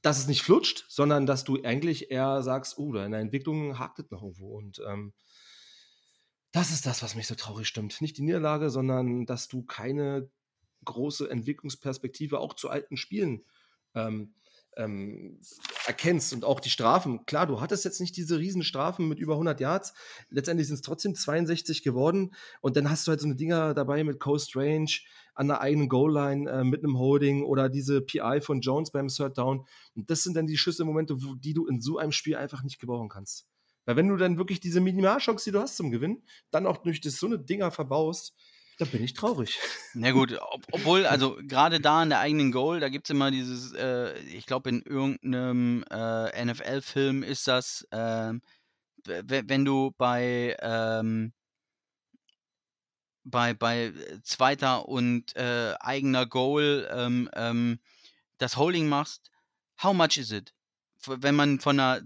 dass 0.03 0.19
es 0.19 0.27
nicht 0.27 0.43
flutscht, 0.43 0.85
sondern 0.89 1.27
dass 1.27 1.45
du 1.45 1.63
eigentlich 1.63 2.11
eher 2.11 2.43
sagst, 2.43 2.79
oh, 2.79 2.93
da 2.93 3.05
in 3.05 3.13
der 3.13 3.21
Entwicklung 3.21 3.79
hakt 3.79 3.99
es 3.99 4.11
noch 4.11 4.23
irgendwo. 4.23 4.57
Und 4.57 4.81
ähm, 4.87 5.13
das 6.53 6.71
ist 6.71 6.87
das, 6.87 7.03
was 7.03 7.15
mich 7.15 7.27
so 7.27 7.35
traurig 7.35 7.69
stimmt. 7.69 8.01
Nicht 8.01 8.17
die 8.17 8.23
Niederlage, 8.23 8.71
sondern 8.71 9.27
dass 9.27 9.49
du 9.49 9.63
keine 9.63 10.31
große 10.85 11.31
Entwicklungsperspektive 11.31 12.39
auch 12.39 12.55
zu 12.55 12.71
alten 12.71 12.97
Spielen 12.97 13.45
ähm, 13.95 14.35
ähm, 14.77 15.41
erkennst 15.87 16.33
und 16.33 16.45
auch 16.45 16.61
die 16.61 16.71
Strafen. 16.71 17.27
Klar, 17.27 17.47
du 17.47 17.61
hattest 17.61 17.85
jetzt 17.85 18.01
nicht 18.01 18.17
diese 18.17 18.39
riesen 18.39 18.63
Strafen 18.63 19.09
mit 19.09 19.19
über 19.19 19.35
100 19.35 19.61
Yards. 19.61 19.95
Letztendlich 20.29 20.69
sind 20.69 20.77
es 20.77 20.83
trotzdem 20.83 21.15
62 21.15 21.83
geworden. 21.83 22.35
Und 22.61 22.77
dann 22.77 22.91
hast 22.91 23.07
du 23.07 23.11
halt 23.11 23.21
so 23.21 23.27
eine 23.27 23.37
Dinger 23.37 23.75
dabei 23.75 24.05
mit 24.05 24.21
Coast 24.21 24.57
Range 24.57 24.91
an 25.35 25.49
der 25.49 25.61
eigenen 25.61 25.89
Goal-Line 25.89 26.51
äh, 26.51 26.65
mit 26.65 26.85
einem 26.85 26.99
Holding 26.99 27.45
oder 27.45 27.69
diese 27.69 28.01
PI 28.01 28.41
von 28.43 28.61
Jones 28.61 28.91
beim 28.91 29.09
Third 29.09 29.39
Down. 29.39 29.67
Und 29.95 30.11
das 30.11 30.23
sind 30.23 30.37
dann 30.37 30.47
die 30.47 30.57
Schlüsselmomente, 30.57 31.17
die 31.39 31.55
du 31.55 31.67
in 31.67 31.81
so 31.81 31.99
einem 31.99 32.13
Spiel 32.13 32.37
einfach 32.37 32.63
nicht 32.63 32.79
gebrauchen 32.79 33.09
kannst. 33.09 33.47
Weil 33.87 33.97
wenn 33.97 34.09
du 34.09 34.17
dann 34.17 34.39
wirklich 34.39 34.61
diese 34.61 34.81
Minimalchance, 34.81 35.45
die 35.45 35.53
du 35.53 35.61
hast 35.61 35.77
zum 35.77 35.91
Gewinn, 35.91 36.23
dann 36.51 36.67
auch 36.67 36.77
durch 36.79 37.01
das 37.01 37.17
so 37.17 37.27
eine 37.27 37.39
Dinger 37.39 37.71
verbaust, 37.71 38.35
da 38.81 38.87
bin 38.87 39.05
ich 39.05 39.13
traurig. 39.13 39.59
Na 39.93 40.11
gut, 40.11 40.33
ob, 40.41 40.65
obwohl, 40.73 41.05
also 41.07 41.37
gerade 41.43 41.81
da 41.81 42.03
in 42.03 42.09
der 42.09 42.21
eigenen 42.21 42.51
Goal, 42.51 42.81
da 42.81 42.89
gibt 42.89 43.07
es 43.07 43.11
immer 43.11 43.31
dieses, 43.31 43.73
äh, 43.75 44.19
ich 44.21 44.47
glaube, 44.47 44.71
in 44.71 44.83
irgendeinem 44.83 45.85
äh, 45.91 46.45
NFL-Film 46.45 47.23
ist 47.23 47.47
das, 47.47 47.87
äh, 47.91 48.33
wenn 49.05 49.65
du 49.65 49.93
bei, 49.99 50.57
ähm, 50.61 51.33
bei, 53.25 53.53
bei 53.53 53.93
zweiter 54.23 54.89
und 54.89 55.37
äh, 55.37 55.75
eigener 55.81 56.27
Goal 56.27 56.89
ähm, 56.91 57.29
ähm, 57.35 57.81
das 58.39 58.57
Holding 58.57 58.89
machst, 58.89 59.31
how 59.83 59.93
much 59.93 60.17
is 60.17 60.33
it? 60.33 60.55
Wenn 61.07 61.35
man 61.35 61.61
von 61.61 61.79
einer 61.79 62.03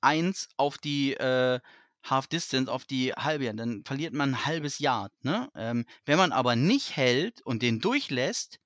1 0.00 0.48
auf 0.56 0.78
die 0.78 1.14
äh, 1.14 1.60
Half 2.02 2.26
Distance 2.26 2.70
auf 2.70 2.84
die 2.84 3.12
halbe, 3.12 3.52
dann 3.54 3.82
verliert 3.84 4.12
man 4.12 4.30
ein 4.30 4.44
halbes 4.44 4.78
Yard. 4.78 5.12
Ne? 5.22 5.48
Ähm, 5.54 5.84
wenn 6.04 6.18
man 6.18 6.32
aber 6.32 6.56
nicht 6.56 6.96
hält 6.96 7.42
und 7.42 7.62
den 7.62 7.80
durchlässt, 7.80 8.58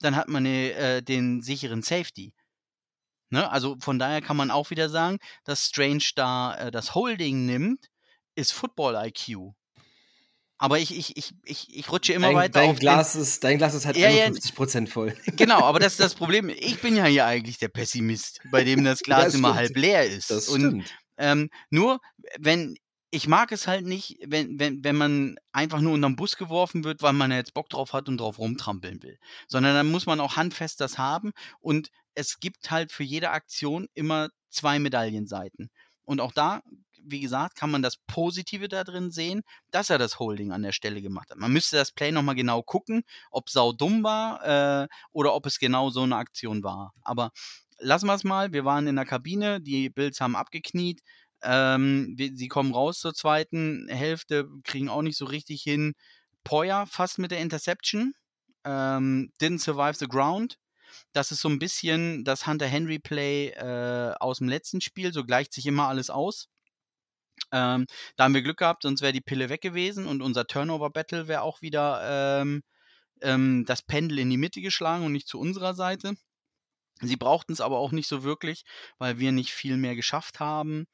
dann 0.00 0.16
hat 0.16 0.28
man 0.28 0.42
ne, 0.42 0.72
äh, 0.72 1.02
den 1.02 1.42
sicheren 1.42 1.82
Safety. 1.82 2.34
Ne? 3.30 3.50
Also 3.50 3.76
von 3.80 3.98
daher 3.98 4.20
kann 4.20 4.36
man 4.36 4.50
auch 4.50 4.70
wieder 4.70 4.88
sagen, 4.88 5.18
dass 5.44 5.66
Strange 5.66 6.04
da 6.14 6.56
äh, 6.56 6.70
das 6.70 6.94
Holding 6.94 7.46
nimmt, 7.46 7.86
ist 8.34 8.52
Football 8.52 8.94
IQ. 9.06 9.54
Aber 10.58 10.78
ich, 10.78 10.96
ich, 10.96 11.16
ich, 11.16 11.34
ich, 11.44 11.76
ich 11.76 11.92
rutsche 11.92 12.14
immer 12.14 12.28
dein, 12.28 12.36
weiter 12.36 12.60
dein 12.60 12.70
auf 12.70 12.78
Glas 12.78 13.12
den, 13.12 13.22
ist 13.22 13.44
Dein 13.44 13.58
Glas 13.58 13.74
ist 13.74 13.84
halt 13.84 13.96
ja, 13.96 14.08
51% 14.08 14.88
voll. 14.88 15.14
Genau, 15.36 15.60
aber 15.60 15.78
das 15.78 15.92
ist 15.92 16.00
das 16.00 16.14
Problem. 16.14 16.48
Ich 16.48 16.80
bin 16.80 16.96
ja 16.96 17.04
hier 17.04 17.26
eigentlich 17.26 17.58
der 17.58 17.68
Pessimist, 17.68 18.40
bei 18.50 18.64
dem 18.64 18.82
das 18.82 19.00
Glas 19.02 19.32
ja, 19.32 19.38
immer 19.38 19.54
halb 19.54 19.76
leer 19.76 20.06
ist. 20.06 20.30
Das 20.30 20.48
und 20.48 20.60
stimmt. 20.60 20.94
Ähm, 21.18 21.50
nur, 21.70 22.00
wenn, 22.38 22.76
ich 23.10 23.28
mag 23.28 23.52
es 23.52 23.66
halt 23.66 23.86
nicht, 23.86 24.18
wenn, 24.26 24.58
wenn, 24.58 24.84
wenn 24.84 24.96
man 24.96 25.36
einfach 25.52 25.80
nur 25.80 25.94
unterm 25.94 26.16
Bus 26.16 26.36
geworfen 26.36 26.84
wird, 26.84 27.02
weil 27.02 27.12
man 27.12 27.30
jetzt 27.30 27.54
Bock 27.54 27.68
drauf 27.68 27.92
hat 27.92 28.08
und 28.08 28.18
drauf 28.18 28.38
rumtrampeln 28.38 29.02
will. 29.02 29.18
Sondern 29.48 29.74
dann 29.74 29.90
muss 29.90 30.06
man 30.06 30.20
auch 30.20 30.36
handfest 30.36 30.80
das 30.80 30.98
haben 30.98 31.32
und 31.60 31.90
es 32.14 32.40
gibt 32.40 32.70
halt 32.70 32.92
für 32.92 33.04
jede 33.04 33.30
Aktion 33.30 33.88
immer 33.94 34.28
zwei 34.50 34.78
Medaillenseiten. 34.78 35.70
Und 36.04 36.20
auch 36.20 36.32
da, 36.32 36.62
wie 37.02 37.20
gesagt, 37.20 37.56
kann 37.56 37.70
man 37.70 37.82
das 37.82 37.96
Positive 38.06 38.68
da 38.68 38.84
drin 38.84 39.10
sehen, 39.10 39.42
dass 39.70 39.90
er 39.90 39.98
das 39.98 40.18
Holding 40.18 40.52
an 40.52 40.62
der 40.62 40.72
Stelle 40.72 41.02
gemacht 41.02 41.30
hat. 41.30 41.38
Man 41.38 41.52
müsste 41.52 41.76
das 41.76 41.92
Play 41.92 42.10
nochmal 42.12 42.34
genau 42.34 42.62
gucken, 42.62 43.02
ob 43.30 43.50
sau 43.50 43.72
dumm 43.72 44.02
war 44.02 44.82
äh, 44.84 44.88
oder 45.12 45.34
ob 45.34 45.46
es 45.46 45.58
genau 45.58 45.90
so 45.90 46.02
eine 46.02 46.16
Aktion 46.16 46.64
war. 46.64 46.92
Aber 47.02 47.30
lassen 47.78 48.06
wir 48.06 48.14
es 48.14 48.24
mal. 48.24 48.52
Wir 48.52 48.64
waren 48.64 48.86
in 48.86 48.96
der 48.96 49.04
Kabine, 49.04 49.60
die 49.60 49.90
Bills 49.90 50.20
haben 50.20 50.36
abgekniet. 50.36 51.02
Ähm, 51.42 52.16
sie 52.18 52.48
kommen 52.48 52.72
raus 52.74 53.00
zur 53.00 53.14
zweiten 53.14 53.88
Hälfte, 53.88 54.48
kriegen 54.64 54.88
auch 54.88 55.02
nicht 55.02 55.18
so 55.18 55.26
richtig 55.26 55.62
hin. 55.62 55.94
Poyer 56.44 56.86
fast 56.86 57.18
mit 57.18 57.30
der 57.30 57.40
Interception. 57.40 58.14
Ähm, 58.64 59.32
didn't 59.40 59.60
survive 59.60 59.94
the 59.98 60.08
ground. 60.08 60.58
Das 61.12 61.32
ist 61.32 61.40
so 61.40 61.48
ein 61.48 61.58
bisschen 61.58 62.24
das 62.24 62.46
Hunter 62.46 62.66
Henry 62.66 62.98
Play 62.98 63.50
äh, 63.50 64.14
aus 64.20 64.38
dem 64.38 64.48
letzten 64.48 64.80
Spiel. 64.80 65.12
So 65.12 65.24
gleicht 65.24 65.52
sich 65.52 65.66
immer 65.66 65.88
alles 65.88 66.10
aus. 66.10 66.48
Ähm, 67.52 67.86
da 68.16 68.24
haben 68.24 68.34
wir 68.34 68.42
Glück 68.42 68.58
gehabt, 68.58 68.82
sonst 68.82 69.02
wäre 69.02 69.12
die 69.12 69.20
Pille 69.20 69.48
weg 69.48 69.60
gewesen 69.60 70.06
und 70.06 70.22
unser 70.22 70.46
Turnover 70.46 70.90
Battle 70.90 71.28
wäre 71.28 71.42
auch 71.42 71.62
wieder 71.62 72.40
ähm, 72.40 72.62
ähm, 73.22 73.64
das 73.66 73.82
Pendel 73.82 74.18
in 74.20 74.30
die 74.30 74.36
Mitte 74.38 74.60
geschlagen 74.60 75.04
und 75.04 75.12
nicht 75.12 75.28
zu 75.28 75.38
unserer 75.38 75.74
Seite. 75.74 76.14
Sie 77.00 77.16
brauchten 77.16 77.52
es 77.52 77.60
aber 77.60 77.78
auch 77.78 77.92
nicht 77.92 78.08
so 78.08 78.22
wirklich, 78.22 78.64
weil 78.98 79.18
wir 79.18 79.32
nicht 79.32 79.52
viel 79.52 79.76
mehr 79.76 79.94
geschafft 79.94 80.40
haben. 80.40 80.86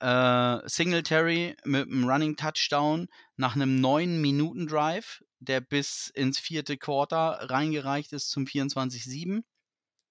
Äh, 0.00 0.68
Singletary 0.68 1.56
mit 1.64 1.88
einem 1.88 2.08
Running 2.08 2.36
Touchdown 2.36 3.08
nach 3.36 3.54
einem 3.54 3.80
9-Minuten-Drive, 3.80 5.22
der 5.38 5.60
bis 5.60 6.08
ins 6.08 6.38
vierte 6.38 6.76
Quarter 6.76 7.50
reingereicht 7.50 8.12
ist 8.12 8.30
zum 8.30 8.44
24-7. 8.44 9.44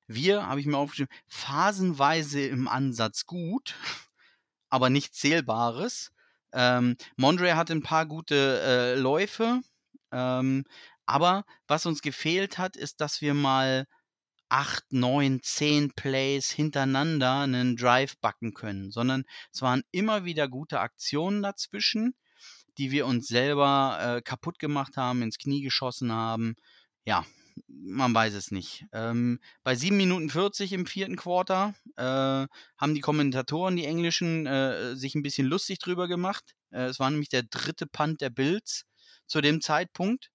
Wir, 0.07 0.47
habe 0.47 0.59
ich 0.59 0.65
mir 0.65 0.77
aufgeschrieben, 0.77 1.13
phasenweise 1.27 2.41
im 2.45 2.67
Ansatz 2.67 3.25
gut, 3.25 3.75
aber 4.69 4.89
nichts 4.89 5.19
Zählbares. 5.19 6.11
Ähm, 6.53 6.95
Mondre 7.17 7.55
hatte 7.55 7.73
ein 7.73 7.83
paar 7.83 8.05
gute 8.05 8.61
äh, 8.61 8.95
Läufe, 8.95 9.61
ähm, 10.11 10.65
aber 11.05 11.45
was 11.67 11.85
uns 11.85 12.01
gefehlt 12.01 12.57
hat, 12.57 12.77
ist, 12.77 13.01
dass 13.01 13.21
wir 13.21 13.33
mal 13.33 13.87
acht, 14.53 14.83
neun, 14.91 15.41
zehn 15.41 15.91
Plays 15.95 16.51
hintereinander 16.51 17.39
einen 17.39 17.75
Drive 17.75 18.19
backen 18.19 18.53
können, 18.53 18.91
sondern 18.91 19.23
es 19.51 19.63
waren 19.63 19.81
immer 19.89 20.25
wieder 20.25 20.47
gute 20.47 20.79
Aktionen 20.79 21.41
dazwischen, 21.41 22.13
die 22.77 22.91
wir 22.91 23.07
uns 23.07 23.27
selber 23.27 23.97
äh, 23.99 24.21
kaputt 24.21 24.59
gemacht 24.59 24.95
haben, 24.95 25.23
ins 25.23 25.39
Knie 25.39 25.63
geschossen 25.63 26.11
haben. 26.11 26.53
Ja, 27.03 27.25
man 27.67 28.13
weiß 28.13 28.35
es 28.35 28.51
nicht. 28.51 28.85
Ähm, 28.93 29.39
bei 29.63 29.73
7 29.73 29.97
Minuten 29.97 30.29
40 30.29 30.71
im 30.73 30.85
vierten 30.85 31.15
Quarter 31.15 31.73
äh, 31.95 32.03
haben 32.77 32.93
die 32.93 33.01
Kommentatoren, 33.01 33.75
die 33.75 33.85
Englischen, 33.85 34.45
äh, 34.45 34.95
sich 34.95 35.15
ein 35.15 35.23
bisschen 35.23 35.47
lustig 35.47 35.79
drüber 35.79 36.07
gemacht. 36.07 36.53
Äh, 36.69 36.85
es 36.85 36.99
war 36.99 37.09
nämlich 37.09 37.29
der 37.29 37.41
dritte 37.41 37.87
Punt 37.87 38.21
der 38.21 38.29
Bills 38.29 38.85
zu 39.25 39.41
dem 39.41 39.61
Zeitpunkt. 39.61 40.29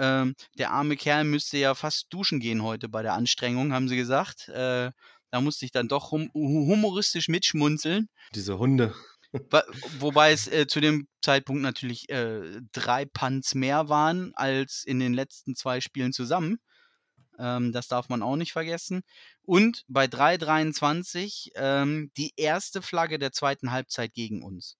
Ähm, 0.00 0.34
der 0.56 0.70
arme 0.70 0.96
Kerl 0.96 1.24
müsste 1.24 1.58
ja 1.58 1.74
fast 1.74 2.06
duschen 2.08 2.40
gehen 2.40 2.62
heute 2.62 2.88
bei 2.88 3.02
der 3.02 3.12
Anstrengung, 3.12 3.74
haben 3.74 3.86
sie 3.86 3.96
gesagt. 3.96 4.48
Äh, 4.48 4.92
da 5.30 5.40
musste 5.40 5.66
ich 5.66 5.72
dann 5.72 5.88
doch 5.88 6.10
hum 6.10 6.30
humoristisch 6.32 7.28
mitschmunzeln. 7.28 8.08
Diese 8.34 8.58
Hunde. 8.58 8.94
Wobei 9.98 10.32
es 10.32 10.48
äh, 10.48 10.66
zu 10.66 10.80
dem 10.80 11.06
Zeitpunkt 11.22 11.60
natürlich 11.60 12.08
äh, 12.08 12.60
drei 12.72 13.04
Punts 13.04 13.54
mehr 13.54 13.90
waren 13.90 14.32
als 14.34 14.84
in 14.84 14.98
den 14.98 15.12
letzten 15.12 15.54
zwei 15.54 15.82
Spielen 15.82 16.14
zusammen. 16.14 16.58
Ähm, 17.38 17.70
das 17.70 17.86
darf 17.86 18.08
man 18.08 18.22
auch 18.22 18.36
nicht 18.36 18.52
vergessen. 18.52 19.02
Und 19.42 19.84
bei 19.86 20.06
3:23 20.06 21.50
ähm, 21.56 22.10
die 22.16 22.32
erste 22.36 22.80
Flagge 22.80 23.18
der 23.18 23.32
zweiten 23.32 23.70
Halbzeit 23.70 24.14
gegen 24.14 24.42
uns. 24.42 24.78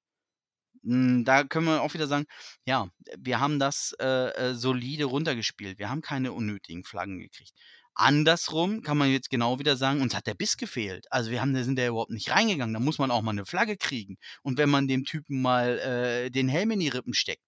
Hm, 0.84 1.24
da 1.24 1.44
können 1.44 1.66
wir 1.66 1.82
auch 1.82 1.94
wieder 1.94 2.06
sagen, 2.06 2.26
ja, 2.64 2.88
wir 3.18 3.40
haben 3.40 3.58
das 3.58 3.94
äh, 4.00 4.50
äh, 4.50 4.54
solide 4.54 5.04
runtergespielt. 5.04 5.78
Wir 5.78 5.90
haben 5.90 6.00
keine 6.00 6.32
unnötigen 6.32 6.84
Flaggen 6.84 7.18
gekriegt. 7.18 7.52
Andersrum 7.94 8.82
kann 8.82 8.96
man 8.96 9.10
jetzt 9.10 9.30
genau 9.30 9.58
wieder 9.58 9.76
sagen, 9.76 10.00
uns 10.00 10.14
hat 10.14 10.26
der 10.26 10.34
Biss 10.34 10.56
gefehlt. 10.56 11.06
Also 11.10 11.30
wir 11.30 11.42
haben, 11.42 11.52
da 11.52 11.62
sind 11.64 11.78
ja 11.78 11.88
überhaupt 11.88 12.12
nicht 12.12 12.30
reingegangen. 12.30 12.72
Da 12.72 12.80
muss 12.80 12.98
man 12.98 13.10
auch 13.10 13.20
mal 13.22 13.32
eine 13.32 13.44
Flagge 13.44 13.76
kriegen. 13.76 14.16
Und 14.42 14.58
wenn 14.58 14.70
man 14.70 14.88
dem 14.88 15.04
Typen 15.04 15.42
mal 15.42 15.78
äh, 15.80 16.30
den 16.30 16.48
Helm 16.48 16.70
in 16.70 16.80
die 16.80 16.88
Rippen 16.88 17.12
steckt, 17.14 17.42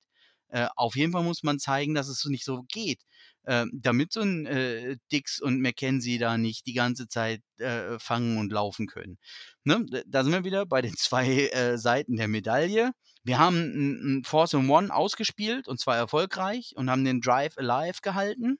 äh, 0.48 0.68
auf 0.76 0.96
jeden 0.96 1.12
Fall 1.12 1.22
muss 1.22 1.42
man 1.42 1.58
zeigen, 1.58 1.94
dass 1.94 2.08
es 2.08 2.24
nicht 2.26 2.44
so 2.44 2.62
geht. 2.68 3.00
Äh, 3.44 3.64
damit 3.72 4.12
so 4.12 4.20
ein 4.20 4.44
äh, 4.46 4.96
Dix 5.10 5.40
und 5.40 5.60
McKenzie 5.60 6.18
da 6.18 6.36
nicht 6.36 6.66
die 6.66 6.74
ganze 6.74 7.08
Zeit 7.08 7.42
fangen 7.98 8.38
und 8.38 8.50
laufen 8.50 8.88
können. 8.88 9.18
Ne? 9.62 9.86
Da 10.06 10.24
sind 10.24 10.32
wir 10.32 10.44
wieder 10.44 10.66
bei 10.66 10.82
den 10.82 10.94
zwei 10.96 11.76
Seiten 11.76 12.16
der 12.16 12.28
Medaille. 12.28 12.92
Wir 13.24 13.38
haben 13.38 14.18
ein, 14.18 14.24
Force 14.24 14.54
and 14.54 14.68
One 14.68 14.94
ausgespielt 14.94 15.68
und 15.68 15.78
zwar 15.80 15.96
erfolgreich 15.96 16.74
und 16.76 16.90
haben 16.90 17.04
den 17.04 17.20
Drive 17.20 17.56
alive 17.56 18.00
gehalten. 18.02 18.58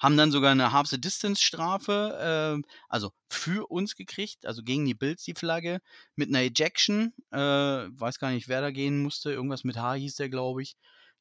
Haben 0.00 0.16
dann 0.16 0.32
sogar 0.32 0.52
eine 0.52 0.72
Half-the-Distance-Strafe, 0.72 2.62
äh, 2.64 2.68
also 2.88 3.12
für 3.28 3.70
uns 3.70 3.96
gekriegt, 3.96 4.46
also 4.46 4.62
gegen 4.62 4.86
die 4.86 4.94
Bills 4.94 5.24
die 5.24 5.34
Flagge, 5.34 5.80
mit 6.16 6.30
einer 6.30 6.40
Ejection. 6.40 7.12
Äh, 7.30 7.38
weiß 7.38 8.18
gar 8.18 8.30
nicht, 8.30 8.48
wer 8.48 8.62
da 8.62 8.70
gehen 8.70 9.02
musste. 9.02 9.30
Irgendwas 9.30 9.64
mit 9.64 9.76
H 9.76 9.94
hieß 9.94 10.16
der, 10.16 10.30
glaube 10.30 10.62
ich. 10.62 10.76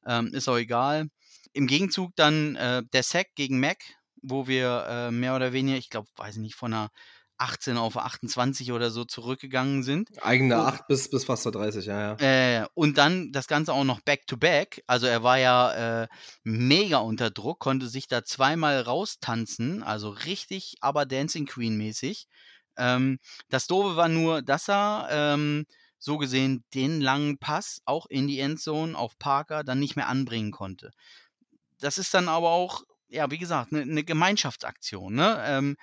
Ähm, 0.06 0.34
ist 0.34 0.48
auch 0.48 0.58
egal. 0.58 1.10
Im 1.54 1.68
Gegenzug 1.68 2.16
dann 2.16 2.56
äh, 2.56 2.84
der 2.94 3.04
Sack 3.04 3.28
gegen 3.36 3.60
Mac, 3.60 3.80
wo 4.22 4.48
wir 4.48 4.86
äh, 4.90 5.12
mehr 5.12 5.36
oder 5.36 5.54
weniger, 5.54 5.78
ich 5.78 5.90
glaube, 5.90 6.08
weiß 6.16 6.36
ich 6.36 6.42
nicht, 6.42 6.56
von 6.56 6.74
einer 6.74 6.90
18 7.38 7.78
auf 7.78 7.98
28 7.98 8.72
oder 8.72 8.90
so 8.92 9.06
zurückgegangen 9.06 9.84
sind. 9.84 10.10
Eigene 10.24 10.56
Und- 10.60 10.66
8 10.66 10.88
bis, 10.88 11.10
bis 11.10 11.26
fast 11.26 11.44
zur 11.44 11.52
30, 11.52 11.86
ja, 11.86 12.18
ja. 12.18 12.62
Äh, 12.62 12.68
und 12.74 12.98
dann 12.98 13.32
das 13.32 13.48
Ganze 13.48 13.74
auch 13.74 13.84
noch 13.84 14.02
back-to-back. 14.02 14.84
Also 14.88 15.06
er 15.08 15.24
war 15.24 15.38
ja 15.38 16.04
äh, 16.04 16.08
mega 16.44 16.98
unter 17.00 17.30
Druck, 17.30 17.60
konnte 17.60 17.88
sich 17.88 18.08
da 18.08 18.24
zweimal 18.24 18.82
raustanzen, 18.82 19.84
also 19.84 20.10
richtig 20.10 20.76
aber 20.82 21.06
Dancing 21.06 21.46
Queen-mäßig. 21.46 22.28
Ähm, 22.78 23.20
das 23.50 23.68
Doofe 23.68 23.96
war 23.96 24.08
nur, 24.10 24.42
dass 24.42 24.70
er 24.70 25.08
ähm, 25.12 25.66
so 26.00 26.18
gesehen 26.18 26.64
den 26.74 27.02
langen 27.02 27.40
Pass 27.40 27.82
auch 27.86 28.06
in 28.08 28.28
die 28.28 28.40
Endzone 28.40 28.98
auf 28.98 29.18
Parker 29.18 29.64
dann 29.64 29.80
nicht 29.80 29.96
mehr 29.96 30.08
anbringen 30.08 30.52
konnte. 30.52 30.92
Das 31.80 31.98
ist 31.98 32.14
dann 32.14 32.28
aber 32.30 32.50
auch, 32.50 32.84
ja, 33.10 33.32
wie 33.32 33.38
gesagt, 33.38 33.72
eine 33.72 33.86
ne 33.86 34.04
Gemeinschaftsaktion. 34.04 35.16
Ne? 35.16 35.42
Ähm, 35.46 35.78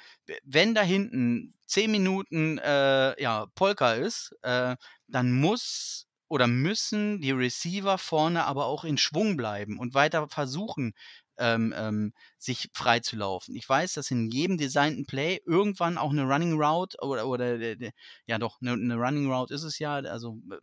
wenn 0.45 0.75
da 0.75 0.83
hinten 0.83 1.55
10 1.67 1.91
Minuten 1.91 2.59
äh, 2.59 3.21
ja, 3.21 3.47
Polka 3.55 3.95
ist, 3.95 4.35
äh, 4.43 4.77
dann 5.09 5.33
muss 5.33 6.07
oder 6.29 6.47
müssen 6.47 7.21
die 7.21 7.31
Receiver 7.31 7.99
vorne 7.99 8.45
aber 8.45 8.67
auch 8.67 8.85
in 8.85 8.99
Schwung 8.99 9.37
bleiben 9.37 9.79
und 9.79 9.95
weiter 9.95 10.29
versuchen, 10.29 10.95
ähm, 11.37 11.75
ähm, 11.77 12.13
sich 12.39 12.71
frei 12.73 13.01
zu 13.01 13.17
laufen. 13.17 13.55
Ich 13.57 13.69
weiß, 13.69 13.95
dass 13.95 14.11
in 14.11 14.31
jedem 14.31 14.57
designten 14.57 15.07
Play 15.07 15.41
irgendwann 15.45 15.99
auch 15.99 16.11
eine 16.11 16.25
Running 16.25 16.55
Route 16.61 16.97
oder, 17.01 17.27
oder 17.27 17.61
äh, 17.61 17.91
ja 18.27 18.39
doch, 18.39 18.61
eine, 18.61 18.73
eine 18.73 18.97
Running 18.97 19.31
Route 19.31 19.53
ist 19.55 19.65
es 19.65 19.79
ja, 19.79 19.95
also 19.95 20.39
äh, 20.51 20.57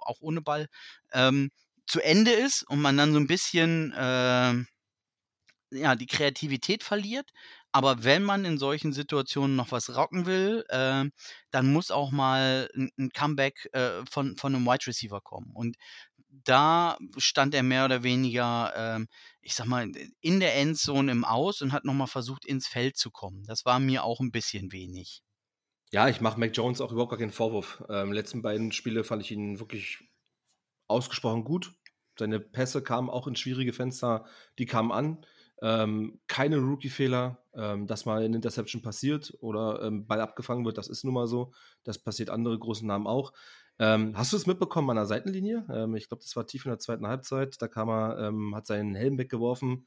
auch 0.00 0.20
ohne 0.20 0.40
Ball, 0.40 0.68
ähm, 1.12 1.50
zu 1.86 2.00
Ende 2.00 2.32
ist 2.32 2.62
und 2.68 2.80
man 2.80 2.96
dann 2.96 3.12
so 3.12 3.18
ein 3.18 3.26
bisschen 3.26 3.92
äh, 3.92 4.54
ja, 5.72 5.94
die 5.96 6.06
Kreativität 6.06 6.82
verliert. 6.82 7.30
Aber 7.72 8.04
wenn 8.04 8.22
man 8.22 8.44
in 8.44 8.58
solchen 8.58 8.92
Situationen 8.92 9.56
noch 9.56 9.72
was 9.72 9.96
rocken 9.96 10.26
will, 10.26 10.64
äh, 10.68 11.04
dann 11.50 11.72
muss 11.72 11.90
auch 11.90 12.10
mal 12.10 12.68
ein, 12.76 12.90
ein 12.98 13.10
Comeback 13.10 13.68
äh, 13.72 14.04
von, 14.08 14.36
von 14.36 14.54
einem 14.54 14.66
Wide 14.66 14.86
Receiver 14.86 15.20
kommen. 15.20 15.50
Und 15.54 15.76
da 16.44 16.96
stand 17.18 17.54
er 17.54 17.62
mehr 17.62 17.84
oder 17.84 18.02
weniger, 18.02 18.72
ähm, 18.76 19.08
ich 19.40 19.54
sag 19.54 19.66
mal, 19.66 19.90
in 20.20 20.40
der 20.40 20.56
Endzone 20.56 21.12
im 21.12 21.24
Aus 21.24 21.62
und 21.62 21.72
hat 21.72 21.84
nochmal 21.84 22.06
versucht, 22.06 22.44
ins 22.44 22.66
Feld 22.66 22.96
zu 22.96 23.10
kommen. 23.10 23.44
Das 23.44 23.64
war 23.64 23.78
mir 23.78 24.04
auch 24.04 24.20
ein 24.20 24.32
bisschen 24.32 24.72
wenig. 24.72 25.22
Ja, 25.90 26.08
ich 26.08 26.22
mache 26.22 26.40
Mac 26.40 26.56
Jones 26.56 26.80
auch 26.80 26.90
überhaupt 26.90 27.10
gar 27.10 27.18
keinen 27.18 27.32
Vorwurf. 27.32 27.84
Ähm, 27.90 28.12
letzten 28.12 28.40
beiden 28.40 28.72
Spiele 28.72 29.04
fand 29.04 29.22
ich 29.22 29.30
ihn 29.30 29.60
wirklich 29.60 29.98
ausgesprochen 30.88 31.44
gut. 31.44 31.74
Seine 32.18 32.40
Pässe 32.40 32.82
kamen 32.82 33.10
auch 33.10 33.26
in 33.26 33.36
schwierige 33.36 33.72
Fenster, 33.72 34.26
die 34.58 34.66
kamen 34.66 34.92
an. 34.92 35.26
Ähm, 35.60 36.20
keine 36.26 36.58
Rookie-Fehler, 36.58 37.38
ähm, 37.54 37.86
dass 37.86 38.04
mal 38.04 38.22
eine 38.22 38.34
Interception 38.34 38.82
passiert 38.82 39.36
oder 39.40 39.82
ähm, 39.82 40.06
Ball 40.06 40.20
abgefangen 40.20 40.64
wird, 40.64 40.78
das 40.78 40.88
ist 40.88 41.04
nun 41.04 41.14
mal 41.14 41.26
so. 41.26 41.52
Das 41.84 41.98
passiert 41.98 42.30
andere 42.30 42.58
großen 42.58 42.86
Namen 42.86 43.06
auch. 43.06 43.32
Ähm, 43.78 44.16
hast 44.16 44.32
du 44.32 44.36
es 44.36 44.46
mitbekommen 44.46 44.90
an 44.90 44.96
der 44.96 45.06
Seitenlinie? 45.06 45.66
Ähm, 45.72 45.94
ich 45.96 46.08
glaube, 46.08 46.22
das 46.22 46.34
war 46.36 46.46
tief 46.46 46.64
in 46.64 46.70
der 46.70 46.78
zweiten 46.78 47.06
Halbzeit. 47.06 47.60
Da 47.60 47.68
kam 47.68 47.88
er, 47.88 48.18
ähm, 48.18 48.54
hat 48.54 48.66
seinen 48.66 48.94
Helm 48.94 49.18
weggeworfen 49.18 49.86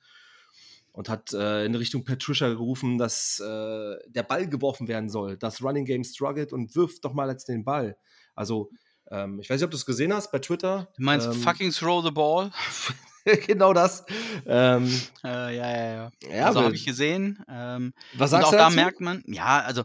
und 0.92 1.10
hat 1.10 1.34
äh, 1.34 1.66
in 1.66 1.76
Richtung 1.76 2.06
Patricia 2.06 2.48
gerufen, 2.48 2.98
dass 2.98 3.40
äh, 3.42 3.96
der 4.08 4.24
Ball 4.24 4.48
geworfen 4.48 4.88
werden 4.88 5.10
soll. 5.10 5.38
Das 5.38 5.62
Running 5.62 5.86
Game 5.86 6.04
struggelt 6.04 6.54
und 6.54 6.76
wirft 6.76 7.04
doch 7.04 7.14
mal 7.14 7.30
jetzt 7.30 7.50
den 7.50 7.66
Ball. 7.66 7.98
Also, 8.34 8.72
ähm, 9.12 9.40
ich 9.40 9.50
weiß 9.50 9.60
nicht, 9.60 9.66
ob 9.66 9.72
du 9.72 9.78
es 9.78 9.86
gesehen 9.86 10.14
hast 10.14 10.32
bei 10.32 10.40
Twitter. 10.40 10.88
Du 10.98 11.04
meinst 11.04 11.28
ähm, 11.28 11.34
fucking 11.34 11.72
throw 11.72 12.04
the 12.04 12.12
ball? 12.12 12.52
genau 13.48 13.74
das. 13.74 14.06
Ähm, 14.46 14.86
Äh, 15.24 15.56
ja, 15.56 15.70
ja, 15.72 15.94
ja. 15.94 16.12
ja, 16.30 16.46
also 16.48 16.64
habe 16.64 16.76
ich 16.76 16.86
gesehen. 16.86 17.44
Ähm, 17.50 17.94
was 18.14 18.32
und 18.34 18.40
sagst 18.40 18.48
auch 18.48 18.52
du 18.52 18.58
da 18.58 18.64
dazu? 18.66 18.76
merkt 18.76 19.02
man, 19.02 19.24
ja, 19.28 19.62
also 19.62 19.84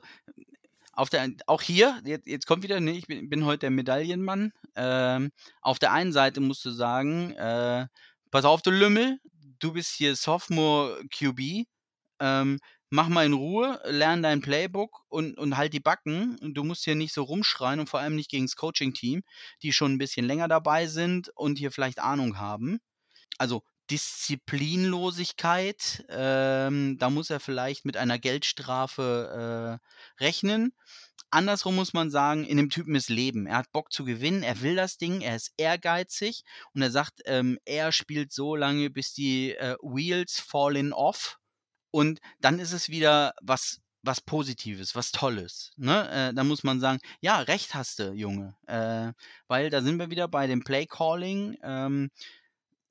auf 0.92 1.08
der, 1.08 1.30
auch 1.46 1.62
hier, 1.62 1.98
jetzt, 2.04 2.26
jetzt 2.26 2.46
kommt 2.46 2.62
wieder, 2.62 2.80
ne, 2.80 2.92
ich 2.92 3.06
bin, 3.06 3.28
bin 3.30 3.44
heute 3.44 3.60
der 3.60 3.70
Medaillenmann. 3.70 4.52
Ähm, 4.76 5.30
auf 5.62 5.78
der 5.78 5.92
einen 5.92 6.12
Seite 6.12 6.40
musst 6.40 6.64
du 6.64 6.70
sagen, 6.70 7.32
äh, 7.32 7.86
pass 8.30 8.44
auf, 8.44 8.60
du 8.62 8.70
Lümmel, 8.70 9.18
du 9.58 9.72
bist 9.72 9.92
hier 9.92 10.14
Sophomore 10.16 11.00
QB. 11.14 11.66
Ähm, 12.20 12.58
mach 12.90 13.08
mal 13.08 13.24
in 13.24 13.32
Ruhe, 13.32 13.80
lern 13.84 14.22
dein 14.22 14.40
Playbook 14.40 15.04
und, 15.08 15.38
und 15.38 15.56
halt 15.56 15.72
die 15.72 15.80
Backen. 15.80 16.36
Du 16.54 16.64
musst 16.64 16.84
hier 16.84 16.96
nicht 16.96 17.14
so 17.14 17.22
rumschreien 17.22 17.80
und 17.80 17.88
vor 17.88 18.00
allem 18.00 18.16
nicht 18.16 18.30
gegen 18.30 18.46
das 18.46 18.56
Coaching-Team, 18.56 19.22
die 19.62 19.72
schon 19.72 19.94
ein 19.94 19.98
bisschen 19.98 20.26
länger 20.26 20.48
dabei 20.48 20.86
sind 20.86 21.30
und 21.36 21.58
hier 21.58 21.70
vielleicht 21.70 22.00
Ahnung 22.00 22.38
haben. 22.38 22.80
Also 23.38 23.62
Disziplinlosigkeit, 23.90 26.04
ähm, 26.10 26.96
da 26.98 27.10
muss 27.10 27.30
er 27.30 27.40
vielleicht 27.40 27.84
mit 27.84 27.96
einer 27.96 28.18
Geldstrafe 28.18 29.80
äh, 30.20 30.22
rechnen. 30.22 30.72
Andersrum 31.30 31.76
muss 31.76 31.92
man 31.92 32.10
sagen, 32.10 32.44
in 32.44 32.56
dem 32.56 32.70
Typen 32.70 32.94
ist 32.94 33.08
Leben. 33.08 33.46
Er 33.46 33.58
hat 33.58 33.72
Bock 33.72 33.92
zu 33.92 34.04
gewinnen, 34.04 34.42
er 34.42 34.62
will 34.62 34.76
das 34.76 34.98
Ding, 34.98 35.20
er 35.20 35.36
ist 35.36 35.52
ehrgeizig 35.56 36.42
und 36.74 36.82
er 36.82 36.90
sagt, 36.90 37.20
ähm, 37.24 37.58
er 37.64 37.92
spielt 37.92 38.32
so 38.32 38.56
lange, 38.56 38.90
bis 38.90 39.12
die 39.12 39.54
äh, 39.54 39.76
Wheels 39.82 40.40
fallen 40.40 40.92
off. 40.92 41.39
Und 41.90 42.20
dann 42.40 42.58
ist 42.58 42.72
es 42.72 42.88
wieder 42.88 43.34
was, 43.42 43.80
was 44.02 44.20
Positives, 44.20 44.94
was 44.94 45.12
Tolles. 45.12 45.72
Ne? 45.76 46.08
Äh, 46.30 46.34
da 46.34 46.44
muss 46.44 46.62
man 46.64 46.80
sagen, 46.80 47.00
ja, 47.20 47.40
recht 47.40 47.74
hast 47.74 47.98
du, 47.98 48.12
Junge. 48.12 48.56
Äh, 48.66 49.12
weil 49.48 49.70
da 49.70 49.82
sind 49.82 49.98
wir 49.98 50.10
wieder 50.10 50.28
bei 50.28 50.46
dem 50.46 50.62
Play 50.64 50.86
Calling. 50.86 51.56
Ähm, 51.62 52.10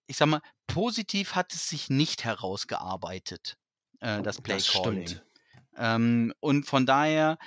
ich 0.07 0.17
sag 0.17 0.27
mal, 0.27 0.41
positiv 0.67 1.35
hat 1.35 1.53
es 1.53 1.69
sich 1.69 1.89
nicht 1.89 2.23
herausgearbeitet, 2.25 3.57
äh, 4.01 4.21
das 4.21 4.41
Play 4.41 4.57
Das 4.57 4.67
Calling. 4.67 5.07
stimmt. 5.07 5.23
Ähm, 5.77 6.33
und 6.39 6.65
von 6.65 6.85
daher 6.85 7.38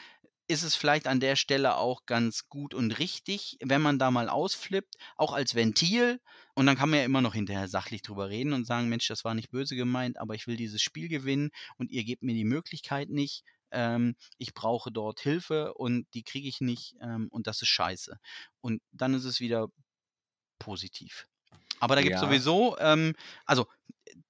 ist 0.48 0.62
es 0.62 0.74
vielleicht 0.74 1.06
an 1.06 1.20
der 1.20 1.36
Stelle 1.36 1.76
auch 1.76 2.04
ganz 2.06 2.48
gut 2.48 2.74
und 2.74 2.98
richtig, 2.98 3.56
wenn 3.62 3.80
man 3.82 3.98
da 3.98 4.10
mal 4.10 4.28
ausflippt, 4.28 4.96
auch 5.16 5.32
als 5.32 5.54
Ventil. 5.54 6.20
Und 6.54 6.66
dann 6.66 6.76
kann 6.76 6.90
man 6.90 6.98
ja 6.98 7.04
immer 7.04 7.22
noch 7.22 7.34
hinterher 7.34 7.68
sachlich 7.68 8.02
drüber 8.02 8.28
reden 8.28 8.52
und 8.52 8.66
sagen, 8.66 8.88
Mensch, 8.88 9.08
das 9.08 9.24
war 9.24 9.34
nicht 9.34 9.50
böse 9.50 9.76
gemeint, 9.76 10.18
aber 10.18 10.34
ich 10.34 10.46
will 10.46 10.56
dieses 10.56 10.82
Spiel 10.82 11.08
gewinnen 11.08 11.50
und 11.78 11.90
ihr 11.90 12.04
gebt 12.04 12.22
mir 12.22 12.34
die 12.34 12.44
Möglichkeit 12.44 13.08
nicht. 13.08 13.44
Ähm, 13.70 14.16
ich 14.38 14.52
brauche 14.54 14.92
dort 14.92 15.20
Hilfe 15.20 15.72
und 15.74 16.06
die 16.14 16.22
kriege 16.24 16.48
ich 16.48 16.60
nicht 16.60 16.94
ähm, 17.00 17.28
und 17.30 17.46
das 17.46 17.62
ist 17.62 17.68
scheiße. 17.68 18.18
Und 18.60 18.82
dann 18.92 19.14
ist 19.14 19.24
es 19.24 19.40
wieder 19.40 19.68
positiv. 20.58 21.26
Aber 21.80 21.96
da 21.96 22.02
gibt 22.02 22.16
es 22.16 22.20
Ja. 22.20 22.20
sowieso, 22.20 22.76
ähm, 22.78 23.14
also 23.46 23.66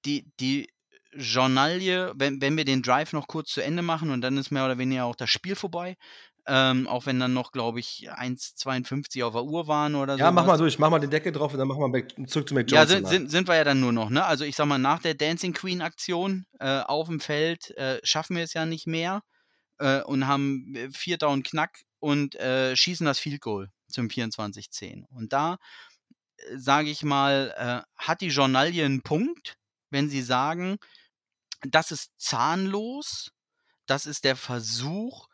die, 0.05 0.25
die 0.39 0.69
Journalie, 1.13 2.11
wenn, 2.15 2.41
wenn 2.41 2.57
wir 2.57 2.65
den 2.65 2.81
Drive 2.81 3.13
noch 3.13 3.27
kurz 3.27 3.51
zu 3.51 3.61
Ende 3.61 3.83
machen 3.83 4.09
und 4.11 4.21
dann 4.21 4.37
ist 4.37 4.51
mehr 4.51 4.65
oder 4.65 4.77
weniger 4.79 5.05
auch 5.05 5.15
das 5.15 5.29
Spiel 5.29 5.55
vorbei. 5.55 5.95
Ähm, 6.45 6.87
auch 6.87 7.05
wenn 7.05 7.21
dann 7.21 7.33
noch, 7.33 7.53
glaube 7.53 7.79
ich, 7.79 8.09
1,52 8.11 9.23
auf 9.23 9.33
der 9.33 9.45
Uhr 9.45 9.67
waren 9.67 9.95
oder 9.95 10.15
so. 10.15 10.19
Ja, 10.19 10.31
mach 10.31 10.45
mal 10.45 10.57
durch, 10.57 10.77
mach 10.77 10.89
mal 10.89 10.99
den 10.99 11.09
Deckel 11.09 11.31
drauf 11.31 11.53
und 11.53 11.59
dann 11.59 11.69
machen 11.69 11.93
wir 11.93 12.27
zurück 12.27 12.49
zu 12.49 12.53
Mac 12.53 12.69
Ja, 12.69 12.85
sind, 12.85 13.07
sind, 13.07 13.31
sind 13.31 13.47
wir 13.47 13.55
ja 13.55 13.63
dann 13.63 13.79
nur 13.79 13.93
noch, 13.93 14.09
ne? 14.09 14.25
Also 14.25 14.43
ich 14.43 14.57
sag 14.57 14.65
mal, 14.65 14.77
nach 14.77 14.99
der 14.99 15.13
Dancing 15.13 15.53
Queen 15.53 15.81
Aktion 15.81 16.45
äh, 16.59 16.81
auf 16.81 17.07
dem 17.07 17.21
Feld 17.21 17.71
äh, 17.77 18.01
schaffen 18.03 18.35
wir 18.35 18.43
es 18.43 18.53
ja 18.53 18.65
nicht 18.65 18.87
mehr 18.87 19.23
äh, 19.77 20.01
und 20.01 20.27
haben 20.27 20.75
äh, 20.75 20.89
Vierter 20.91 21.29
und 21.29 21.43
Knack 21.45 21.83
und 21.99 22.35
äh, 22.35 22.75
schießen 22.75 23.05
das 23.05 23.19
Field 23.19 23.39
Goal 23.39 23.71
zum 23.87 24.07
24-10. 24.07 25.05
Und 25.11 25.31
da, 25.31 25.57
äh, 26.37 26.57
sage 26.57 26.89
ich 26.89 27.03
mal, 27.03 27.85
hat 27.95 28.19
die 28.19 28.27
Journalie 28.27 28.83
einen 28.83 29.01
Punkt, 29.01 29.55
wenn 29.91 30.09
sie 30.09 30.21
sagen, 30.21 30.77
das 31.61 31.91
ist 31.91 32.11
zahnlos, 32.17 33.31
das 33.85 34.05
ist 34.05 34.25
der 34.25 34.35
Versuch 34.35 35.27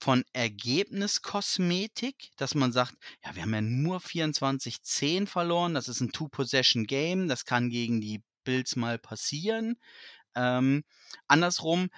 von 0.00 0.24
Ergebniskosmetik, 0.32 2.30
dass 2.36 2.54
man 2.54 2.72
sagt, 2.72 2.94
ja, 3.22 3.34
wir 3.34 3.42
haben 3.42 3.52
ja 3.52 3.60
nur 3.60 3.98
24-10 3.98 5.26
verloren, 5.26 5.74
das 5.74 5.88
ist 5.88 6.00
ein 6.00 6.10
Two-Possession-Game, 6.10 7.28
das 7.28 7.44
kann 7.44 7.68
gegen 7.68 8.00
die 8.00 8.22
Bills 8.44 8.76
mal 8.76 8.98
passieren. 8.98 9.76
Ähm, 10.34 10.84
andersrum 11.28 11.90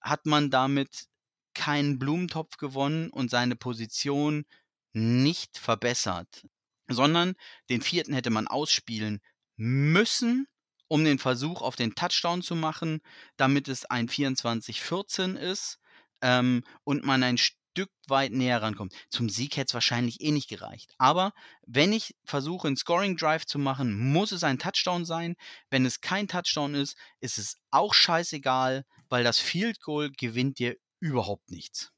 hat 0.00 0.24
man 0.24 0.50
damit 0.50 1.08
keinen 1.54 1.98
Blumentopf 1.98 2.56
gewonnen 2.58 3.10
und 3.10 3.30
seine 3.30 3.56
Position 3.56 4.46
nicht 4.92 5.58
verbessert, 5.58 6.46
sondern 6.86 7.34
den 7.70 7.82
vierten 7.82 8.12
hätte 8.12 8.30
man 8.30 8.46
ausspielen 8.46 9.20
müssen, 9.56 10.46
um 10.86 11.04
den 11.04 11.18
Versuch 11.18 11.60
auf 11.60 11.74
den 11.74 11.96
Touchdown 11.96 12.42
zu 12.42 12.54
machen, 12.54 13.00
damit 13.36 13.66
es 13.66 13.84
ein 13.84 14.08
24-14 14.08 15.36
ist 15.36 15.80
ähm, 16.22 16.64
und 16.84 17.04
man 17.04 17.22
ein 17.22 17.38
Stück 17.38 17.90
weit 18.08 18.32
näher 18.32 18.60
rankommt. 18.60 18.92
Zum 19.08 19.28
Sieg 19.28 19.56
hätte 19.56 19.68
es 19.68 19.74
wahrscheinlich 19.74 20.20
eh 20.20 20.32
nicht 20.32 20.48
gereicht. 20.48 20.94
Aber 20.98 21.32
wenn 21.66 21.92
ich 21.92 22.16
versuche, 22.24 22.66
einen 22.66 22.76
Scoring 22.76 23.16
Drive 23.16 23.46
zu 23.46 23.58
machen, 23.58 23.96
muss 23.96 24.32
es 24.32 24.42
ein 24.42 24.58
Touchdown 24.58 25.04
sein. 25.04 25.36
Wenn 25.70 25.86
es 25.86 26.00
kein 26.00 26.26
Touchdown 26.26 26.74
ist, 26.74 26.96
ist 27.20 27.38
es 27.38 27.56
auch 27.70 27.94
scheißegal, 27.94 28.84
weil 29.08 29.22
das 29.22 29.38
Field 29.38 29.80
Goal 29.80 30.10
gewinnt 30.10 30.58
dir 30.58 30.76
überhaupt 31.00 31.50
nichts. 31.50 31.92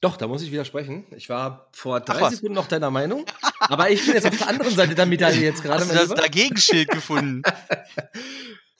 Doch, 0.00 0.16
da 0.16 0.28
muss 0.28 0.42
ich 0.42 0.52
widersprechen. 0.52 1.06
Ich 1.16 1.28
war 1.28 1.68
vor 1.72 2.00
drei 2.00 2.20
was. 2.20 2.34
Sekunden 2.34 2.54
noch 2.54 2.68
deiner 2.68 2.90
Meinung, 2.90 3.26
aber 3.60 3.90
ich 3.90 4.04
bin 4.04 4.14
jetzt 4.14 4.26
auf 4.26 4.36
der 4.38 4.48
anderen 4.48 4.74
Seite 4.74 4.94
der 4.94 5.06
Medaille 5.06 5.40
jetzt 5.40 5.62
gerade. 5.62 5.80
Hast 5.80 5.90
du 5.90 5.94
das. 5.94 6.08
Dagegenschild 6.14 6.88
gefunden? 6.88 7.42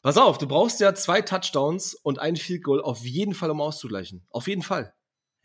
Pass 0.02 0.16
auf, 0.16 0.38
du 0.38 0.46
brauchst 0.46 0.80
ja 0.80 0.94
zwei 0.94 1.22
Touchdowns 1.22 1.94
und 1.94 2.18
ein 2.18 2.36
Field 2.36 2.62
Goal 2.62 2.80
auf 2.80 3.04
jeden 3.04 3.34
Fall, 3.34 3.50
um 3.50 3.60
auszugleichen. 3.60 4.24
Auf 4.30 4.46
jeden 4.46 4.62
Fall. 4.62 4.94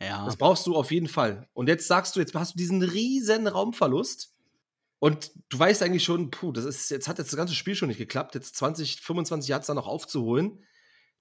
Ja. 0.00 0.24
Das 0.24 0.36
brauchst 0.36 0.66
du 0.66 0.76
auf 0.76 0.90
jeden 0.90 1.08
Fall. 1.08 1.48
Und 1.54 1.68
jetzt 1.68 1.88
sagst 1.88 2.14
du, 2.14 2.20
jetzt 2.20 2.34
hast 2.34 2.54
du 2.54 2.58
diesen 2.58 2.82
riesen 2.82 3.46
Raumverlust. 3.46 4.32
Und 5.00 5.32
du 5.48 5.58
weißt 5.58 5.82
eigentlich 5.82 6.04
schon, 6.04 6.30
puh, 6.30 6.52
das 6.52 6.64
ist, 6.64 6.90
jetzt 6.90 7.08
hat 7.08 7.18
jetzt 7.18 7.32
das 7.32 7.36
ganze 7.36 7.54
Spiel 7.54 7.74
schon 7.74 7.88
nicht 7.88 7.98
geklappt, 7.98 8.34
jetzt 8.34 8.56
20, 8.56 9.00
25 9.00 9.48
Yards 9.48 9.66
da 9.66 9.74
noch 9.74 9.86
aufzuholen. 9.86 10.64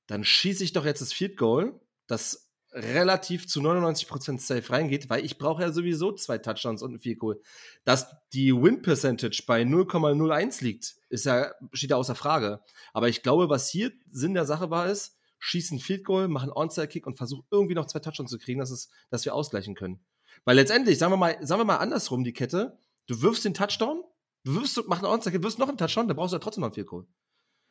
Dann 0.08 0.24
schieße 0.24 0.64
ich 0.64 0.74
doch 0.74 0.86
jetzt 0.86 1.02
das 1.02 1.12
Field 1.12 1.38
Goal, 1.38 1.80
das 2.08 2.53
relativ 2.74 3.48
zu 3.48 3.62
99% 3.62 4.40
safe 4.40 4.70
reingeht, 4.70 5.10
weil 5.10 5.24
ich 5.24 5.38
brauche 5.38 5.62
ja 5.62 5.72
sowieso 5.72 6.12
zwei 6.12 6.38
Touchdowns 6.38 6.82
und 6.82 6.94
ein 6.94 7.00
Field 7.00 7.20
Goal. 7.20 7.42
Dass 7.84 8.16
die 8.34 8.54
Win 8.54 8.82
Percentage 8.82 9.44
bei 9.46 9.62
0,01 9.62 10.64
liegt, 10.64 10.96
ist 11.10 11.26
ja, 11.26 11.54
steht 11.72 11.92
ja 11.92 11.98
außer 11.98 12.16
Frage. 12.16 12.62
Aber 12.94 13.10
ich 13.10 13.22
glaube, 13.22 13.50
was 13.50 13.70
hier 13.70 13.92
Sinn 14.12 14.34
der 14.34 14.46
Sache 14.46 14.70
war, 14.70 14.90
ist, 14.90 15.18
schießen 15.40 15.80
Field 15.80 16.06
Goal, 16.06 16.28
machen 16.28 16.52
Onside 16.52 16.88
Kick 16.88 17.06
und 17.06 17.18
versuchen 17.18 17.46
irgendwie 17.52 17.76
noch 17.76 17.86
zwei 17.86 18.00
Touchdowns 18.00 18.32
zu 18.32 18.40
kriegen, 18.40 18.60
dass, 18.60 18.72
es, 18.72 18.90
dass 19.10 19.26
wir 19.26 19.36
ausgleichen 19.36 19.76
können. 19.76 20.00
Weil 20.46 20.56
letztendlich, 20.56 20.98
sagen 20.98 21.14
wir 21.14 21.18
mal, 21.18 21.38
sagen 21.42 21.62
wir 21.62 21.66
mal 21.66 21.78
andersrum 21.78 22.24
die 22.24 22.34
Kette, 22.34 22.78
du 23.08 23.22
wirfst 23.22 23.46
den 23.46 23.54
Touchdown, 23.54 24.02
du 24.46 24.56
wirfst, 24.56 24.78
machst 24.88 25.04
einen 25.04 25.14
Onside 25.14 25.32
Kick, 25.32 25.44
wirfst 25.44 25.60
noch 25.60 25.70
einen 25.70 25.78
Touchdown, 25.78 26.08
dann 26.08 26.18
brauchst 26.18 26.34
du 26.34 26.38
ja 26.38 26.40
trotzdem 26.40 26.62
noch 26.62 26.68
einen 26.68 26.76
Field 26.76 26.88
Goal. 26.88 27.06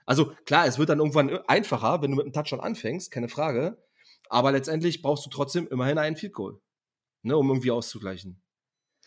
Also 0.07 0.33
klar, 0.47 0.67
es 0.67 0.79
wird 0.79 0.89
dann 0.89 0.99
irgendwann 0.99 1.31
einfacher, 1.47 2.03
wenn 2.03 2.11
du 2.11 2.17
mit 2.17 2.27
einem 2.27 2.33
Touchdown 2.33 2.61
anfängst, 2.61 3.11
keine 3.11 3.29
Frage. 3.29 3.79
Aber 4.33 4.51
letztendlich 4.51 5.03
brauchst 5.03 5.27
du 5.27 5.31
trotzdem 5.31 5.69
immerhin 5.69 5.99
einen 5.99 6.17
Field 6.17 6.33
Goal, 6.33 6.59
ne, 7.23 7.37
um 7.37 7.51
irgendwie 7.51 7.71
auszugleichen. 7.71 8.41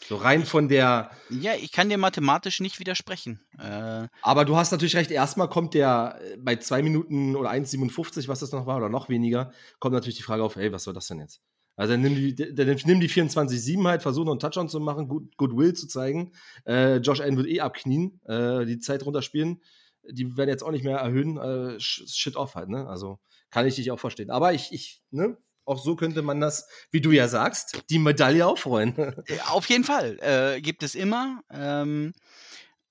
So 0.07 0.17
rein 0.17 0.45
von 0.45 0.69
der. 0.69 1.09
Ja, 1.31 1.55
ich 1.55 1.71
kann 1.71 1.89
dir 1.89 1.97
mathematisch 1.97 2.59
nicht 2.59 2.79
widersprechen. 2.79 3.41
Äh, 3.57 4.07
aber 4.21 4.45
du 4.45 4.55
hast 4.55 4.71
natürlich 4.71 4.95
recht, 4.95 5.09
erstmal 5.09 5.49
kommt 5.49 5.73
der 5.73 6.19
äh, 6.21 6.37
bei 6.37 6.57
zwei 6.57 6.83
Minuten 6.83 7.35
oder 7.35 7.49
1,57, 7.49 8.27
was 8.27 8.41
das 8.41 8.51
noch 8.51 8.67
war, 8.67 8.77
oder 8.77 8.89
noch 8.89 9.09
weniger, 9.09 9.51
kommt 9.79 9.95
natürlich 9.95 10.17
die 10.17 10.21
Frage 10.21 10.43
auf, 10.43 10.57
hey, 10.57 10.71
was 10.71 10.83
soll 10.83 10.93
das 10.93 11.07
denn 11.07 11.19
jetzt? 11.19 11.41
Also 11.75 11.93
dann 11.93 12.01
nimm 12.01 12.13
die, 12.13 12.35
dann 12.35 12.79
nimm 12.85 12.99
die 12.99 13.09
24-7 13.09 13.83
halt, 13.87 14.03
versuch 14.03 14.25
noch 14.25 14.33
einen 14.33 14.39
Touchdown 14.39 14.69
zu 14.69 14.79
machen, 14.79 15.07
gut, 15.07 15.35
Goodwill 15.37 15.73
zu 15.73 15.87
zeigen. 15.87 16.33
Äh, 16.67 16.97
Josh 16.97 17.21
Allen 17.21 17.37
wird 17.37 17.47
eh 17.47 17.61
abknien, 17.61 18.21
äh, 18.25 18.63
die 18.65 18.77
Zeit 18.77 19.03
runterspielen. 19.03 19.63
Die 20.07 20.37
werden 20.37 20.49
jetzt 20.49 20.61
auch 20.61 20.71
nicht 20.71 20.83
mehr 20.83 20.99
erhöhen. 20.99 21.37
Äh, 21.37 21.79
shit 21.79 22.35
off 22.35 22.53
halt, 22.53 22.69
ne? 22.69 22.87
Also 22.87 23.17
kann 23.51 23.67
ich 23.67 23.75
dich 23.75 23.91
auch 23.91 23.99
verstehen. 23.99 24.31
Aber 24.31 24.53
ich, 24.53 24.71
ich, 24.71 25.01
ne? 25.11 25.37
Auch 25.65 25.83
so 25.83 25.95
könnte 25.95 26.21
man 26.21 26.39
das, 26.39 26.67
wie 26.91 27.01
du 27.01 27.11
ja 27.11 27.27
sagst, 27.27 27.83
die 27.89 27.97
Medaille 27.97 28.45
aufrollen. 28.45 29.15
Auf 29.47 29.67
jeden 29.67 29.83
Fall. 29.83 30.19
Äh, 30.19 30.61
gibt 30.61 30.83
es 30.83 30.93
immer. 30.93 31.41
Ähm, 31.49 32.13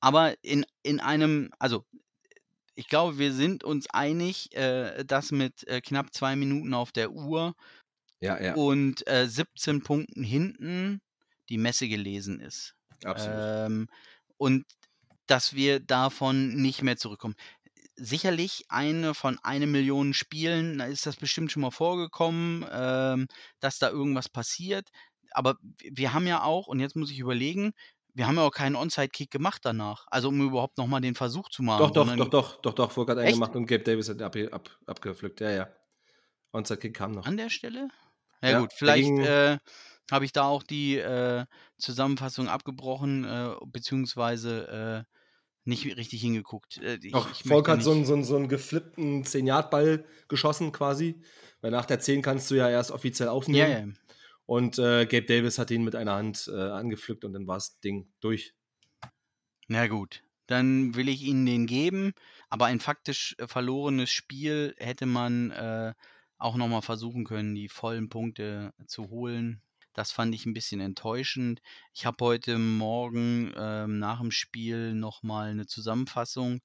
aber 0.00 0.34
in, 0.42 0.66
in 0.82 0.98
einem, 0.98 1.52
also 1.60 1.84
ich 2.74 2.88
glaube, 2.88 3.18
wir 3.18 3.32
sind 3.32 3.62
uns 3.62 3.88
einig, 3.90 4.54
äh, 4.56 5.04
dass 5.04 5.30
mit 5.30 5.66
äh, 5.68 5.80
knapp 5.80 6.12
zwei 6.12 6.34
Minuten 6.34 6.74
auf 6.74 6.90
der 6.90 7.12
Uhr 7.12 7.54
ja, 8.20 8.42
ja. 8.42 8.54
und 8.54 9.06
äh, 9.06 9.28
17 9.28 9.82
Punkten 9.84 10.24
hinten 10.24 11.00
die 11.48 11.58
Messe 11.58 11.86
gelesen 11.86 12.40
ist. 12.40 12.74
Absolut. 13.04 13.36
Ähm, 13.38 13.88
und 14.36 14.64
dass 15.26 15.54
wir 15.54 15.78
davon 15.78 16.56
nicht 16.56 16.82
mehr 16.82 16.96
zurückkommen 16.96 17.36
sicherlich 17.96 18.64
eine 18.68 19.14
von 19.14 19.38
eine 19.42 19.66
Million 19.66 20.14
Spielen, 20.14 20.78
da 20.78 20.86
ist 20.86 21.06
das 21.06 21.16
bestimmt 21.16 21.52
schon 21.52 21.62
mal 21.62 21.70
vorgekommen, 21.70 22.66
ähm, 22.70 23.26
dass 23.60 23.78
da 23.78 23.90
irgendwas 23.90 24.28
passiert. 24.28 24.88
Aber 25.30 25.56
wir 25.80 26.12
haben 26.12 26.26
ja 26.26 26.42
auch, 26.42 26.66
und 26.66 26.80
jetzt 26.80 26.96
muss 26.96 27.10
ich 27.10 27.18
überlegen, 27.18 27.72
wir 28.14 28.28
haben 28.28 28.36
ja 28.36 28.42
auch 28.42 28.52
keinen 28.52 28.76
Onside-Kick 28.76 29.30
gemacht 29.30 29.62
danach. 29.64 30.06
Also 30.08 30.28
um 30.28 30.40
überhaupt 30.40 30.78
nochmal 30.78 31.00
den 31.00 31.14
Versuch 31.14 31.48
zu 31.48 31.62
machen. 31.62 31.80
Doch, 31.80 31.90
doch, 31.90 32.16
doch, 32.16 32.28
doch, 32.28 32.60
doch, 32.60 32.72
doch, 32.74 32.90
Volk 32.92 33.10
hat 33.10 33.18
einen 33.18 33.32
gemacht 33.32 33.56
und 33.56 33.66
Gabe 33.66 33.82
Davis 33.82 34.08
hat 34.08 34.22
ab, 34.22 34.36
ab, 34.52 34.70
abgepflückt. 34.86 35.40
Ja, 35.40 35.50
ja. 35.50 35.68
Onside-Kick 36.52 36.94
kam 36.94 37.12
noch. 37.12 37.26
An 37.26 37.36
der 37.36 37.50
Stelle? 37.50 37.88
Ja, 38.42 38.50
ja 38.50 38.60
gut, 38.60 38.72
vielleicht 38.72 39.10
äh, 39.10 39.58
habe 40.10 40.24
ich 40.24 40.32
da 40.32 40.44
auch 40.44 40.62
die 40.62 40.96
äh, 40.98 41.44
Zusammenfassung 41.78 42.48
abgebrochen, 42.48 43.24
äh, 43.24 43.54
beziehungsweise 43.66 45.06
äh, 45.06 45.14
nicht 45.64 45.84
richtig 45.96 46.20
hingeguckt. 46.20 46.78
Äh, 46.78 46.98
ich, 47.02 47.12
Doch, 47.12 47.30
ich 47.30 47.42
Volk 47.42 47.68
hat 47.68 47.82
so 47.82 47.92
einen, 47.92 48.04
so, 48.04 48.14
einen, 48.14 48.24
so 48.24 48.36
einen 48.36 48.48
geflippten 48.48 49.24
10-Yard-Ball 49.24 50.04
geschossen 50.28 50.72
quasi. 50.72 51.20
Weil 51.60 51.70
nach 51.70 51.86
der 51.86 52.00
10 52.00 52.22
kannst 52.22 52.50
du 52.50 52.56
ja 52.56 52.68
erst 52.68 52.90
offiziell 52.90 53.28
aufnehmen. 53.28 53.70
Ja, 53.70 53.86
ja. 53.86 53.92
Und 54.46 54.78
äh, 54.78 55.06
Gabe 55.06 55.24
Davis 55.24 55.58
hat 55.58 55.70
ihn 55.70 55.84
mit 55.84 55.94
einer 55.94 56.16
Hand 56.16 56.50
äh, 56.52 56.60
angepflückt 56.60 57.24
und 57.24 57.32
dann 57.32 57.46
war 57.46 57.56
das 57.56 57.80
Ding 57.80 58.12
durch. 58.20 58.54
Na 59.68 59.86
gut, 59.86 60.22
dann 60.46 60.94
will 60.94 61.08
ich 61.08 61.22
Ihnen 61.22 61.46
den 61.46 61.66
geben. 61.66 62.12
Aber 62.50 62.66
ein 62.66 62.80
faktisch 62.80 63.34
äh, 63.38 63.46
verlorenes 63.46 64.10
Spiel 64.10 64.74
hätte 64.76 65.06
man 65.06 65.50
äh, 65.50 65.94
auch 66.36 66.56
nochmal 66.56 66.82
versuchen 66.82 67.24
können, 67.24 67.54
die 67.54 67.68
vollen 67.70 68.10
Punkte 68.10 68.74
zu 68.86 69.08
holen. 69.08 69.62
Das 69.94 70.10
fand 70.12 70.34
ich 70.34 70.44
ein 70.44 70.54
bisschen 70.54 70.80
enttäuschend. 70.80 71.62
Ich 71.94 72.04
habe 72.04 72.24
heute 72.24 72.58
Morgen 72.58 73.52
ähm, 73.56 73.98
nach 73.98 74.20
dem 74.20 74.32
Spiel 74.32 74.92
nochmal 74.92 75.50
eine 75.50 75.66
Zusammenfassung, 75.66 76.60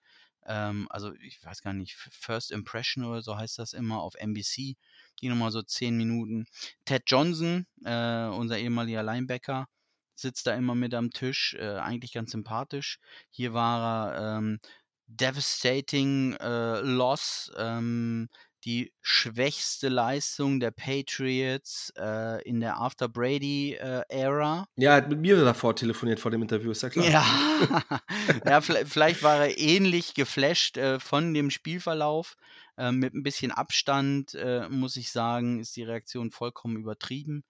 ähm, 0.46 0.88
also 0.90 1.14
ich 1.14 1.44
weiß 1.46 1.62
gar 1.62 1.74
nicht, 1.74 1.96
First 1.96 2.52
Impression 2.52 3.06
oder 3.06 3.22
so 3.22 3.38
heißt 3.38 3.60
das 3.60 3.74
immer 3.74 4.02
auf 4.02 4.16
NBC, 4.16 4.76
die 5.22 5.30
nochmal 5.30 5.52
so 5.52 5.62
zehn 5.62 5.96
Minuten. 5.96 6.46
Ted 6.86 7.04
Johnson, 7.06 7.68
äh, 7.86 8.26
unser 8.26 8.58
ehemaliger 8.58 9.04
Linebacker, 9.04 9.68
sitzt 10.16 10.48
da 10.48 10.56
immer 10.56 10.76
mit 10.76 10.94
am 10.96 11.12
Tisch, 11.12 11.56
äh, 11.60 11.78
eigentlich 11.78 12.14
ganz 12.14 12.32
sympathisch. 12.32 13.00
Hier 13.30 13.54
war 13.54 14.14
er 14.14 14.38
ähm, 14.38 14.60
devastating 15.08 16.34
äh, 16.34 16.82
loss. 16.82 17.52
Ähm, 17.58 18.30
die 18.70 18.94
schwächste 19.02 19.90
Leistung 19.90 20.60
der 20.60 20.70
Patriots 20.70 21.92
äh, 21.98 22.40
in 22.48 22.60
der 22.60 22.80
After 22.80 23.10
Brady-Ära. 23.10 24.68
Äh, 24.78 24.84
ja, 24.84 24.92
er 24.92 24.98
hat 24.98 25.10
mit 25.10 25.20
mir 25.20 25.44
davor 25.44 25.76
telefoniert 25.76 26.20
vor 26.20 26.30
dem 26.30 26.44
Interview, 26.44 26.70
ist 26.70 26.84
ja 26.84 26.90
klar. 26.90 27.10
Ja, 27.10 27.24
ja 28.46 28.62
vielleicht 28.62 29.24
war 29.24 29.38
er 29.38 29.58
ähnlich 29.58 30.14
geflasht 30.14 30.78
äh, 30.78 31.00
von 31.00 31.34
dem 31.34 31.50
Spielverlauf. 31.50 32.36
Äh, 32.78 32.92
mit 32.92 33.16
ein 33.16 33.24
bisschen 33.24 33.52
Abstand, 33.52 34.36
äh, 34.36 34.70
muss 34.70 34.98
ich 34.98 35.12
sagen, 35.12 35.60
ist 35.60 35.76
die 35.76 35.84
Reaktion 35.84 36.30
vollkommen 36.30 36.78
übertrieben. 36.78 37.44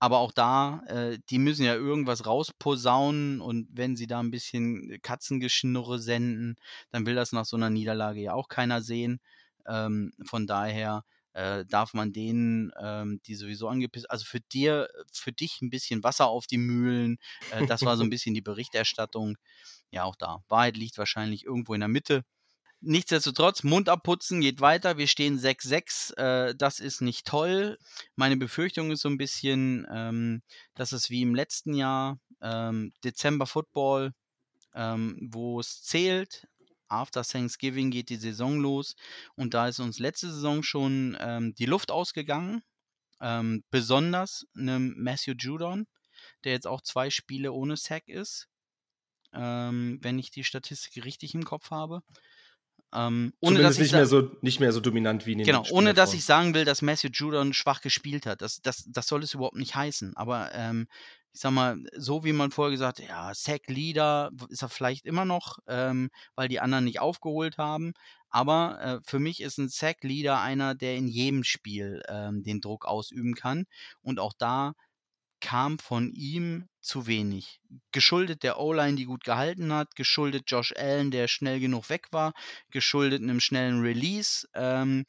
Aber 0.00 0.18
auch 0.18 0.32
da, 0.32 0.82
äh, 0.88 1.18
die 1.30 1.38
müssen 1.38 1.64
ja 1.64 1.76
irgendwas 1.76 2.26
rausposaunen 2.26 3.40
und 3.40 3.68
wenn 3.70 3.94
sie 3.94 4.08
da 4.08 4.18
ein 4.18 4.32
bisschen 4.32 4.98
Katzengeschnurre 5.02 6.00
senden, 6.00 6.56
dann 6.90 7.06
will 7.06 7.14
das 7.14 7.30
nach 7.30 7.44
so 7.44 7.56
einer 7.56 7.70
Niederlage 7.70 8.20
ja 8.20 8.34
auch 8.34 8.48
keiner 8.48 8.82
sehen. 8.82 9.20
Ähm, 9.66 10.12
von 10.26 10.46
daher 10.46 11.04
äh, 11.34 11.64
darf 11.66 11.94
man 11.94 12.12
denen, 12.12 12.72
ähm, 12.80 13.20
die 13.26 13.34
sowieso 13.34 13.68
angepisst, 13.68 14.10
also 14.10 14.24
für 14.24 14.40
dir, 14.40 14.88
für 15.12 15.32
dich 15.32 15.60
ein 15.60 15.70
bisschen 15.70 16.02
Wasser 16.04 16.28
auf 16.28 16.46
die 16.46 16.58
Mühlen. 16.58 17.18
Äh, 17.50 17.66
das 17.66 17.82
war 17.82 17.96
so 17.96 18.04
ein 18.04 18.10
bisschen 18.10 18.34
die 18.34 18.40
Berichterstattung. 18.40 19.36
Ja, 19.90 20.04
auch 20.04 20.16
da. 20.16 20.42
Wahrheit 20.48 20.76
liegt 20.76 20.96
wahrscheinlich 20.98 21.44
irgendwo 21.44 21.74
in 21.74 21.80
der 21.80 21.88
Mitte. 21.88 22.24
Nichtsdestotrotz, 22.86 23.62
Mund 23.62 23.88
abputzen 23.88 24.42
geht 24.42 24.60
weiter. 24.60 24.98
Wir 24.98 25.06
stehen 25.06 25.38
6-6. 25.38 26.16
Äh, 26.18 26.54
das 26.54 26.80
ist 26.80 27.00
nicht 27.00 27.26
toll. 27.26 27.78
Meine 28.14 28.36
Befürchtung 28.36 28.90
ist 28.90 29.00
so 29.00 29.08
ein 29.08 29.16
bisschen, 29.16 29.86
ähm, 29.90 30.42
dass 30.74 30.92
es 30.92 31.10
wie 31.10 31.22
im 31.22 31.34
letzten 31.34 31.74
Jahr, 31.74 32.18
ähm, 32.42 32.92
Dezember 33.02 33.46
Football, 33.46 34.12
ähm, 34.74 35.16
wo 35.32 35.60
es 35.60 35.82
zählt, 35.82 36.46
after 36.88 37.22
Thanksgiving 37.22 37.90
geht 37.90 38.10
die 38.10 38.16
Saison 38.16 38.60
los 38.60 38.94
und 39.34 39.54
da 39.54 39.68
ist 39.68 39.80
uns 39.80 39.98
letzte 39.98 40.30
Saison 40.32 40.62
schon 40.62 41.16
ähm, 41.20 41.54
die 41.54 41.66
Luft 41.66 41.90
ausgegangen. 41.90 42.62
Ähm, 43.20 43.64
besonders 43.70 44.46
einem 44.56 44.94
Matthew 44.96 45.34
Judon, 45.38 45.86
der 46.44 46.52
jetzt 46.52 46.66
auch 46.66 46.82
zwei 46.82 47.10
Spiele 47.10 47.52
ohne 47.52 47.76
Sack 47.76 48.08
ist, 48.08 48.48
ähm, 49.32 49.98
wenn 50.02 50.18
ich 50.18 50.30
die 50.30 50.44
Statistik 50.44 51.04
richtig 51.04 51.34
im 51.34 51.44
Kopf 51.44 51.70
habe. 51.70 52.02
Ähm, 52.92 53.32
ohne 53.40 53.60
dass 53.60 53.78
nicht, 53.78 53.92
mehr 53.92 54.06
so, 54.06 54.30
nicht 54.40 54.60
mehr 54.60 54.72
so 54.72 54.80
dominant 54.80 55.26
wie 55.26 55.32
in 55.32 55.38
den 55.38 55.46
Genau, 55.46 55.64
Spielen 55.64 55.78
ohne 55.78 55.94
dass 55.94 56.14
ich 56.14 56.24
sagen 56.24 56.54
will, 56.54 56.64
dass 56.64 56.80
Matthew 56.80 57.08
Judon 57.12 57.52
schwach 57.52 57.80
gespielt 57.80 58.24
hat. 58.24 58.40
Das, 58.40 58.62
das, 58.62 58.84
das 58.86 59.08
soll 59.08 59.22
es 59.24 59.34
überhaupt 59.34 59.56
nicht 59.56 59.74
heißen. 59.74 60.16
Aber 60.16 60.54
ähm, 60.54 60.86
ich 61.34 61.40
sag 61.40 61.50
mal, 61.50 61.76
so 61.96 62.24
wie 62.24 62.32
man 62.32 62.52
vorher 62.52 62.70
gesagt 62.70 63.00
hat, 63.00 63.08
ja, 63.08 63.34
Sack 63.34 63.66
Leader 63.66 64.30
ist 64.50 64.62
er 64.62 64.68
vielleicht 64.68 65.04
immer 65.04 65.24
noch, 65.24 65.58
ähm, 65.66 66.10
weil 66.36 66.46
die 66.48 66.60
anderen 66.60 66.84
nicht 66.84 67.00
aufgeholt 67.00 67.58
haben. 67.58 67.92
Aber 68.30 68.80
äh, 68.80 69.00
für 69.04 69.18
mich 69.18 69.40
ist 69.40 69.58
ein 69.58 69.68
Sack 69.68 70.04
Leader 70.04 70.40
einer, 70.40 70.76
der 70.76 70.96
in 70.96 71.08
jedem 71.08 71.42
Spiel 71.42 72.02
ähm, 72.08 72.44
den 72.44 72.60
Druck 72.60 72.84
ausüben 72.86 73.34
kann. 73.34 73.64
Und 74.00 74.20
auch 74.20 74.32
da 74.38 74.74
kam 75.40 75.78
von 75.80 76.12
ihm 76.12 76.68
zu 76.80 77.08
wenig. 77.08 77.60
Geschuldet 77.90 78.44
der 78.44 78.60
O-Line, 78.60 78.96
die 78.96 79.04
gut 79.04 79.24
gehalten 79.24 79.72
hat, 79.72 79.96
geschuldet 79.96 80.44
Josh 80.46 80.72
Allen, 80.76 81.10
der 81.10 81.26
schnell 81.26 81.58
genug 81.58 81.90
weg 81.90 82.06
war, 82.12 82.32
geschuldet 82.70 83.22
einem 83.22 83.40
schnellen 83.40 83.80
Release. 83.80 84.46
Ähm, 84.54 85.04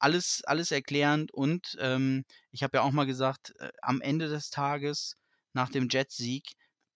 alles, 0.00 0.42
alles 0.44 0.72
erklärend 0.72 1.32
und 1.32 1.76
ähm, 1.80 2.24
ich 2.50 2.62
habe 2.62 2.78
ja 2.78 2.82
auch 2.82 2.92
mal 2.92 3.06
gesagt, 3.06 3.54
äh, 3.60 3.70
am 3.82 4.00
Ende 4.00 4.28
des 4.28 4.50
Tages 4.50 5.16
nach 5.58 5.70
dem 5.70 5.88
Jets-Sieg 5.90 6.52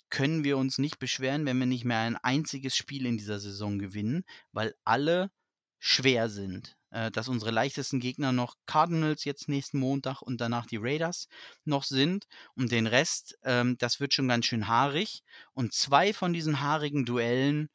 können 0.09 0.45
wir 0.45 0.57
uns 0.57 0.79
nicht 0.79 1.01
beschweren, 1.01 1.47
wenn 1.47 1.59
wir 1.59 1.67
nicht 1.67 1.85
mehr 1.85 1.99
ein 1.99 2.17
einziges 2.17 2.77
Spiel 2.77 3.07
in 3.07 3.17
dieser 3.19 3.41
Saison 3.41 3.81
gewinnen, 3.81 4.25
weil 4.53 4.77
alle 4.85 5.33
schwer 5.81 6.29
sind. 6.31 6.77
äh, 6.93 7.11
dass 7.11 7.29
unsere 7.29 7.51
leichtesten 7.51 8.01
Gegner 8.01 8.33
noch 8.33 8.55
Cardinals 8.67 9.25
jetzt 9.25 9.49
nächsten 9.49 9.79
Montag 9.79 10.23
und 10.23 10.41
danach 10.41 10.67
die 10.67 10.77
Raiders 10.77 11.27
noch 11.65 11.85
sind. 11.85 12.27
Und 12.55 12.71
den 12.71 12.87
Rest, 12.87 13.37
ähm, 13.43 13.77
das 13.79 13.99
wird 13.99 14.15
schon 14.15 14.29
ganz 14.29 14.47
schön 14.47 14.69
haarig. 14.69 15.23
Und 15.55 15.73
zwei 15.73 16.13
von 16.13 16.33
diesen 16.33 16.61
haarigen 16.61 17.05
Duellen 17.05 17.69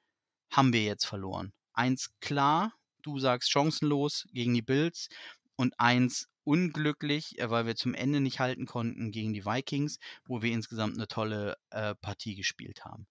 haben 0.52 0.72
wir 0.72 0.84
jetzt 0.84 1.06
verloren. 1.06 1.52
Eins 1.74 2.12
klar, 2.22 2.74
du 3.02 3.20
sagst 3.20 3.52
chancenlos 3.52 4.28
gegen 4.34 4.54
die 4.54 4.62
Bills 4.62 5.10
und 5.56 5.74
eins 5.80 6.30
unglücklich, 6.48 7.38
äh, 7.40 7.50
weil 7.50 7.66
wir 7.68 7.76
zum 7.76 7.94
Ende 7.94 8.22
nicht 8.22 8.40
halten 8.40 8.66
konnten 8.66 9.12
gegen 9.12 9.34
die 9.34 9.46
Vikings, 9.46 10.00
wo 10.26 10.42
wir 10.42 10.52
insgesamt 10.52 10.96
eine 10.96 11.08
tolle 11.08 11.58
äh, 11.70 11.94
Partie 11.96 12.36
gespielt 12.36 12.86
haben. 12.86 13.06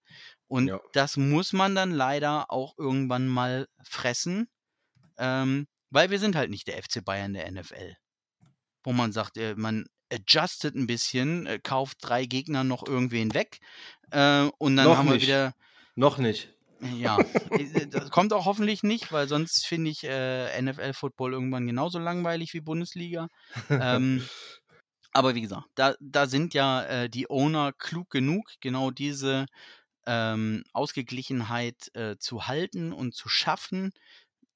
Und 0.47 0.67
ja. 0.67 0.81
das 0.93 1.17
muss 1.17 1.53
man 1.53 1.75
dann 1.75 1.91
leider 1.91 2.51
auch 2.51 2.73
irgendwann 2.77 3.27
mal 3.27 3.67
fressen, 3.83 4.49
ähm, 5.17 5.67
weil 5.91 6.09
wir 6.09 6.19
sind 6.19 6.35
halt 6.35 6.49
nicht 6.49 6.67
der 6.67 6.81
FC 6.81 7.05
Bayern 7.05 7.33
der 7.33 7.49
NFL. 7.51 7.95
Wo 8.83 8.91
man 8.91 9.11
sagt, 9.11 9.37
äh, 9.37 9.53
man 9.55 9.85
adjustet 10.11 10.75
ein 10.75 10.87
bisschen, 10.87 11.45
äh, 11.45 11.59
kauft 11.61 11.97
drei 12.01 12.25
Gegner 12.25 12.63
noch 12.63 12.87
irgendwen 12.87 13.35
weg 13.35 13.59
äh, 14.11 14.49
und 14.57 14.77
dann 14.77 14.85
noch 14.85 14.97
haben 14.97 15.09
nicht. 15.09 15.21
wir 15.21 15.27
wieder. 15.27 15.55
Noch 15.95 16.17
nicht. 16.17 16.53
Ja, 16.79 17.17
äh, 17.51 17.87
das 17.87 18.11
kommt 18.11 18.33
auch 18.33 18.45
hoffentlich 18.45 18.83
nicht, 18.83 19.11
weil 19.11 19.27
sonst 19.27 19.65
finde 19.65 19.89
ich 19.89 20.03
äh, 20.03 20.61
NFL-Football 20.61 21.33
irgendwann 21.33 21.67
genauso 21.67 21.99
langweilig 21.99 22.53
wie 22.53 22.61
Bundesliga. 22.61 23.27
ähm, 23.69 24.27
aber 25.11 25.35
wie 25.35 25.41
gesagt, 25.41 25.65
da, 25.75 25.95
da 25.99 26.27
sind 26.27 26.53
ja 26.53 26.83
äh, 26.83 27.09
die 27.09 27.29
Owner 27.29 27.73
klug 27.73 28.09
genug, 28.09 28.51
genau 28.61 28.91
diese 28.91 29.47
ähm, 30.05 30.63
Ausgeglichenheit 30.73 31.89
äh, 31.95 32.17
zu 32.17 32.47
halten 32.47 32.93
und 32.93 33.15
zu 33.15 33.29
schaffen. 33.29 33.91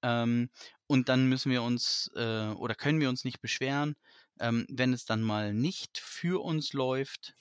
Ähm, 0.03 0.49
und 0.87 1.09
dann 1.09 1.27
müssen 1.27 1.51
wir 1.51 1.63
uns 1.63 2.11
äh, 2.15 2.49
oder 2.49 2.75
können 2.75 2.99
wir 2.99 3.09
uns 3.09 3.23
nicht 3.23 3.41
beschweren, 3.41 3.95
ähm, 4.39 4.65
wenn 4.69 4.93
es 4.93 5.05
dann 5.05 5.21
mal 5.21 5.53
nicht 5.53 5.97
für 5.97 6.43
uns 6.43 6.73
läuft. 6.73 7.33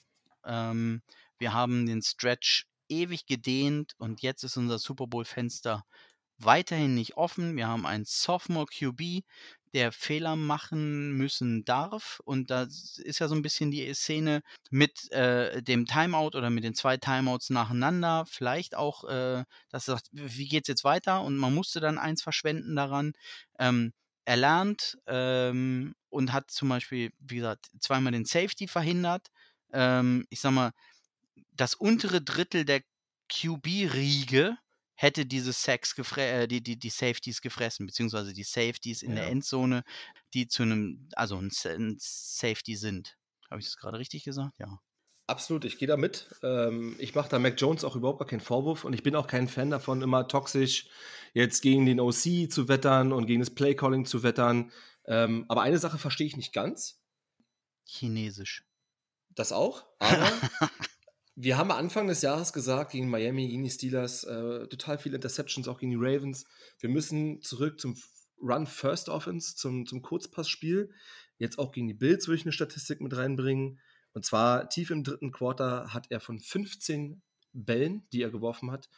Ähm, 0.45 1.01
wir 1.37 1.53
haben 1.53 1.85
den 1.85 2.01
Stretch 2.01 2.65
ewig 2.91 3.25
gedehnt 3.25 3.93
und 3.97 4.21
jetzt 4.21 4.43
ist 4.43 4.57
unser 4.57 4.79
Super 4.79 5.07
Bowl-Fenster 5.07 5.83
weiterhin 6.37 6.95
nicht 6.95 7.17
offen. 7.17 7.55
Wir 7.55 7.67
haben 7.67 7.85
einen 7.85 8.05
Sophomore 8.05 8.65
QB, 8.65 9.23
der 9.73 9.91
Fehler 9.91 10.35
machen 10.35 11.11
müssen 11.13 11.63
darf. 11.63 12.19
Und 12.25 12.51
da 12.51 12.63
ist 12.63 13.19
ja 13.19 13.27
so 13.27 13.35
ein 13.35 13.41
bisschen 13.41 13.71
die 13.71 13.93
Szene 13.93 14.41
mit 14.69 15.11
äh, 15.11 15.61
dem 15.63 15.85
Timeout 15.85 16.37
oder 16.37 16.49
mit 16.49 16.63
den 16.63 16.75
zwei 16.75 16.97
Timeouts 16.97 17.49
nacheinander. 17.49 18.25
Vielleicht 18.27 18.75
auch, 18.75 19.03
äh, 19.05 19.43
dass 19.69 19.87
er 19.87 19.95
sagt, 19.95 20.07
wie 20.11 20.47
geht's 20.47 20.67
jetzt 20.67 20.83
weiter? 20.83 21.21
Und 21.21 21.37
man 21.37 21.53
musste 21.53 21.79
dann 21.79 21.97
eins 21.97 22.21
verschwenden 22.21 22.75
daran. 22.75 23.13
Ähm, 23.59 23.93
er 24.25 24.37
lernt 24.37 24.97
ähm, 25.07 25.95
und 26.09 26.33
hat 26.33 26.51
zum 26.51 26.69
Beispiel, 26.69 27.11
wie 27.19 27.37
gesagt, 27.37 27.69
zweimal 27.79 28.11
den 28.11 28.25
Safety 28.25 28.67
verhindert. 28.67 29.27
Ähm, 29.73 30.25
ich 30.29 30.41
sag 30.41 30.51
mal, 30.51 30.71
das 31.51 31.75
untere 31.75 32.21
Drittel 32.21 32.65
der 32.65 32.81
QB-Riege 33.29 34.57
hätte 34.95 35.25
diese 35.25 35.51
Sacks 35.51 35.97
äh, 36.17 36.47
die, 36.47 36.61
die, 36.61 36.77
die 36.77 36.89
Safeties 36.89 37.41
gefressen, 37.41 37.87
beziehungsweise 37.87 38.33
die 38.33 38.43
Safeties 38.43 39.01
in 39.01 39.11
ja. 39.11 39.17
der 39.17 39.27
Endzone, 39.27 39.83
die 40.33 40.47
zu 40.47 40.63
einem, 40.63 41.09
also 41.15 41.37
ein, 41.37 41.51
ein 41.65 41.97
Safety 41.99 42.75
sind. 42.75 43.17
Habe 43.49 43.59
ich 43.59 43.65
das 43.65 43.77
gerade 43.77 43.97
richtig 43.97 44.23
gesagt? 44.23 44.59
Ja. 44.59 44.79
Absolut, 45.27 45.65
ich 45.65 45.77
gehe 45.77 45.87
da 45.87 45.97
mit. 45.97 46.27
Ähm, 46.43 46.95
ich 46.99 47.15
mache 47.15 47.29
da 47.29 47.39
Mac 47.39 47.59
Jones 47.59 47.83
auch 47.83 47.95
überhaupt 47.95 48.19
gar 48.19 48.27
keinen 48.27 48.41
Vorwurf 48.41 48.83
und 48.83 48.93
ich 48.93 49.01
bin 49.01 49.15
auch 49.15 49.27
kein 49.27 49.47
Fan 49.47 49.69
davon, 49.69 50.01
immer 50.01 50.27
toxisch 50.27 50.87
jetzt 51.33 51.61
gegen 51.61 51.85
den 51.85 51.99
OC 51.99 52.51
zu 52.51 52.67
wettern 52.67 53.13
und 53.13 53.27
gegen 53.27 53.39
das 53.39 53.49
Playcalling 53.49 54.05
zu 54.05 54.23
wettern. 54.23 54.71
Ähm, 55.05 55.45
aber 55.47 55.61
eine 55.61 55.79
Sache 55.79 55.97
verstehe 55.97 56.27
ich 56.27 56.37
nicht 56.37 56.53
ganz. 56.53 57.01
Chinesisch. 57.85 58.65
Das 59.29 59.51
auch, 59.51 59.85
aber 59.99 60.29
wir 61.35 61.57
haben 61.57 61.71
Anfang 61.71 62.07
des 62.07 62.21
Jahres 62.21 62.53
gesagt, 62.53 62.91
gegen 62.91 63.09
Miami, 63.09 63.47
gegen 63.47 63.63
die 63.63 63.69
Steelers, 63.69 64.23
äh, 64.23 64.67
total 64.67 64.97
viele 64.97 65.15
Interceptions, 65.15 65.67
auch 65.67 65.79
gegen 65.79 65.91
die 65.91 65.97
Ravens. 65.97 66.45
Wir 66.79 66.89
müssen 66.89 67.41
zurück 67.41 67.79
zum 67.79 67.95
Run 68.41 68.67
First 68.67 69.09
Offense, 69.09 69.55
zum, 69.55 69.85
zum 69.85 70.01
Kurzpassspiel. 70.01 70.91
Jetzt 71.37 71.57
auch 71.57 71.71
gegen 71.71 71.87
die 71.87 71.93
Bills 71.93 72.27
würde 72.27 72.37
ich 72.37 72.45
eine 72.45 72.51
Statistik 72.51 73.01
mit 73.01 73.15
reinbringen. 73.15 73.79
Und 74.13 74.25
zwar 74.25 74.69
tief 74.69 74.89
im 74.89 75.03
dritten 75.03 75.31
Quarter 75.31 75.93
hat 75.93 76.07
er 76.09 76.19
von 76.19 76.39
15 76.39 77.21
Bällen, 77.53 78.07
die 78.11 78.21
er 78.21 78.29
geworfen 78.29 78.71
hat, 78.71 78.89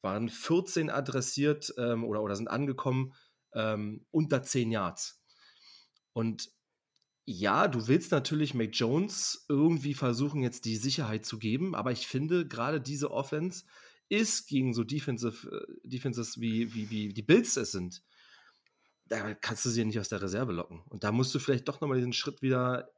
waren 0.00 0.28
14 0.28 0.90
adressiert 0.90 1.72
ähm, 1.78 2.04
oder, 2.04 2.22
oder 2.22 2.36
sind 2.36 2.48
angekommen 2.48 3.14
ähm, 3.54 4.06
unter 4.10 4.42
10 4.42 4.70
Yards. 4.70 5.22
Und 6.12 6.50
ja, 7.24 7.68
du 7.68 7.86
willst 7.88 8.10
natürlich 8.10 8.54
Mac 8.54 8.70
Jones 8.72 9.44
irgendwie 9.48 9.94
versuchen, 9.94 10.42
jetzt 10.42 10.64
die 10.64 10.76
Sicherheit 10.76 11.24
zu 11.24 11.38
geben, 11.38 11.74
aber 11.74 11.92
ich 11.92 12.06
finde, 12.06 12.46
gerade 12.46 12.80
diese 12.80 13.10
Offense 13.10 13.64
ist 14.08 14.48
gegen 14.48 14.74
so 14.74 14.84
Defensive, 14.84 15.48
äh, 15.48 15.88
Defenses 15.88 16.40
wie, 16.40 16.74
wie, 16.74 16.90
wie 16.90 17.12
die 17.12 17.22
Bills 17.22 17.56
es 17.56 17.72
sind. 17.72 18.02
Da 19.06 19.34
kannst 19.34 19.64
du 19.64 19.70
sie 19.70 19.84
nicht 19.84 20.00
aus 20.00 20.08
der 20.08 20.22
Reserve 20.22 20.52
locken. 20.52 20.82
Und 20.88 21.04
da 21.04 21.12
musst 21.12 21.34
du 21.34 21.38
vielleicht 21.38 21.68
doch 21.68 21.80
nochmal 21.80 21.98
diesen 21.98 22.12
Schritt 22.12 22.42
wieder 22.42 22.90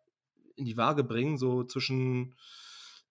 in 0.57 0.64
die 0.64 0.77
Waage 0.77 1.05
bringen, 1.05 1.37
so 1.37 1.64
zwischen 1.64 2.35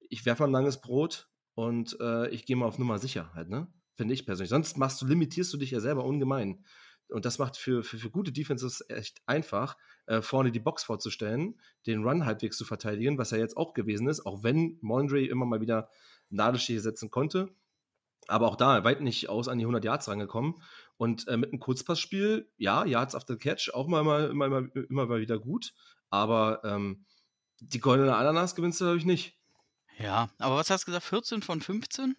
ich 0.09 0.26
werfe 0.26 0.43
mal 0.43 0.49
ein 0.49 0.53
langes 0.53 0.80
Brot 0.80 1.28
und 1.55 1.97
äh, 1.99 2.30
ich 2.30 2.45
gehe 2.45 2.55
mal 2.55 2.66
auf 2.66 2.78
Nummer 2.78 2.99
sicher 2.99 3.32
halt, 3.34 3.49
ne? 3.49 3.68
Finde 3.95 4.14
ich 4.14 4.26
persönlich. 4.26 4.49
Sonst 4.49 4.78
machst 4.78 5.01
du, 5.01 5.05
limitierst 5.05 5.53
du 5.53 5.57
dich 5.57 5.72
ja 5.72 5.80
selber 5.80 6.03
ungemein. 6.03 6.66
Und 7.14 7.26
das 7.26 7.39
macht 7.39 7.57
für, 7.57 7.84
für, 7.84 7.97
für 7.97 8.09
gute 8.09 8.32
Defenses 8.32 8.84
echt 8.89 9.22
einfach, 9.26 9.78
äh, 10.05 10.22
vorne 10.22 10.51
die 10.51 10.59
Box 10.59 10.84
vorzustellen, 10.84 11.59
den 11.86 12.03
Run 12.03 12.26
halbwegs 12.26 12.57
zu 12.57 12.66
verteidigen, 12.66 13.18
was 13.18 13.32
ja 13.32 13.38
jetzt 13.38 13.55
auch 13.55 13.74
gewesen 13.74 14.07
ist, 14.07 14.26
auch 14.26 14.43
wenn 14.43 14.78
Mondre 14.82 15.24
immer 15.24 15.45
mal 15.45 15.61
wieder 15.61 15.89
Nadelstiche 16.30 16.82
setzen 16.82 17.11
konnte. 17.11 17.55
Aber 18.28 18.47
auch 18.47 18.55
da 18.55 18.84
weit 18.84 19.01
nicht 19.01 19.30
aus 19.30 19.47
an 19.47 19.59
die 19.59 19.66
100 19.66 19.84
Yards 19.84 20.07
rangekommen. 20.07 20.55
Und 20.97 21.28
äh, 21.28 21.38
mit 21.38 21.51
einem 21.51 21.59
Kurzpassspiel, 21.59 22.49
ja, 22.57 22.86
Yards 22.86 23.16
after 23.16 23.38
Catch, 23.38 23.72
auch 23.74 23.88
mal, 23.88 24.03
mal, 24.03 24.30
immer, 24.30 24.45
immer, 24.45 24.76
immer 24.76 25.05
mal 25.05 25.20
wieder 25.20 25.39
gut. 25.39 25.74
Aber 26.09 26.61
ähm, 26.64 27.05
die 27.59 27.80
goldene 27.80 28.16
Ananas 28.16 28.55
gewinnst 28.55 28.80
du, 28.80 28.86
glaube 28.86 28.97
ich, 28.97 29.05
nicht. 29.05 29.38
Ja, 29.97 30.30
aber 30.39 30.55
was 30.55 30.70
hast 30.70 30.84
du 30.84 30.86
gesagt? 30.88 31.05
14 31.05 31.41
von 31.41 31.61
15? 31.61 32.16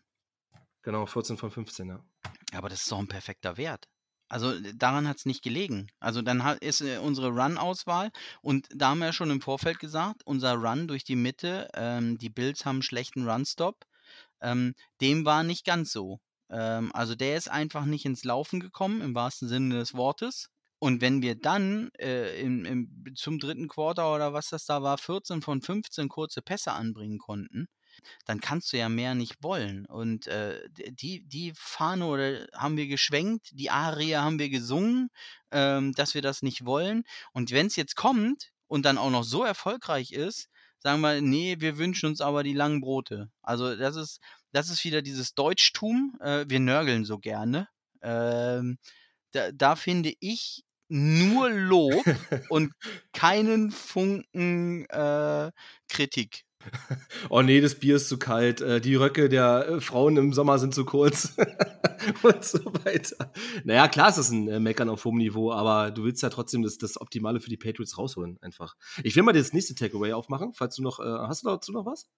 Genau, 0.83 1.07
14 1.07 1.39
von 1.39 1.51
15, 1.51 1.89
ja. 1.89 2.05
Aber 2.53 2.69
das 2.69 2.83
ist 2.83 2.93
doch 2.93 2.99
ein 2.99 3.09
perfekter 3.09 3.57
Wert. 3.57 3.89
Also 4.29 4.59
daran 4.75 5.07
hat 5.07 5.19
es 5.19 5.27
nicht 5.27 5.43
gelegen. 5.43 5.89
Also 6.01 6.23
dann 6.23 6.41
ist 6.61 6.81
äh, 6.81 6.99
unsere 6.99 7.29
Run-Auswahl 7.29 8.11
und 8.43 8.67
da 8.75 8.91
haben 8.91 8.99
wir 8.99 9.07
ja 9.07 9.13
schon 9.13 9.31
im 9.31 9.41
Vorfeld 9.41 9.79
gesagt, 9.79 10.23
unser 10.25 10.55
Run 10.55 10.89
durch 10.89 11.05
die 11.05 11.17
Mitte, 11.17 11.69
ähm, 11.75 12.19
die 12.19 12.31
Bills 12.31 12.65
haben 12.65 12.77
einen 12.77 12.83
schlechten 12.83 13.29
Run-Stop, 13.29 13.85
ähm, 14.41 14.75
dem 15.01 15.25
war 15.25 15.43
nicht 15.43 15.65
ganz 15.65 15.93
so. 15.93 16.21
Ähm, 16.51 16.91
also 16.95 17.15
der 17.15 17.37
ist 17.37 17.51
einfach 17.51 17.85
nicht 17.85 18.05
ins 18.05 18.25
Laufen 18.25 18.61
gekommen, 18.61 19.01
im 19.03 19.15
wahrsten 19.15 19.49
Sinne 19.49 19.77
des 19.77 19.95
Wortes. 19.95 20.49
Und 20.79 21.01
wenn 21.01 21.23
wir 21.23 21.35
dann 21.35 21.91
äh, 21.99 22.41
im, 22.41 22.65
im, 22.65 23.15
zum 23.15 23.39
dritten 23.39 23.69
Quarter 23.69 24.15
oder 24.15 24.33
was 24.33 24.51
das 24.51 24.67
da 24.67 24.83
war, 24.83 24.99
14 24.99 25.41
von 25.43 25.63
15 25.63 26.09
kurze 26.09 26.43
Pässe 26.43 26.73
anbringen 26.73 27.19
konnten, 27.19 27.69
dann 28.25 28.41
kannst 28.41 28.73
du 28.73 28.79
ja 28.79 28.89
mehr 28.89 29.15
nicht 29.15 29.43
wollen. 29.43 29.87
Und 29.87 30.27
äh, 30.27 30.61
die, 30.91 31.27
die 31.27 31.53
Fahne 31.57 32.07
oder 32.07 32.47
haben 32.55 32.77
wir 32.77 32.87
geschwenkt, 32.87 33.51
die 33.53 33.71
Aria 33.71 34.23
haben 34.23 34.39
wir 34.39 34.49
gesungen, 34.49 35.09
ähm, 35.51 35.93
dass 35.93 36.15
wir 36.15 36.23
das 36.23 36.43
nicht 36.43 36.65
wollen. 36.65 37.05
Und 37.33 37.51
wenn 37.51 37.67
es 37.67 37.77
jetzt 37.77 37.97
kommt 37.97 38.53
und 38.67 38.85
dann 38.85 38.99
auch 38.99 39.11
noch 39.11 39.25
so 39.25 39.45
erfolgreich 39.45 40.13
ist, 40.13 40.49
sagen 40.79 41.01
wir, 41.01 41.21
nee, 41.21 41.57
wir 41.59 41.79
wünschen 41.79 42.07
uns 42.07 42.21
aber 42.21 42.43
die 42.43 42.53
langen 42.53 42.81
Brote. 42.81 43.31
Also 43.43 43.75
das 43.75 43.97
ist, 43.97 44.21
das 44.53 44.69
ist 44.69 44.85
wieder 44.85 45.03
dieses 45.03 45.35
Deutschtum. 45.35 46.17
Äh, 46.21 46.45
wir 46.49 46.61
nörgeln 46.61 47.05
so 47.05 47.19
gerne. 47.19 47.69
Ähm, 48.03 48.79
da, 49.33 49.51
da 49.51 49.77
finde 49.77 50.13
ich 50.21 50.65
nur 50.89 51.51
Lob 51.51 52.05
und 52.51 52.73
keinen 53.13 53.71
Funken 53.71 54.85
äh, 54.91 55.51
Kritik. 55.89 56.45
Oh 57.31 57.43
nee, 57.43 57.61
das 57.61 57.75
Bier 57.75 57.97
ist 57.97 58.09
zu 58.09 58.19
kalt. 58.19 58.61
Äh, 58.61 58.81
die 58.81 58.95
Röcke 58.95 59.29
der 59.29 59.69
äh, 59.69 59.81
Frauen 59.81 60.17
im 60.17 60.33
Sommer 60.33 60.59
sind 60.59 60.75
zu 60.75 60.85
kurz. 60.85 61.35
und 62.23 62.45
so 62.45 62.59
weiter. 62.85 63.33
Naja, 63.65 63.89
klar 63.89 64.09
ist 64.09 64.19
das 64.19 64.31
ein 64.31 64.49
äh, 64.49 64.61
Meckern 64.61 64.89
auf 64.89 65.05
hohem 65.05 65.19
Niveau, 65.19 65.53
aber 65.53 65.91
du 65.91 66.05
willst 66.05 66.23
ja 66.23 66.29
trotzdem 66.29 66.63
das, 66.63 66.79
das 66.79 67.01
Optimale 67.01 67.41
für 67.41 67.51
die 67.51 67.57
Patriots 67.57 67.99
rausholen, 67.99 68.39
einfach. 68.41 68.77
Ich 69.03 69.17
will 69.17 69.23
mal 69.23 69.33
das 69.33 69.53
nächste 69.53 69.75
Takeaway 69.75 70.13
aufmachen, 70.13 70.53
falls 70.55 70.77
du 70.77 70.83
noch, 70.83 71.01
äh, 71.01 71.05
hast 71.05 71.45
du 71.45 71.49
dazu 71.49 71.73
noch 71.73 71.87
was? 71.87 72.09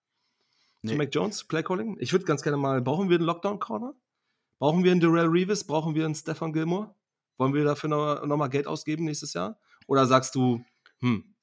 Nee. 0.82 0.92
Zu 0.92 0.98
Mac 0.98 1.14
Jones, 1.14 1.44
Playcalling? 1.44 1.96
Ich 2.00 2.12
würde 2.12 2.24
ganz 2.24 2.42
gerne 2.42 2.56
mal, 2.56 2.82
brauchen 2.82 3.08
wir 3.08 3.16
einen 3.16 3.26
Lockdown-Corner? 3.26 3.94
Brauchen 4.58 4.84
wir 4.84 4.92
einen 4.92 5.00
Darrell 5.00 5.26
Reeves? 5.26 5.64
Brauchen 5.64 5.94
wir 5.94 6.04
einen 6.04 6.14
Stefan 6.14 6.52
Gilmore? 6.52 6.94
Wollen 7.38 7.54
wir 7.54 7.64
dafür 7.64 7.90
noch, 7.90 8.24
noch 8.24 8.36
mal 8.36 8.48
Geld 8.48 8.66
ausgeben 8.66 9.04
nächstes 9.04 9.34
Jahr? 9.34 9.58
Oder 9.86 10.06
sagst 10.06 10.34
du, 10.34 10.64
hm, 11.00 11.34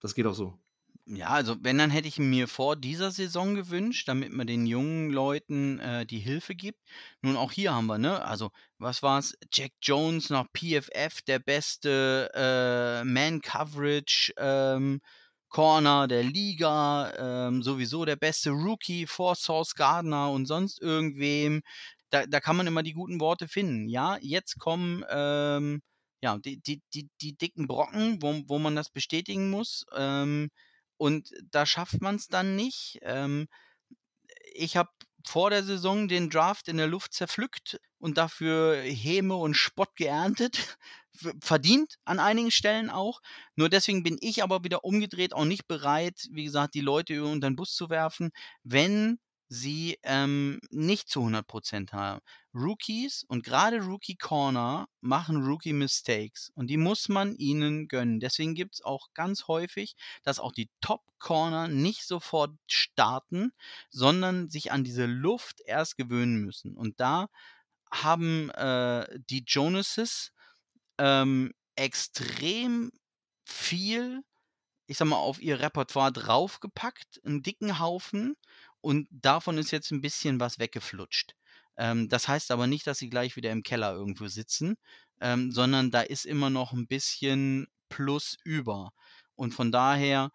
das 0.00 0.14
geht 0.14 0.26
auch 0.26 0.34
so? 0.34 0.58
Ja, 1.06 1.28
also 1.28 1.56
wenn, 1.60 1.76
dann 1.76 1.90
hätte 1.90 2.08
ich 2.08 2.18
ihn 2.18 2.30
mir 2.30 2.48
vor 2.48 2.76
dieser 2.76 3.10
Saison 3.10 3.54
gewünscht, 3.54 4.08
damit 4.08 4.32
man 4.32 4.46
den 4.46 4.64
jungen 4.66 5.10
Leuten, 5.10 5.78
äh, 5.78 6.06
die 6.06 6.18
Hilfe 6.18 6.54
gibt. 6.54 6.80
Nun 7.20 7.36
auch 7.36 7.52
hier 7.52 7.74
haben 7.74 7.86
wir, 7.86 7.98
ne, 7.98 8.22
also 8.24 8.50
was 8.78 9.02
war's? 9.02 9.34
Jack 9.52 9.72
Jones 9.82 10.30
nach 10.30 10.46
PFF, 10.54 11.20
der 11.22 11.40
beste, 11.40 12.30
äh, 12.34 13.04
Man-Coverage, 13.04 14.32
ähm, 14.38 15.00
Corner 15.50 16.08
der 16.08 16.22
Liga, 16.24 17.12
ähm, 17.48 17.62
sowieso 17.62 18.06
der 18.06 18.16
beste 18.16 18.50
Rookie 18.50 19.06
vor 19.06 19.34
Sauce 19.36 19.74
Gardner 19.74 20.30
und 20.30 20.46
sonst 20.46 20.80
irgendwem. 20.80 21.60
Da 22.10 22.24
da 22.26 22.40
kann 22.40 22.56
man 22.56 22.66
immer 22.66 22.82
die 22.82 22.92
guten 22.94 23.20
Worte 23.20 23.46
finden. 23.46 23.88
Ja, 23.88 24.16
jetzt 24.22 24.58
kommen, 24.58 25.04
ähm, 25.10 25.82
ja, 26.22 26.38
die 26.38 26.60
die 26.62 26.80
die 26.94 27.08
die 27.20 27.36
dicken 27.36 27.66
Brocken, 27.66 28.22
wo 28.22 28.42
wo 28.46 28.58
man 28.58 28.74
das 28.74 28.88
bestätigen 28.90 29.50
muss, 29.50 29.84
ähm, 29.94 30.48
und 31.04 31.30
da 31.50 31.66
schafft 31.66 32.00
man's 32.00 32.28
dann 32.28 32.56
nicht. 32.56 32.98
Ähm, 33.02 33.46
ich 34.54 34.78
habe 34.78 34.88
vor 35.26 35.50
der 35.50 35.62
Saison 35.62 36.08
den 36.08 36.30
Draft 36.30 36.66
in 36.68 36.78
der 36.78 36.86
Luft 36.86 37.12
zerpflückt 37.12 37.78
und 37.98 38.16
dafür 38.16 38.80
Häme 38.82 39.36
und 39.36 39.54
Spott 39.54 39.96
geerntet. 39.96 40.78
Verdient 41.42 41.96
an 42.06 42.18
einigen 42.20 42.50
Stellen 42.50 42.88
auch. 42.88 43.20
Nur 43.54 43.68
deswegen 43.68 44.02
bin 44.02 44.16
ich 44.20 44.42
aber 44.42 44.64
wieder 44.64 44.82
umgedreht 44.84 45.34
auch 45.34 45.44
nicht 45.44 45.68
bereit, 45.68 46.26
wie 46.30 46.44
gesagt, 46.44 46.74
die 46.74 46.80
Leute 46.80 47.22
unter 47.22 47.50
den 47.50 47.56
Bus 47.56 47.74
zu 47.74 47.90
werfen, 47.90 48.30
wenn 48.62 49.18
sie, 49.54 49.98
ähm, 50.02 50.60
nicht 50.70 51.08
zu 51.08 51.22
100% 51.22 51.92
haben. 51.92 52.20
Rookies 52.54 53.24
und 53.28 53.44
gerade 53.44 53.80
Rookie 53.80 54.16
Corner 54.16 54.88
machen 55.00 55.44
Rookie 55.44 55.72
Mistakes 55.72 56.50
und 56.54 56.68
die 56.68 56.76
muss 56.76 57.08
man 57.08 57.34
ihnen 57.36 57.88
gönnen. 57.88 58.20
Deswegen 58.20 58.54
gibt's 58.54 58.82
auch 58.82 59.08
ganz 59.14 59.48
häufig, 59.48 59.96
dass 60.22 60.40
auch 60.40 60.52
die 60.52 60.70
Top 60.80 61.02
Corner 61.18 61.68
nicht 61.68 62.04
sofort 62.06 62.52
starten, 62.68 63.52
sondern 63.90 64.50
sich 64.50 64.72
an 64.72 64.84
diese 64.84 65.06
Luft 65.06 65.60
erst 65.66 65.96
gewöhnen 65.96 66.38
müssen. 66.44 66.76
Und 66.76 67.00
da 67.00 67.28
haben, 67.92 68.50
äh, 68.50 69.06
die 69.30 69.44
Jonases, 69.46 70.32
ähm, 70.98 71.52
extrem 71.76 72.92
viel, 73.46 74.22
ich 74.88 74.98
sage 74.98 75.10
mal, 75.10 75.16
auf 75.18 75.40
ihr 75.42 75.60
Repertoire 75.60 76.12
draufgepackt, 76.12 77.20
'n 77.24 77.42
dicken 77.42 77.78
Haufen 77.80 78.36
und 78.84 79.08
davon 79.10 79.56
ist 79.56 79.70
jetzt 79.70 79.90
ein 79.92 80.02
bisschen 80.02 80.40
was 80.40 80.58
weggeflutscht. 80.58 81.34
Ähm, 81.78 82.08
das 82.10 82.28
heißt 82.28 82.50
aber 82.50 82.66
nicht, 82.66 82.86
dass 82.86 82.98
sie 82.98 83.08
gleich 83.08 83.34
wieder 83.34 83.50
im 83.50 83.62
Keller 83.62 83.94
irgendwo 83.94 84.28
sitzen, 84.28 84.76
ähm, 85.22 85.50
sondern 85.50 85.90
da 85.90 86.02
ist 86.02 86.26
immer 86.26 86.50
noch 86.50 86.72
ein 86.72 86.86
bisschen 86.86 87.66
Plus 87.88 88.36
über. 88.44 88.90
Und 89.36 89.54
von 89.54 89.72
daher 89.72 90.30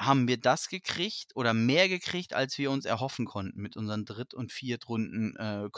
haben 0.00 0.28
wir 0.28 0.38
das 0.38 0.68
gekriegt 0.68 1.36
oder 1.36 1.52
mehr 1.52 1.90
gekriegt, 1.90 2.32
als 2.32 2.56
wir 2.56 2.70
uns 2.70 2.86
erhoffen 2.86 3.26
konnten 3.26 3.60
mit 3.60 3.76
unseren 3.76 4.06
Dritt 4.06 4.32
und 4.32 4.50
Viertrunden, 4.50 5.36
äh, 5.36 5.68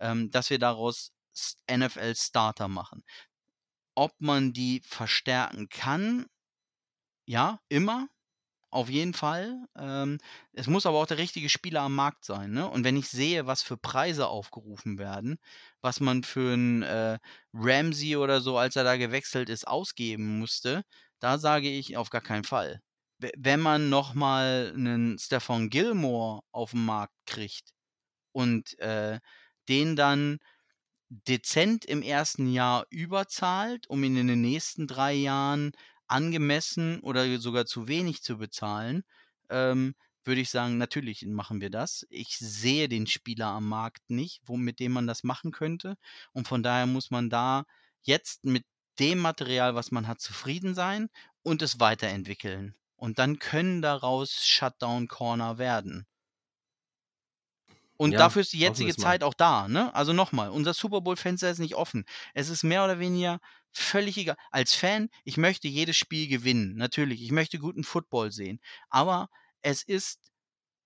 ähm, 0.00 0.30
dass 0.32 0.50
wir 0.50 0.58
daraus 0.58 1.12
NFL-Starter 1.70 2.66
machen. 2.66 3.04
Ob 3.94 4.12
man 4.18 4.52
die 4.52 4.82
verstärken 4.84 5.68
kann? 5.68 6.26
Ja, 7.26 7.60
immer 7.68 8.08
auf 8.72 8.88
jeden 8.90 9.14
Fall. 9.14 9.66
Ähm, 9.76 10.18
es 10.52 10.66
muss 10.66 10.86
aber 10.86 10.98
auch 10.98 11.06
der 11.06 11.18
richtige 11.18 11.48
Spieler 11.48 11.82
am 11.82 11.94
Markt 11.94 12.24
sein, 12.24 12.52
ne? 12.52 12.68
Und 12.68 12.84
wenn 12.84 12.96
ich 12.96 13.08
sehe, 13.08 13.46
was 13.46 13.62
für 13.62 13.76
Preise 13.76 14.28
aufgerufen 14.28 14.98
werden, 14.98 15.38
was 15.82 16.00
man 16.00 16.24
für 16.24 16.54
'n, 16.54 16.82
äh, 16.82 17.18
Ramsey 17.54 18.16
oder 18.16 18.40
so, 18.40 18.58
als 18.58 18.76
er 18.76 18.84
da 18.84 18.96
gewechselt 18.96 19.48
ist, 19.50 19.66
ausgeben 19.68 20.38
musste, 20.38 20.82
da 21.20 21.38
sage 21.38 21.68
ich: 21.70 21.96
„Auf 21.96 22.10
gar 22.10 22.22
keinen 22.22 22.44
Fall.“ 22.44 22.80
We 23.18 23.30
wenn 23.38 23.60
man 23.60 23.88
noch 23.90 24.14
mal 24.14 24.72
'nen 24.76 25.18
Stephon 25.18 25.70
Gilmore 25.70 26.42
auf'n 26.52 26.78
Markt 26.84 27.14
kriegt 27.26 27.70
und, 28.32 28.78
äh, 28.80 29.20
den 29.68 29.96
dann 29.96 30.38
dezent 31.10 31.84
im 31.86 32.02
ersten 32.02 32.52
Jahr 32.52 32.86
überzahlt, 32.90 33.86
um 33.88 34.04
ihn 34.04 34.16
in 34.16 34.28
den 34.28 34.40
nächsten 34.42 34.86
3 34.88 35.14
Jahren 35.14 35.72
angemessen 36.12 37.00
oder 37.00 37.38
sogar 37.40 37.66
zu 37.66 37.88
wenig 37.88 38.22
zu 38.22 38.38
bezahlen, 38.38 39.02
ähm, 39.50 39.94
würde 40.24 40.40
ich 40.40 40.50
sagen, 40.50 40.78
natürlich 40.78 41.26
machen 41.26 41.60
wir 41.60 41.70
das. 41.70 42.06
Ich 42.10 42.36
sehe 42.38 42.88
den 42.88 43.06
Spieler 43.06 43.46
am 43.48 43.68
Markt 43.68 44.08
nicht, 44.08 44.40
wo 44.46 44.56
mit 44.56 44.78
dem 44.80 44.92
man 44.92 45.06
das 45.06 45.24
machen 45.24 45.50
könnte. 45.52 45.96
Und 46.32 46.46
von 46.48 46.62
daher 46.62 46.86
muss 46.86 47.10
man 47.10 47.28
da 47.30 47.64
jetzt 48.02 48.44
mit 48.44 48.64
dem 48.98 49.18
Material, 49.18 49.74
was 49.74 49.90
man 49.90 50.06
hat, 50.06 50.20
zufrieden 50.20 50.74
sein 50.74 51.08
und 51.42 51.62
es 51.62 51.80
weiterentwickeln. 51.80 52.76
Und 52.96 53.18
dann 53.18 53.38
können 53.40 53.82
daraus 53.82 54.44
Shutdown 54.46 55.08
Corner 55.08 55.58
werden. 55.58 56.06
Und 57.96 58.18
Ja, 58.18 58.20
dafür 58.20 58.42
ist 58.42 58.52
die 58.52 58.58
jetzige. 58.58 58.94
Zeit 58.96 59.22
auch 59.22 59.34
da, 59.34 59.68
ne? 59.68 59.94
Also 59.94 60.12
nochmal, 60.12 60.50
unser 60.50 60.74
Super 60.74 61.00
Bowl-Fenster 61.02 61.50
ist 61.50 61.58
nicht 61.58 61.74
offen. 61.76 62.04
Es 62.34 62.48
ist 62.48 62.64
mehr 62.64 62.84
oder 62.84 62.98
weniger 62.98 63.38
völlig 63.72 64.16
egal. 64.18 64.36
Als 64.50 64.74
Fan, 64.74 65.08
ich 65.24 65.36
möchte 65.36 65.68
jedes 65.68 65.96
Spiel 65.96 66.28
gewinnen, 66.28 66.76
natürlich. 66.76 67.22
Ich 67.22 67.32
möchte 67.32 67.58
guten 67.58 67.84
Football 67.84 68.32
sehen. 68.32 68.60
Aber 68.90 69.28
es 69.62 69.82
ist 69.82 70.30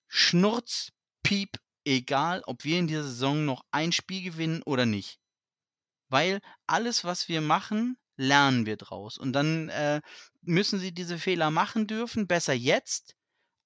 schnurzpiep 0.08 1.58
egal, 1.84 2.42
ob 2.46 2.64
wir 2.64 2.78
in 2.78 2.86
dieser 2.86 3.04
Saison 3.04 3.44
noch 3.44 3.64
ein 3.70 3.92
Spiel 3.92 4.22
gewinnen 4.22 4.62
oder 4.62 4.86
nicht. 4.86 5.18
Weil 6.08 6.40
alles, 6.66 7.04
was 7.04 7.28
wir 7.28 7.40
machen, 7.40 7.98
lernen 8.16 8.66
wir 8.66 8.76
draus. 8.76 9.18
Und 9.18 9.32
dann, 9.32 9.68
äh, 9.70 10.00
müssen 10.42 10.78
sie 10.78 10.92
diese 10.92 11.18
Fehler 11.18 11.50
machen 11.50 11.86
dürfen. 11.86 12.26
Besser 12.28 12.54
jetzt, 12.54 13.14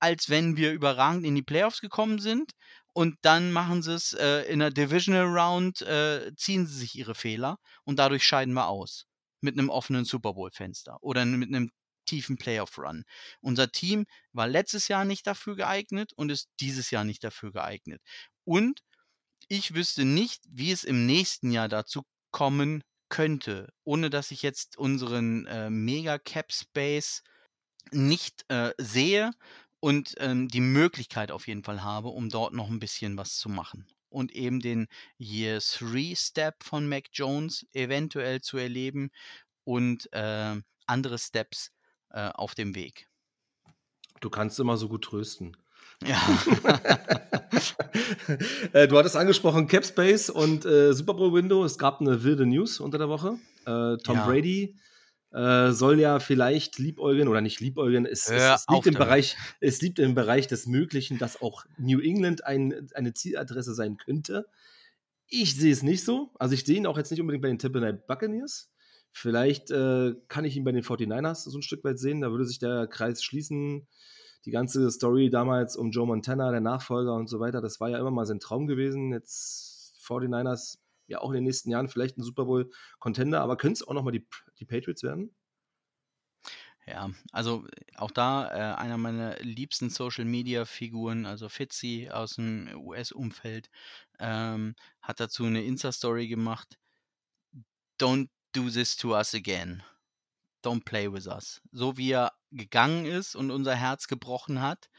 als 0.01 0.31
wenn 0.31 0.57
wir 0.57 0.73
überragend 0.73 1.27
in 1.27 1.35
die 1.35 1.43
Playoffs 1.43 1.81
gekommen 1.81 2.19
sind 2.19 2.53
und 2.95 3.17
dann 3.23 3.53
machen 3.53 3.83
sie's, 3.83 4.15
äh, 4.15 4.43
in 4.51 4.61
der 4.61 4.71
Divisional 4.71 5.27
Round, 5.27 5.83
äh, 5.83 6.33
ziehen 6.37 6.67
sie 6.67 6.79
sich 6.79 6.97
ihre 6.97 7.15
Fehler 7.15 7.59
und 7.85 7.99
dadurch 7.99 8.25
scheiden 8.25 8.55
wir 8.55 8.69
aus 8.69 9.10
mit 9.43 9.57
'nem 9.57 9.71
offenen 9.71 10.05
Super 10.05 10.35
Bowl-Fenster 10.35 10.99
oder 11.03 11.25
mit 11.27 11.51
'nem 11.51 11.71
tiefen 12.07 12.39
Playoff-Run. 12.39 13.05
Unser 13.41 13.71
Team 13.73 14.07
war 14.33 14.49
letztes 14.49 14.89
Jahr 14.89 15.05
nicht 15.05 15.27
dafür 15.27 15.57
geeignet 15.57 16.13
und 16.17 16.31
ist 16.31 16.49
dieses 16.61 16.91
Jahr 16.91 17.05
nicht 17.05 17.23
dafür 17.25 17.53
geeignet. 17.53 18.03
Und 18.45 18.81
ich 19.49 19.75
wüsste 19.75 20.05
nicht, 20.07 20.43
wie 20.51 20.73
es 20.73 20.85
im 20.85 21.07
nächsten 21.07 21.51
Jahr 21.53 21.69
dazu 21.69 22.03
kommen 22.33 22.83
könnte, 23.11 23.69
ohne 23.85 24.11
dass 24.11 24.31
ich 24.33 24.43
jetzt 24.43 24.79
unseren, 24.79 25.47
äh, 25.47 25.71
Mega 25.71 26.19
Cap 26.19 26.53
Space 26.53 27.23
nicht, 27.93 28.45
äh, 28.51 28.73
sehe 28.79 29.33
und, 29.81 30.15
ähm, 30.19 30.49
die 30.49 30.61
Möglichkeit 30.63 31.33
auf 31.33 31.49
jeden 31.49 31.65
Fall 31.65 31.83
habe, 31.85 32.09
um 32.11 32.31
dort 32.31 32.55
noch 32.55 32.69
'n 32.71 32.81
bisschen 32.81 33.17
was 33.19 33.37
zu 33.39 33.49
machen 33.51 33.87
und 34.11 34.33
eben 34.33 34.61
den 34.61 34.89
Year 35.19 35.61
3 35.61 36.15
Step 36.17 36.63
von 36.65 36.89
Mac 36.89 37.07
Jones 37.13 37.67
eventuell 37.73 38.41
zu 38.43 38.59
erleben 38.59 39.11
und, 39.65 40.09
ähm, 40.13 40.65
andere 40.87 41.19
Steps, 41.19 41.71
äh, 42.11 42.31
auf 42.35 42.55
dem 42.57 42.75
Weg. 42.77 43.09
Du 44.21 44.29
kannst 44.31 44.59
immer 44.61 44.77
so 44.77 44.89
gut 44.89 45.05
trösten. 45.05 45.57
Ja. 46.03 46.19
Äh, 48.73 48.87
du 48.89 48.97
hattest 48.99 49.17
angesprochen 49.17 49.67
Cap 49.67 49.85
Space 49.85 50.31
und, 50.31 50.65
äh, 50.65 50.93
Super 50.93 51.15
Bowl 51.15 51.33
Window. 51.35 51.65
Es 51.65 51.79
gab 51.79 52.01
'ne 52.01 52.23
wilde 52.23 52.47
News 52.47 52.81
unter 52.81 52.99
der 52.99 53.09
Woche. 53.09 53.39
Äh, 53.67 53.97
Tom 54.05 54.17
Ja. 54.17 54.23
Brady, 54.23 54.77
äh, 55.33 55.71
soll 55.73 56.01
ja 56.01 56.19
vielleicht 56.21 56.79
liebäugeln 56.79 57.29
oder 57.29 57.41
nicht 57.41 57.61
liebäugeln. 57.61 58.07
Es 58.07 58.29
es 58.31 58.31
Hör 58.31 58.55
es 58.55 58.69
auf 58.69 58.75
liegt 58.77 58.87
im 58.87 58.95
damit. 58.95 59.09
Bereich 59.09 59.37
es 59.61 59.81
liegt 59.83 59.99
im 59.99 60.15
Bereich 60.15 60.47
des 60.49 60.67
Möglichen, 60.67 61.19
dass 61.19 61.41
auch 61.41 61.65
New 61.79 62.01
England 62.01 62.45
ein 62.45 62.89
eine 62.95 63.13
Zieladresse 63.15 63.75
sein 63.75 63.97
könnte. 63.97 64.47
Ich 65.29 65.57
sehe 65.57 65.73
es 65.73 65.83
nicht 65.83 66.05
so. 66.05 66.31
Also, 66.39 66.55
ich 66.55 66.65
sehe 66.65 66.77
ihn 66.77 66.87
auch 66.87 66.99
jetzt 66.99 67.11
nicht 67.11 67.21
unbedingt 67.21 67.43
bei 67.43 67.49
den 67.49 67.59
Tampa 67.59 67.81
Bay 67.81 67.93
Buccaneers. 67.93 68.71
Vielleicht, 69.13 69.71
äh, 69.71 70.15
kann 70.29 70.45
ich 70.45 70.57
ihn 70.57 70.65
bei 70.65 70.73
den 70.73 70.83
49ers 70.83 71.45
so 71.45 71.57
'n 71.59 71.63
Stück 71.63 71.85
weit 71.85 71.99
sehen. 71.99 72.21
Da 72.21 72.31
würde 72.31 72.45
sich 72.47 72.59
der 72.59 72.87
Kreis 72.89 73.23
schließen. 73.23 73.87
Die 74.47 74.51
ganze 74.51 74.91
Story 74.91 75.31
damals 75.31 75.77
um 75.77 75.91
Joe 75.91 76.07
Montana, 76.07 76.51
der 76.51 76.61
Nachfolger 76.61 77.15
und 77.15 77.29
so 77.29 77.41
weiter, 77.41 77.61
das 77.61 77.79
war 77.81 77.91
ja 77.91 77.99
immer 77.99 78.11
mal 78.11 78.27
sein 78.27 78.41
Traum 78.41 78.67
gewesen. 78.67 79.13
Jetzt 79.13 79.97
49ers 80.03 80.79
ja 81.11 81.21
auch 81.21 81.31
in 81.31 81.37
den 81.37 81.45
nächsten 81.45 81.71
Jahren 81.71 81.89
vielleicht 81.89 82.19
'n 82.19 82.23
Super 82.25 82.47
Bowl 82.47 82.71
Contender, 83.01 83.43
aber 83.43 83.57
können's 83.59 83.83
auch 83.87 83.95
noch 83.95 84.05
mal 84.05 84.13
die 84.13 84.27
die 84.61 84.67
Patriots 84.67 85.03
werden? 85.05 85.35
Ja, 86.87 87.11
also, 87.33 87.67
auch 87.97 88.11
da, 88.11 88.49
äh, 88.75 88.75
einer 88.77 88.97
meiner 88.97 89.39
liebsten 89.41 89.91
Social-Media-Figuren, 89.91 91.27
also 91.27 91.49
Fitzy 91.49 92.09
aus'm 92.11 92.75
US-Umfeld, 92.75 93.69
ähm, 94.19 94.75
hat 95.03 95.21
dazu 95.21 95.45
'ne 95.45 95.63
Insta-Story 95.65 96.27
gemacht: 96.29 96.79
„Don't 98.01 98.31
do 98.55 98.71
this 98.71 98.97
to 98.97 99.15
us 99.15 99.35
again. 99.35 99.83
Don't 100.65 100.85
play 100.87 101.09
with 101.13 101.27
us.“ 101.29 101.61
So 101.73 101.97
wie 101.99 102.13
er 102.13 102.33
gegangen 102.53 103.07
ist 103.07 103.37
und 103.37 103.51
unser 103.51 103.77
Herz 103.77 104.09
gebrochen 104.09 104.63
hat, 104.63 104.91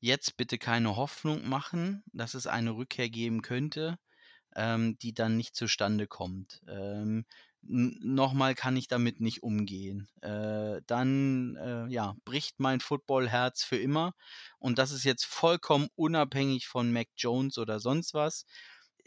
jetzt 0.00 0.36
bitte 0.36 0.58
keine 0.58 0.96
Hoffnung 0.96 1.48
machen, 1.48 2.04
dass 2.12 2.34
es 2.34 2.46
eine 2.48 2.72
Rückkehr 2.76 3.10
geben 3.10 3.42
könnte, 3.42 3.98
ähm, 4.56 4.98
die 4.98 5.14
dann 5.14 5.36
nicht 5.36 5.56
zustande 5.56 6.06
kommt. 6.06 6.60
Ähm, 6.68 7.24
nochmal 7.62 8.54
kann 8.54 8.76
ich 8.76 8.88
damit 8.88 9.20
nicht 9.20 9.42
umgehen. 9.42 10.08
Äh, 10.20 10.82
dann 10.86 11.56
äh, 11.56 11.86
ja, 11.92 12.16
bricht 12.24 12.58
mein 12.58 12.80
Footballherz 12.80 13.62
für 13.62 13.76
immer. 13.76 14.14
Und 14.58 14.78
das 14.78 14.90
ist 14.90 15.04
jetzt 15.04 15.24
vollkommen 15.24 15.88
unabhängig 15.94 16.66
von 16.66 16.92
Mac 16.92 17.08
Jones 17.16 17.58
oder 17.58 17.78
sonst 17.78 18.14
was. 18.14 18.46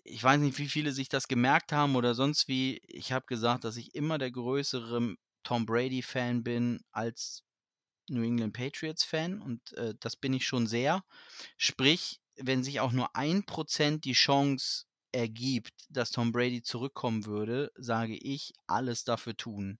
Ich 0.03 0.23
weiß 0.23 0.39
nicht, 0.39 0.57
wie 0.57 0.69
viele 0.69 0.91
sich 0.91 1.09
das 1.09 1.27
gemerkt 1.27 1.71
haben 1.71 1.95
oder 1.95 2.15
sonst 2.15 2.47
wie. 2.47 2.79
Ich 2.87 3.11
habe 3.11 3.25
gesagt, 3.27 3.63
dass 3.63 3.75
ich 3.77 3.93
immer 3.95 4.17
der 4.17 4.31
größere 4.31 5.15
Tom 5.43 5.65
Brady-Fan 5.65 6.43
bin 6.43 6.79
als 6.91 7.43
New 8.09 8.23
England 8.23 8.53
Patriots-Fan 8.53 9.41
und 9.41 9.73
äh, 9.73 9.95
das 9.99 10.15
bin 10.15 10.33
ich 10.33 10.45
schon 10.45 10.67
sehr. 10.67 11.03
Sprich, 11.57 12.21
wenn 12.37 12.63
sich 12.63 12.79
auch 12.79 12.91
nur 12.91 13.15
ein 13.15 13.45
Prozent 13.45 14.05
die 14.05 14.13
Chance 14.13 14.85
ergibt, 15.15 15.85
dass 15.89 16.11
Tom 16.11 16.31
Brady 16.31 16.61
zurückkommen 16.61 17.25
würde, 17.25 17.71
sage 17.75 18.15
ich, 18.17 18.53
alles 18.67 19.03
dafür 19.05 19.35
tun. 19.37 19.79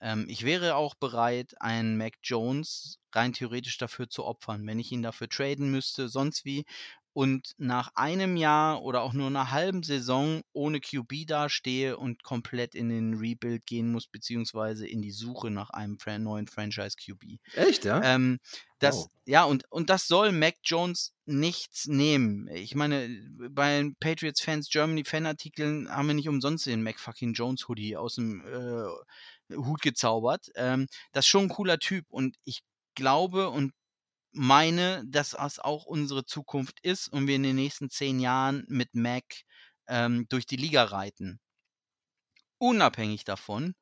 Ähm, 0.00 0.26
ich 0.28 0.44
wäre 0.44 0.76
auch 0.76 0.94
bereit, 0.94 1.54
einen 1.60 1.96
Mac 1.96 2.14
Jones 2.22 2.98
rein 3.12 3.32
theoretisch 3.32 3.78
dafür 3.78 4.08
zu 4.08 4.24
opfern, 4.24 4.66
wenn 4.66 4.78
ich 4.78 4.92
ihn 4.92 5.02
dafür 5.02 5.28
traden 5.28 5.70
müsste, 5.70 6.08
sonst 6.08 6.44
wie 6.44 6.64
und 7.14 7.54
nach 7.58 7.92
einem 7.94 8.36
Jahr 8.36 8.82
oder 8.82 9.02
auch 9.02 9.12
nur 9.12 9.28
einer 9.28 9.52
halben 9.52 9.84
Saison 9.84 10.42
ohne 10.52 10.80
QB 10.80 11.26
dastehe 11.26 11.96
und 11.96 12.24
komplett 12.24 12.74
in 12.74 12.88
den 12.88 13.14
Rebuild 13.14 13.64
gehen 13.66 13.90
muss, 13.90 14.08
beziehungsweise 14.08 14.86
in 14.86 15.00
die 15.00 15.12
Suche 15.12 15.50
nach 15.50 15.70
einem 15.70 15.96
neuen 16.18 16.48
Franchise 16.48 16.96
QB. 16.96 17.38
Echt, 17.54 17.84
ja? 17.84 18.02
Ähm, 18.02 18.40
das, 18.80 18.96
wow. 18.96 19.10
Ja, 19.26 19.44
und, 19.44 19.64
und 19.70 19.90
das 19.90 20.08
soll 20.08 20.32
Mac 20.32 20.56
Jones 20.64 21.14
nichts 21.24 21.86
nehmen. 21.86 22.48
Ich 22.48 22.74
meine, 22.74 23.08
bei 23.48 23.78
den 23.78 23.94
Patriots 23.94 24.42
Fans 24.42 24.68
Germany 24.68 25.04
Fanartikeln 25.04 25.88
haben 25.88 26.08
wir 26.08 26.14
nicht 26.14 26.28
umsonst 26.28 26.66
den 26.66 26.82
Mac 26.82 26.98
fucking 26.98 27.32
Jones 27.32 27.68
Hoodie 27.68 27.96
aus 27.96 28.16
dem 28.16 28.44
äh, 28.44 29.54
Hut 29.56 29.82
gezaubert. 29.82 30.50
Ähm, 30.56 30.88
das 31.12 31.26
ist 31.26 31.28
schon 31.28 31.44
ein 31.44 31.48
cooler 31.48 31.78
Typ 31.78 32.06
und 32.08 32.36
ich 32.44 32.62
glaube 32.96 33.50
und 33.50 33.72
meine, 34.34 35.02
dass 35.06 35.30
das 35.30 35.58
auch 35.58 35.86
unsere 35.86 36.24
Zukunft 36.24 36.80
ist 36.82 37.08
und 37.08 37.26
wir 37.26 37.36
in 37.36 37.42
den 37.42 37.56
nächsten 37.56 37.90
zehn 37.90 38.20
Jahren 38.20 38.64
mit 38.68 38.94
Mac 38.94 39.24
ähm, 39.86 40.26
durch 40.28 40.46
die 40.46 40.56
Liga 40.56 40.84
reiten. 40.84 41.40
Unabhängig 42.58 43.24
davon, 43.24 43.74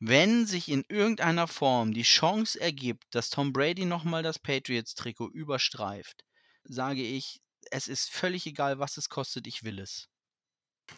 wenn 0.00 0.46
sich 0.46 0.68
in 0.68 0.84
irgendeiner 0.88 1.48
Form 1.48 1.94
die 1.94 2.02
Chance 2.02 2.60
ergibt, 2.60 3.04
dass 3.14 3.30
Tom 3.30 3.52
Brady 3.52 3.84
nochmal 3.84 4.22
das 4.22 4.38
Patriots-Trikot 4.38 5.30
überstreift, 5.30 6.24
sage 6.64 7.02
ich, 7.02 7.40
es 7.70 7.88
ist 7.88 8.10
völlig 8.10 8.46
egal, 8.46 8.78
was 8.78 8.96
es 8.96 9.08
kostet, 9.08 9.46
ich 9.46 9.64
will 9.64 9.78
es. 9.78 10.08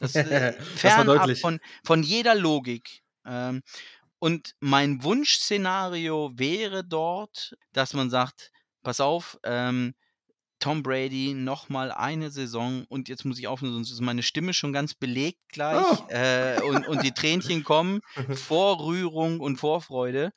Das, 0.01 0.15
äh, 0.17 0.53
fernab 0.77 1.37
von, 1.39 1.61
von 1.85 2.03
jeder 2.03 2.35
Logik. 2.35 3.03
Ähm, 3.25 3.63
und 4.19 4.55
mein 4.61 5.03
Wunschszenario 5.03 6.33
wäre 6.35 6.85
dort, 6.85 7.55
dass 7.73 7.93
man 7.93 8.11
sagt, 8.11 8.51
pass 8.87 9.01
auf, 9.01 9.37
ähm, 9.43 9.97
Tom 10.61 10.85
Brady 10.85 11.35
noch 11.35 11.69
mal 11.69 11.91
eine 11.91 12.31
Saison 12.31 12.85
und 12.89 13.09
jetzt 13.09 13.25
muss 13.25 13.37
ich 13.41 13.49
aufhören, 13.49 13.73
sonst 13.73 13.91
ist 13.91 14.01
meine 14.01 14.23
Stimme 14.23 14.55
schon 14.55 14.73
ganz 14.73 14.95
belegt 14.95 15.41
gleich 15.49 15.85
oh. 15.85 16.07
äh, 16.09 16.63
und, 16.63 16.87
und 16.87 17.03
die 17.03 17.11
Tränchen 17.11 17.65
kommen 17.65 18.01
vor 18.37 18.87
Rührung 18.87 19.41
und 19.41 19.57
Vorfreude. 19.57 20.31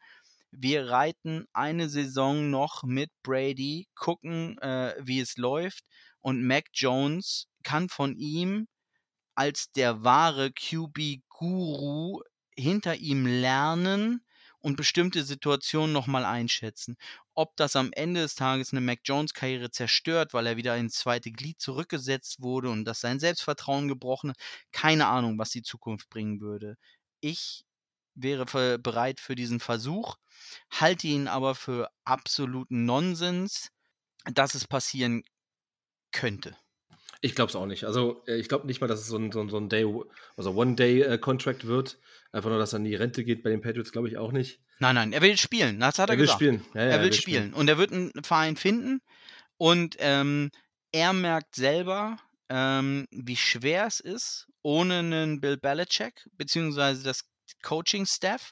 Wir 0.50 0.90
reiten 0.90 1.46
eine 1.54 1.90
Saison 1.90 2.50
noch 2.50 2.82
mit 2.82 3.12
Brady, 3.22 3.88
gucken, 3.94 4.58
äh, 4.58 4.96
wie 5.00 5.20
es 5.20 5.38
läuft 5.38 5.84
und 6.20 6.44
Mac 6.44 6.66
Jones 6.74 7.46
kann 7.62 7.88
von 7.88 8.16
ihm 8.16 8.68
als 9.36 9.72
der 9.76 10.04
wahre 10.04 10.52
QB-Guru 10.52 12.24
hinter 12.58 12.96
ihm 12.96 13.28
lernen 13.28 14.26
und 14.62 14.76
bestimmte 14.78 15.24
Situationen 15.24 15.94
nochmal 15.94 16.26
einschätzen. 16.26 16.98
Ob 17.34 17.56
das 17.58 17.76
am 17.76 17.92
Ende 17.94 18.22
des 18.22 18.36
Tages 18.36 18.72
eine 18.74 18.82
Mac 18.82 19.00
Jones-Karriere 19.06 19.72
zerstört, 19.72 20.34
weil 20.34 20.48
er 20.48 20.58
wieder 20.58 20.76
ins 20.78 20.96
zweite 20.96 21.32
Glied 21.32 21.62
zurückgesetzt 21.62 22.42
wurde 22.42 22.70
und 22.70 22.86
dass 22.86 23.00
sein 23.02 23.20
Selbstvertrauen 23.20 23.88
gebrochen 23.88 24.34
keine 24.72 25.08
Ahnung, 25.08 25.38
was 25.40 25.50
die 25.52 25.64
Zukunft 25.64 26.10
bringen 26.10 26.42
würde. 26.42 26.76
Ich 27.22 27.64
wäre 28.16 28.48
für, 28.48 28.78
bereit 28.80 29.20
für 29.20 29.36
diesen 29.36 29.60
Versuch, 29.60 30.16
halte 30.72 31.08
ihn 31.08 31.28
aber 31.28 31.56
für 31.56 31.90
absoluten 32.06 32.86
Nonsens, 32.86 33.70
dass 34.26 34.56
es 34.56 34.68
passieren 34.68 35.24
könnte. 36.12 36.56
Ich 37.22 37.36
glaube 37.36 37.50
es 37.50 37.56
auch 37.56 37.66
nicht. 37.66 37.84
Also 37.84 38.24
äh, 38.28 38.38
ich 38.38 38.48
glaube 38.48 38.68
nicht 38.68 38.82
mal, 38.82 38.88
dass 38.88 39.02
es 39.02 39.08
so 39.08 39.18
ein, 39.18 39.32
so 39.32 39.42
ein, 39.42 39.50
so 39.50 39.58
ein 39.58 39.70
Day, 39.70 39.86
also 40.38 40.52
One-Day-Contract 40.52 41.68
wird. 41.68 42.00
Einfach 42.32 42.50
nur, 42.50 42.60
dass 42.60 42.74
er 42.74 42.78
in 42.78 42.86
die 42.86 42.96
Rente 42.96 43.24
geht 43.24 43.44
bei 43.44 43.50
den 43.50 43.62
Patriots, 43.62 43.92
glaube 43.92 44.08
ich 44.08 44.18
auch 44.18 44.32
nicht. 44.32 44.62
Nein, 44.80 44.96
nein, 44.96 45.14
er 45.14 45.22
will 45.22 45.38
spielen. 45.38 45.80
Das 45.80 46.00
hat 46.00 46.10
er, 46.10 46.14
er 46.14 46.18
gesagt. 46.18 46.40
Will 46.40 46.60
spielen. 46.60 46.66
Ja, 46.74 46.82
ja, 46.82 46.88
er, 46.88 46.88
will 46.88 47.00
er 47.00 47.04
will 47.06 47.14
spielen. 47.14 47.44
spielen. 47.44 47.54
Und 47.54 47.68
er 47.68 47.78
wird 47.78 47.92
einen 47.92 48.12
Verein 48.24 48.56
finden. 48.56 49.02
Und 49.58 49.98
ähm, 50.00 50.52
er 50.92 51.12
merkt 51.14 51.56
selber, 51.56 52.18
ähm, 52.50 53.08
wie 53.12 53.36
schwer 53.36 53.86
es 53.88 54.00
ist, 54.00 54.48
ohne 54.62 55.00
einen 55.00 55.42
Bill 55.42 55.58
Belichick, 55.58 56.28
beziehungsweise 56.38 57.04
das 57.04 57.26
Coaching-Staff, 57.64 58.52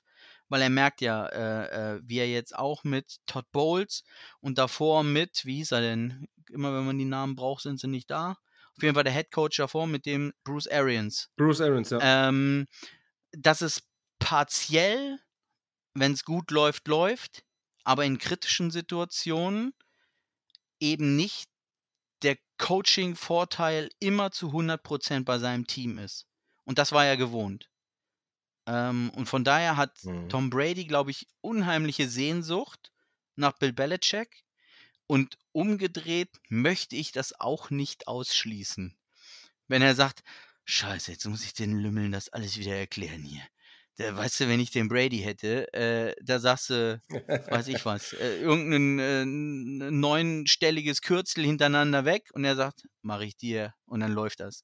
weil 0.49 0.61
er 0.61 0.69
merkt 0.69 1.01
ja, 1.01 1.25
äh, 1.27 1.95
äh, 1.95 1.99
wie 2.03 2.19
er 2.19 2.29
jetzt 2.29 2.55
auch 2.55 2.83
mit 2.83 3.17
Todd 3.25 3.45
Bowles 3.51 4.03
und 4.39 4.57
davor 4.57 5.03
mit, 5.03 5.45
wie 5.45 5.57
hieß 5.57 5.71
er 5.71 5.81
denn? 5.81 6.27
Immer 6.49 6.73
wenn 6.73 6.85
man 6.85 6.97
die 6.97 7.05
Namen 7.05 7.35
braucht, 7.35 7.63
sind 7.63 7.79
sie 7.79 7.87
nicht 7.87 8.09
da. 8.09 8.37
Auf 8.77 8.83
jeden 8.83 8.93
Fall 8.93 9.03
der 9.03 9.13
Head 9.13 9.31
Coach 9.31 9.57
davor 9.57 9.87
mit 9.87 10.05
dem 10.05 10.33
Bruce 10.43 10.67
Arians. 10.67 11.29
Bruce 11.35 11.61
Arians, 11.61 11.89
ja. 11.89 11.99
Ähm, 12.01 12.67
dass 13.31 13.61
es 13.61 13.83
partiell, 14.19 15.19
wenn 15.95 16.13
es 16.13 16.23
gut 16.23 16.51
läuft, 16.51 16.87
läuft, 16.87 17.43
aber 17.83 18.05
in 18.05 18.19
kritischen 18.19 18.69
Situationen 18.69 19.73
eben 20.79 21.15
nicht 21.15 21.49
der 22.21 22.37
Coaching-Vorteil 22.57 23.89
immer 23.99 24.31
zu 24.31 24.49
100% 24.49 25.23
bei 25.23 25.39
seinem 25.39 25.65
Team 25.65 25.97
ist. 25.97 26.27
Und 26.63 26.77
das 26.77 26.91
war 26.91 27.05
er 27.05 27.17
gewohnt. 27.17 27.69
Ähm, 28.67 29.09
und 29.15 29.27
von 29.27 29.43
daher 29.43 29.77
hat 29.77 30.03
mhm. 30.03 30.29
Tom 30.29 30.49
Brady, 30.49 30.85
glaube 30.85 31.11
ich, 31.11 31.27
unheimliche 31.41 32.07
Sehnsucht 32.09 32.91
nach 33.35 33.53
Bill 33.53 33.73
Belichick. 33.73 34.43
Und 35.07 35.37
umgedreht 35.53 36.29
möchte 36.49 36.95
ich 36.95 37.11
das 37.11 37.39
auch 37.39 37.69
nicht 37.69 38.07
ausschließen. 38.07 38.97
Wenn 39.67 39.81
er 39.81 39.95
sagt, 39.95 40.23
scheiße, 40.65 41.11
jetzt 41.11 41.25
muss 41.25 41.45
ich 41.45 41.53
den 41.53 41.79
Lümmeln 41.79 42.11
das 42.11 42.29
alles 42.29 42.57
wieder 42.57 42.75
erklären 42.75 43.23
hier. 43.23 43.41
Der, 43.97 44.15
weißt 44.15 44.41
du, 44.41 44.47
wenn 44.47 44.59
ich 44.59 44.69
den 44.69 44.89
Brady 44.89 45.19
hätte, 45.19 45.73
äh, 45.73 46.13
da 46.21 46.39
sagst 46.39 46.69
du, 46.69 47.01
weiß 47.49 47.67
ich 47.69 47.83
was, 47.85 48.13
äh, 48.13 48.39
irgendein 48.41 48.99
äh, 48.99 49.25
neunstelliges 49.91 51.01
Kürzel 51.01 51.43
hintereinander 51.43 52.05
weg 52.05 52.29
und 52.33 52.43
er 52.43 52.55
sagt, 52.55 52.87
mache 53.01 53.25
ich 53.25 53.37
dir 53.37 53.73
und 53.85 54.01
dann 54.01 54.11
läuft 54.11 54.39
das. 54.39 54.63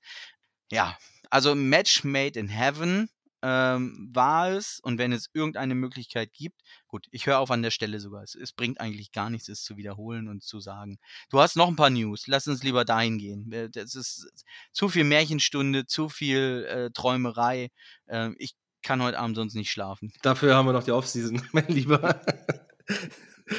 Ja, 0.72 0.98
also 1.32 1.56
Match 1.56 2.04
made 2.04 2.39
in 2.39 2.48
heaven 2.48 3.10
ähm, 3.44 4.10
war 4.14 4.52
es 4.52 4.80
und 4.82 4.98
wenn 4.98 5.12
es 5.12 5.30
irgendeine 5.34 5.76
Möglichkeit 5.76 6.32
gibt, 6.34 6.62
gut, 6.88 7.08
ich 7.12 7.28
höre 7.28 7.39
auf 7.39 7.52
an 7.52 7.62
der 7.62 7.72
Stelle 7.72 8.00
sogar. 8.00 8.24
Es, 8.24 8.36
es, 8.36 8.54
bringt 8.54 8.80
eigentlich 8.80 9.12
gar 9.12 9.30
nichts, 9.30 9.50
es 9.50 9.64
zu 9.64 9.76
wiederholen 9.76 10.30
und 10.30 10.44
zu 10.44 10.62
sagen. 10.62 10.98
Du 11.30 11.41
hast 11.41 11.58
noch 11.58 11.68
ein 11.68 11.76
paar 11.76 11.89
News, 11.89 12.26
lass 12.28 12.48
uns 12.48 12.64
lieber 12.64 12.86
dahin 12.86 13.18
gehen. 13.18 13.70
Das 13.74 13.96
ist 13.96 14.32
zu 14.72 14.88
viel 14.88 15.04
Märchenstunde, 15.04 15.86
zu 15.86 16.08
viel 16.08 16.66
äh, 16.70 16.91
Träumerei. 16.91 17.70
Äh, 18.06 18.30
ich 18.38 18.56
kann 18.82 19.04
heute 19.04 19.20
Abend 19.20 19.36
sonst 19.36 19.56
nicht 19.56 19.72
schlafen. 19.72 20.14
Dafür 20.22 20.56
haben 20.56 20.66
wir 20.66 20.74
noch 20.74 20.84
die 20.84 20.91
Offseason, 20.91 21.41
mein 21.52 21.68
Lieber. 21.68 22.22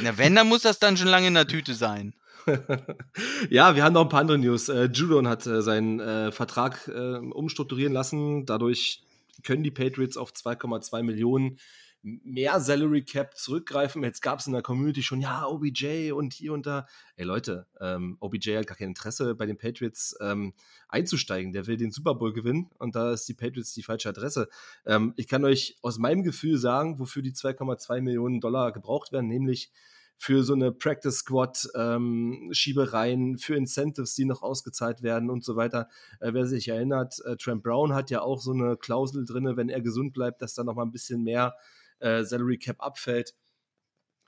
Na, 0.02 0.16
wenn, 0.16 0.34
dann 0.34 0.48
muss 0.48 0.62
das 0.62 0.78
dann 0.78 0.96
schon 0.96 1.08
lange 1.08 1.28
in 1.28 1.34
der 1.34 1.46
Tüte 1.46 1.74
sein. 1.74 2.14
ja, 3.50 3.76
wir 3.76 3.84
haben 3.84 3.92
noch 3.92 4.02
ein 4.02 4.08
paar 4.08 4.20
andere 4.20 4.38
News. 4.38 4.70
Äh, 4.70 4.84
Judon 4.84 5.28
hat 5.28 5.46
äh, 5.46 5.60
seinen 5.60 6.00
äh, 6.00 6.32
Vertrag 6.32 6.88
äh, 6.88 7.16
umstrukturieren 7.18 7.92
lassen. 7.92 8.46
Dadurch 8.46 9.02
können 9.42 9.62
die 9.62 9.70
Patriots 9.70 10.16
auf 10.16 10.32
2,2 10.32 11.02
Millionen 11.02 11.58
mehr 12.04 12.60
Salary 12.60 13.02
Cap 13.02 13.36
zurückgreifen. 13.36 14.02
Jetzt 14.02 14.20
gab 14.20 14.38
es 14.38 14.46
in 14.46 14.52
der 14.52 14.60
Community 14.62 15.02
schon, 15.02 15.22
ja, 15.22 15.46
OBJ 15.46 16.12
und 16.12 16.34
hier 16.34 16.52
und 16.52 16.66
da. 16.66 16.86
Ey 17.16 17.24
Leute, 17.24 17.66
ähm, 17.80 18.18
OBJ 18.20 18.58
hat 18.58 18.66
gar 18.66 18.76
kein 18.76 18.88
Interesse, 18.88 19.34
bei 19.34 19.46
den 19.46 19.56
Patriots 19.56 20.14
ähm, 20.20 20.52
einzusteigen. 20.88 21.52
Der 21.52 21.66
will 21.66 21.78
den 21.78 21.90
Super 21.90 22.14
Bowl 22.14 22.34
gewinnen 22.34 22.70
und 22.78 22.94
da 22.94 23.12
ist 23.12 23.26
die 23.28 23.34
Patriots 23.34 23.72
die 23.72 23.82
falsche 23.82 24.10
Adresse. 24.10 24.48
Ähm, 24.84 25.14
ich 25.16 25.28
kann 25.28 25.44
euch 25.46 25.78
aus 25.80 25.98
meinem 25.98 26.22
Gefühl 26.22 26.58
sagen, 26.58 26.98
wofür 26.98 27.22
die 27.22 27.32
2,2 27.32 28.02
Millionen 28.02 28.40
Dollar 28.40 28.72
gebraucht 28.72 29.10
werden, 29.12 29.28
nämlich 29.28 29.72
für 30.16 30.42
so 30.42 30.54
eine 30.54 30.72
Practice 30.72 31.18
Squad 31.18 31.68
ähm, 31.74 32.48
Schiebereien, 32.52 33.38
für 33.38 33.56
Incentives, 33.56 34.14
die 34.14 34.24
noch 34.24 34.42
ausgezahlt 34.42 35.02
werden 35.02 35.30
und 35.30 35.44
so 35.44 35.56
weiter. 35.56 35.88
Äh, 36.20 36.32
wer 36.32 36.46
sich 36.46 36.68
erinnert, 36.68 37.18
äh, 37.24 37.36
Trent 37.36 37.62
Brown 37.62 37.94
hat 37.94 38.10
ja 38.10 38.22
auch 38.22 38.40
so 38.40 38.52
eine 38.52 38.76
Klausel 38.76 39.24
drin, 39.24 39.56
wenn 39.56 39.68
er 39.68 39.80
gesund 39.80 40.12
bleibt, 40.12 40.40
dass 40.42 40.54
da 40.54 40.64
noch 40.64 40.74
mal 40.74 40.84
ein 40.84 40.92
bisschen 40.92 41.22
mehr 41.22 41.54
äh, 41.98 42.24
Salary 42.24 42.58
Cap 42.58 42.76
abfällt. 42.80 43.34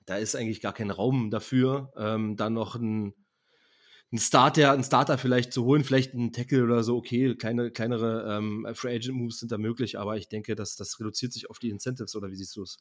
Da 0.04 0.16
ist 0.16 0.36
eigentlich 0.36 0.60
gar 0.60 0.72
kein 0.72 0.90
Raum 0.90 1.30
dafür, 1.30 1.92
ähm, 1.96 2.36
dann 2.36 2.52
noch 2.52 2.76
ein 2.76 3.14
einen 4.12 4.20
Starter, 4.20 4.72
einen 4.72 4.84
Starter 4.84 5.18
vielleicht 5.18 5.52
zu 5.52 5.64
holen, 5.64 5.82
vielleicht 5.82 6.14
einen 6.14 6.32
Tackle 6.32 6.62
oder 6.62 6.84
so, 6.84 6.96
okay, 6.96 7.34
kleine, 7.34 7.70
kleinere 7.72 8.36
ähm, 8.36 8.66
Free 8.74 8.94
Agent 8.94 9.16
Moves 9.16 9.40
sind 9.40 9.50
da 9.50 9.58
möglich, 9.58 9.98
aber 9.98 10.16
ich 10.16 10.28
denke, 10.28 10.54
dass 10.54 10.76
das 10.76 11.00
reduziert 11.00 11.32
sich 11.32 11.50
auf 11.50 11.58
die 11.58 11.70
Incentives 11.70 12.14
oder 12.14 12.30
wie 12.30 12.36
siehst 12.36 12.56
du 12.56 12.62
es? 12.62 12.78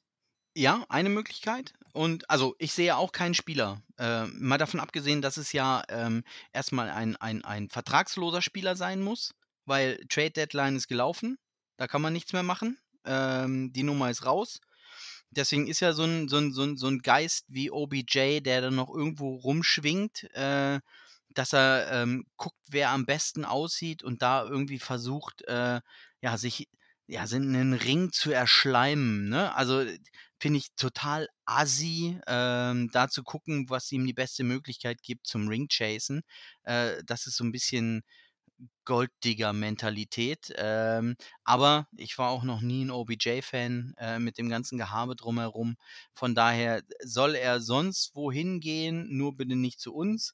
Ja, 0.57 0.85
eine 0.87 1.09
Möglichkeit. 1.09 1.73
Und 1.91 2.29
also 2.29 2.55
ich 2.59 2.71
sehe 2.71 2.95
auch 2.95 3.11
keinen 3.11 3.33
Spieler. 3.33 3.81
Äh, 3.97 4.25
mal 4.27 4.57
davon 4.57 4.79
abgesehen, 4.79 5.21
dass 5.21 5.35
es 5.35 5.51
ja 5.51 5.83
ähm, 5.89 6.23
erstmal 6.53 6.89
ein, 6.89 7.17
ein, 7.17 7.43
ein 7.43 7.69
vertragsloser 7.69 8.41
Spieler 8.41 8.77
sein 8.77 9.01
muss, 9.01 9.33
weil 9.65 9.97
Trade 10.07 10.31
Deadline 10.31 10.77
ist 10.77 10.87
gelaufen. 10.87 11.37
Da 11.75 11.87
kann 11.87 12.01
man 12.01 12.13
nichts 12.13 12.31
mehr 12.31 12.43
machen. 12.43 12.77
Ähm, 13.03 13.73
die 13.73 13.83
Nummer 13.83 14.09
ist 14.09 14.25
raus. 14.25 14.61
Deswegen 15.29 15.67
ist 15.67 15.81
ja 15.81 15.91
so 15.91 16.03
ein, 16.03 16.29
so 16.29 16.37
ein, 16.37 16.53
so 16.53 16.63
ein, 16.63 16.77
so 16.77 16.87
ein 16.87 16.99
Geist 16.99 17.45
wie 17.49 17.69
OBJ, 17.69 18.39
der 18.39 18.61
dann 18.61 18.75
noch 18.75 18.89
irgendwo 18.89 19.35
rumschwingt, 19.35 20.23
äh, 20.35 20.79
dass 21.31 21.53
er 21.53 21.91
ähm, 21.91 22.25
guckt, 22.37 22.59
wer 22.69 22.91
am 22.91 23.05
besten 23.05 23.43
aussieht 23.43 24.03
und 24.03 24.21
da 24.21 24.45
irgendwie 24.45 24.79
versucht, 24.79 25.41
äh, 25.47 25.81
ja, 26.21 26.37
sich 26.37 26.69
ja, 27.07 27.21
einen 27.23 27.73
Ring 27.73 28.11
zu 28.11 28.31
erschleimen. 28.31 29.29
Ne? 29.29 29.53
Also 29.55 29.85
finde 30.39 30.59
ich 30.59 30.75
total 30.75 31.27
assi, 31.45 32.19
ähm, 32.27 32.89
da 32.91 33.07
zu 33.09 33.23
gucken, 33.23 33.69
was 33.69 33.91
ihm 33.91 34.05
die 34.05 34.13
beste 34.13 34.43
Möglichkeit 34.43 35.01
gibt 35.03 35.27
zum 35.27 35.47
Ring-Chasen. 35.47 36.21
Äh, 36.63 37.03
das 37.05 37.27
ist 37.27 37.37
so 37.37 37.43
ein 37.43 37.51
bisschen 37.51 38.03
Golddigger-Mentalität. 38.85 40.53
Ähm, 40.57 41.15
aber 41.43 41.87
ich 41.97 42.17
war 42.17 42.29
auch 42.29 42.43
noch 42.43 42.61
nie 42.61 42.85
ein 42.85 42.91
OBJ-Fan 42.91 43.95
äh, 43.97 44.19
mit 44.19 44.37
dem 44.37 44.49
ganzen 44.49 44.77
Gehabe 44.77 45.15
drumherum. 45.15 45.75
Von 46.13 46.35
daher 46.35 46.83
soll 47.03 47.35
er 47.35 47.59
sonst 47.61 48.15
wohin 48.15 48.59
gehen, 48.59 49.07
nur 49.17 49.35
bitte 49.35 49.55
nicht 49.55 49.79
zu 49.79 49.93
uns. 49.93 50.33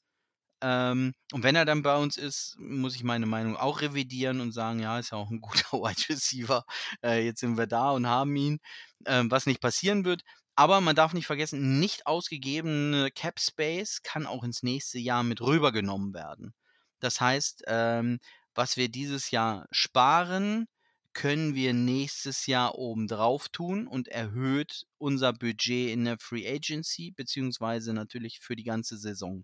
Ähm, 0.62 1.12
und 1.32 1.42
wenn 1.42 1.56
er 1.56 1.64
dann 1.64 1.82
bei 1.82 1.96
uns 1.96 2.16
ist, 2.16 2.56
muss 2.58 2.94
ich 2.94 3.02
meine 3.04 3.26
Meinung 3.26 3.56
auch 3.56 3.80
revidieren 3.80 4.40
und 4.40 4.52
sagen, 4.52 4.80
ja, 4.80 4.98
ist 4.98 5.10
ja 5.12 5.18
auch 5.18 5.30
ein 5.30 5.40
guter 5.42 5.72
Wide 5.72 6.08
Receiver. 6.08 6.64
Äh, 7.04 7.24
jetzt 7.26 7.40
sind 7.40 7.58
wir 7.58 7.66
da 7.66 7.90
und 7.90 8.06
haben 8.06 8.34
ihn, 8.36 8.60
ähm, 9.06 9.30
was 9.30 9.46
nicht 9.46 9.60
passieren 9.60 10.04
wird. 10.04 10.22
Aber 10.54 10.80
man 10.80 10.96
darf 10.96 11.14
nicht 11.14 11.26
vergessen, 11.26 11.80
nicht 11.80 12.06
ausgegebene 12.06 13.10
Cap 13.10 13.40
Space 13.40 14.02
kann 14.02 14.26
auch 14.26 14.44
ins 14.44 14.62
nächste 14.62 14.98
Jahr 14.98 15.22
mit 15.24 15.40
rübergenommen 15.40 16.14
werden. 16.14 16.54
Das 17.00 17.20
heißt, 17.20 17.64
ähm, 17.66 18.20
was 18.54 18.76
wir 18.76 18.88
dieses 18.88 19.30
Jahr 19.30 19.66
sparen, 19.72 20.68
können 21.14 21.54
wir 21.54 21.72
nächstes 21.72 22.46
Jahr 22.46 22.76
obendrauf 22.76 23.48
tun 23.48 23.86
und 23.86 24.08
erhöht 24.08 24.84
unser 24.98 25.32
Budget 25.32 25.90
in 25.90 26.04
der 26.04 26.18
Free 26.18 26.48
Agency, 26.48 27.12
beziehungsweise 27.12 27.92
natürlich 27.92 28.40
für 28.40 28.56
die 28.56 28.64
ganze 28.64 28.96
Saison. 28.96 29.42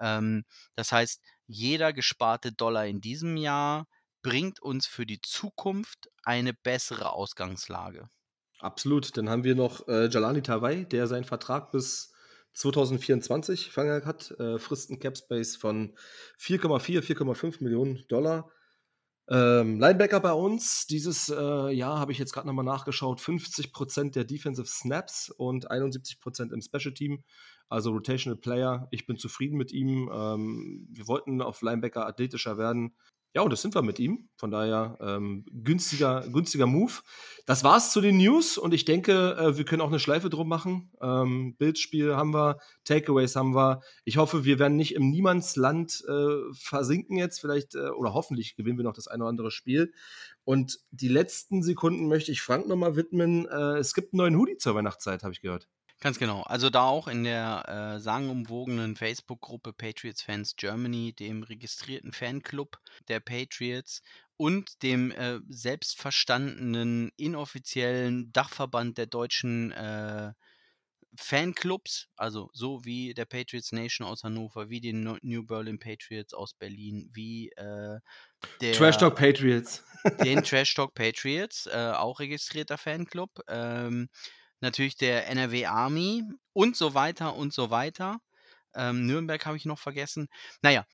Ähm, 0.00 0.44
das 0.74 0.92
heißt, 0.92 1.20
jeder 1.46 1.92
gesparte 1.92 2.52
Dollar 2.52 2.86
in 2.86 3.00
diesem 3.00 3.36
Jahr 3.36 3.86
bringt 4.22 4.60
uns 4.60 4.86
für 4.86 5.06
die 5.06 5.20
Zukunft 5.20 6.08
eine 6.24 6.54
bessere 6.54 7.12
Ausgangslage. 7.12 8.08
Absolut. 8.58 9.16
Dann 9.16 9.28
haben 9.28 9.44
wir 9.44 9.54
noch 9.54 9.86
äh, 9.88 10.08
Jalani 10.08 10.42
Tawai, 10.42 10.84
der 10.84 11.06
seinen 11.06 11.24
Vertrag 11.24 11.70
bis 11.70 12.14
2024 12.54 13.70
verlängert 13.70 14.06
hat, 14.06 14.30
äh, 14.38 14.58
frisst 14.58 14.90
einen 14.90 15.00
Cap 15.00 15.18
Space 15.18 15.56
von 15.56 15.94
4,4, 16.40 17.02
4,5 17.02 17.62
Millionen 17.62 18.06
Dollar. 18.08 18.50
Ähm, 19.28 19.80
Linebacker 19.80 20.20
bei 20.20 20.32
uns, 20.32 20.86
dieses 20.86 21.30
äh, 21.30 21.70
Jahr 21.70 21.98
habe 21.98 22.12
ich 22.12 22.18
jetzt 22.18 22.34
gerade 22.34 22.46
nochmal 22.46 22.64
nachgeschaut, 22.64 23.20
50% 23.20 24.12
der 24.12 24.24
Defensive 24.24 24.66
Snaps 24.66 25.30
und 25.30 25.70
71% 25.70 26.52
im 26.52 26.60
Special 26.60 26.92
Team, 26.92 27.24
also 27.70 27.90
Rotational 27.90 28.36
Player. 28.36 28.86
Ich 28.90 29.06
bin 29.06 29.16
zufrieden 29.16 29.56
mit 29.56 29.72
ihm. 29.72 30.10
Ähm, 30.12 30.86
wir 30.90 31.08
wollten 31.08 31.40
auf 31.40 31.62
Linebacker 31.62 32.06
athletischer 32.06 32.58
werden. 32.58 32.94
Ja, 33.34 33.42
und 33.42 33.52
das 33.52 33.62
sind 33.62 33.74
wir 33.74 33.82
mit 33.82 33.98
ihm. 33.98 34.28
Von 34.36 34.52
daher 34.52 34.96
ähm, 35.00 35.44
günstiger, 35.50 36.24
günstiger 36.28 36.66
Move. 36.66 36.92
Das 37.46 37.64
war's 37.64 37.90
zu 37.90 38.00
den 38.00 38.16
News 38.16 38.56
und 38.58 38.72
ich 38.72 38.84
denke, 38.84 39.36
äh, 39.36 39.58
wir 39.58 39.64
können 39.64 39.82
auch 39.82 39.88
eine 39.88 39.98
Schleife 39.98 40.30
drum 40.30 40.48
machen. 40.48 40.92
Ähm, 41.02 41.56
Bildspiel 41.56 42.14
haben 42.14 42.32
wir, 42.32 42.58
Takeaways 42.84 43.34
haben 43.34 43.56
wir. 43.56 43.80
Ich 44.04 44.18
hoffe, 44.18 44.44
wir 44.44 44.60
werden 44.60 44.76
nicht 44.76 44.94
im 44.94 45.10
Niemandsland 45.10 46.04
äh, 46.08 46.36
versinken 46.52 47.16
jetzt. 47.16 47.40
Vielleicht 47.40 47.74
äh, 47.74 47.88
oder 47.88 48.14
hoffentlich 48.14 48.54
gewinnen 48.54 48.78
wir 48.78 48.84
noch 48.84 48.94
das 48.94 49.08
eine 49.08 49.24
oder 49.24 49.30
andere 49.30 49.50
Spiel. 49.50 49.92
Und 50.44 50.78
die 50.92 51.08
letzten 51.08 51.64
Sekunden 51.64 52.06
möchte 52.06 52.30
ich 52.30 52.40
Frank 52.40 52.68
nochmal 52.68 52.94
widmen. 52.94 53.48
Äh, 53.48 53.78
es 53.78 53.94
gibt 53.94 54.12
einen 54.12 54.18
neuen 54.18 54.36
Hoodie 54.36 54.58
zur 54.58 54.76
Weihnachtszeit, 54.76 55.24
habe 55.24 55.32
ich 55.32 55.40
gehört. 55.40 55.66
Ganz 56.04 56.18
genau. 56.18 56.42
Also 56.42 56.68
da 56.68 56.82
auch 56.82 57.08
in 57.08 57.24
der 57.24 57.94
äh, 57.96 57.98
sagenumwogenen 57.98 58.94
Facebook-Gruppe 58.94 59.72
Patriots 59.72 60.20
Fans 60.20 60.54
Germany, 60.54 61.14
dem 61.14 61.42
registrierten 61.42 62.12
Fanclub 62.12 62.78
der 63.08 63.20
Patriots 63.20 64.02
und 64.36 64.82
dem 64.82 65.12
äh, 65.12 65.38
selbstverstandenen 65.48 67.10
inoffiziellen 67.16 68.30
Dachverband 68.34 68.98
der 68.98 69.06
deutschen 69.06 69.72
äh, 69.72 70.34
Fanclubs, 71.16 72.08
also 72.16 72.50
so 72.52 72.84
wie 72.84 73.14
der 73.14 73.24
Patriots 73.24 73.72
Nation 73.72 74.06
aus 74.06 74.24
Hannover, 74.24 74.68
wie 74.68 74.82
den 74.82 75.18
New 75.22 75.46
Berlin 75.46 75.78
Patriots 75.78 76.34
aus 76.34 76.52
Berlin, 76.52 77.08
wie 77.14 77.48
äh, 77.56 77.98
der 78.60 78.74
Trash 78.74 78.98
Talk 78.98 79.16
Patriots. 79.16 79.82
den 80.22 80.44
Trash 80.44 80.74
Talk 80.74 80.92
Patriots, 80.94 81.64
äh, 81.64 81.92
auch 81.96 82.20
registrierter 82.20 82.76
Fanclub. 82.76 83.40
Ähm, 83.48 84.10
natürlich 84.64 84.96
der 84.96 85.28
NRW 85.28 85.66
Army 85.66 86.24
und 86.52 86.76
so 86.76 86.94
weiter 86.94 87.36
und 87.36 87.52
so 87.52 87.70
weiter. 87.70 88.18
Ähm, 88.74 89.06
Nürnberg 89.06 89.46
habe 89.46 89.56
ich 89.56 89.66
noch 89.66 89.78
vergessen. 89.78 90.28
Naja, 90.62 90.84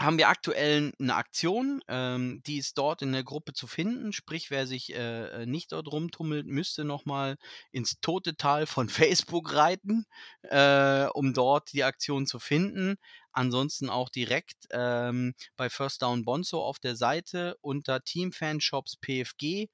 haben 0.00 0.16
wir 0.16 0.28
aktuell 0.28 0.92
eine 0.98 1.14
Aktion, 1.14 1.82
ähm, 1.86 2.42
die 2.46 2.56
ist 2.56 2.78
dort 2.78 3.02
in 3.02 3.12
der 3.12 3.22
Gruppe 3.22 3.52
zu 3.52 3.66
finden. 3.66 4.12
Sprich, 4.12 4.50
wer 4.50 4.66
sich 4.66 4.94
äh, 4.94 5.42
äh 5.42 5.46
nicht 5.46 5.72
dort 5.72 5.92
rumtummelt, 5.92 6.46
müsste 6.46 6.84
nochmal 6.84 7.36
ins 7.70 8.00
tote 8.00 8.36
Tal 8.36 8.66
von 8.66 8.88
Facebook 9.12 9.54
reiten, 9.54 10.06
äh, 10.42 11.06
um 11.12 11.34
dort 11.34 11.72
die 11.72 11.84
Aktion 11.84 12.26
zu 12.26 12.38
finden. 12.38 12.96
Ansonsten 13.32 13.90
auch 13.90 14.08
direkt 14.08 14.66
ähm, 14.70 15.34
bei 15.56 15.68
First 15.68 16.02
Down 16.02 16.24
Bonzo 16.24 16.64
auf 16.64 16.78
der 16.78 16.96
Seite 16.96 17.56
unter 17.60 18.02
Team 18.02 18.32
Fanshops 18.32 18.96
PFG 18.96 19.68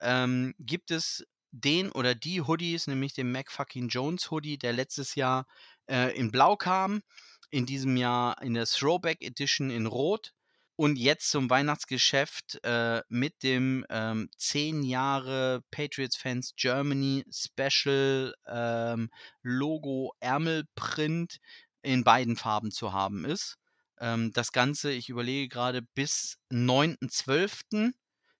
ähm, 0.00 0.54
gibt 0.58 0.90
es 0.90 1.26
den 1.54 1.92
oder 1.92 2.14
die 2.14 2.40
Hoodies, 2.40 2.86
nämlich 2.88 3.14
den 3.14 3.30
McFucking 3.30 3.88
Jones 3.88 4.30
Hoodie, 4.30 4.58
der 4.58 4.72
letztes 4.72 5.14
Jahr 5.14 5.46
äh, 5.88 6.16
in 6.16 6.30
Blau 6.32 6.56
kam, 6.56 7.02
in 7.50 7.66
diesem 7.66 7.96
Jahr 7.96 8.42
in 8.42 8.54
der 8.54 8.66
Throwback 8.66 9.22
Edition 9.22 9.70
in 9.70 9.86
Rot 9.86 10.32
und 10.76 10.98
jetzt 10.98 11.30
zum 11.30 11.48
Weihnachtsgeschäft 11.50 12.58
äh, 12.64 13.02
mit 13.08 13.44
dem 13.44 13.86
ähm, 13.88 14.28
10 14.36 14.82
Jahre 14.82 15.62
Patriots 15.70 16.16
Fans 16.16 16.54
Germany 16.56 17.24
Special 17.30 18.34
ähm, 18.48 19.10
Logo 19.42 20.12
Ärmelprint 20.18 21.38
in 21.82 22.02
beiden 22.02 22.34
Farben 22.34 22.72
zu 22.72 22.92
haben 22.92 23.24
ist. 23.24 23.56
Ähm, 24.00 24.32
das 24.32 24.50
Ganze, 24.50 24.90
ich 24.90 25.08
überlege 25.08 25.48
gerade, 25.48 25.82
bis 25.94 26.38
9.12. 26.50 27.92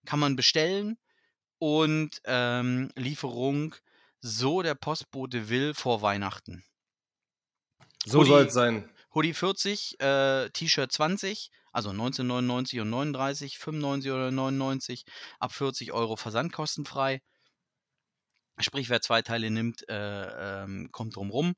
kann 0.04 0.18
man 0.18 0.34
bestellen 0.34 0.98
und 1.64 2.20
ähm, 2.26 2.90
Lieferung 2.94 3.74
so 4.20 4.60
der 4.60 4.74
Postbote 4.74 5.48
will 5.48 5.72
vor 5.72 6.02
Weihnachten. 6.02 6.62
So 8.04 8.22
soll 8.22 8.48
es 8.48 8.52
sein. 8.52 8.86
Hoodie 9.14 9.32
40, 9.32 9.98
äh, 9.98 10.50
T-Shirt 10.50 10.92
20, 10.92 11.50
also 11.72 11.88
19,99 11.88 12.82
und 12.82 12.90
39, 12.90 13.58
95 13.58 14.12
oder 14.12 14.30
99, 14.30 15.06
ab 15.38 15.52
40 15.52 15.92
Euro 15.92 16.16
versandkostenfrei. 16.16 17.22
Sprich, 18.58 18.90
wer 18.90 19.00
zwei 19.00 19.22
Teile 19.22 19.50
nimmt, 19.50 19.88
äh, 19.88 20.64
ähm, 20.64 20.90
kommt 20.92 21.16
drum 21.16 21.30
rum. 21.30 21.54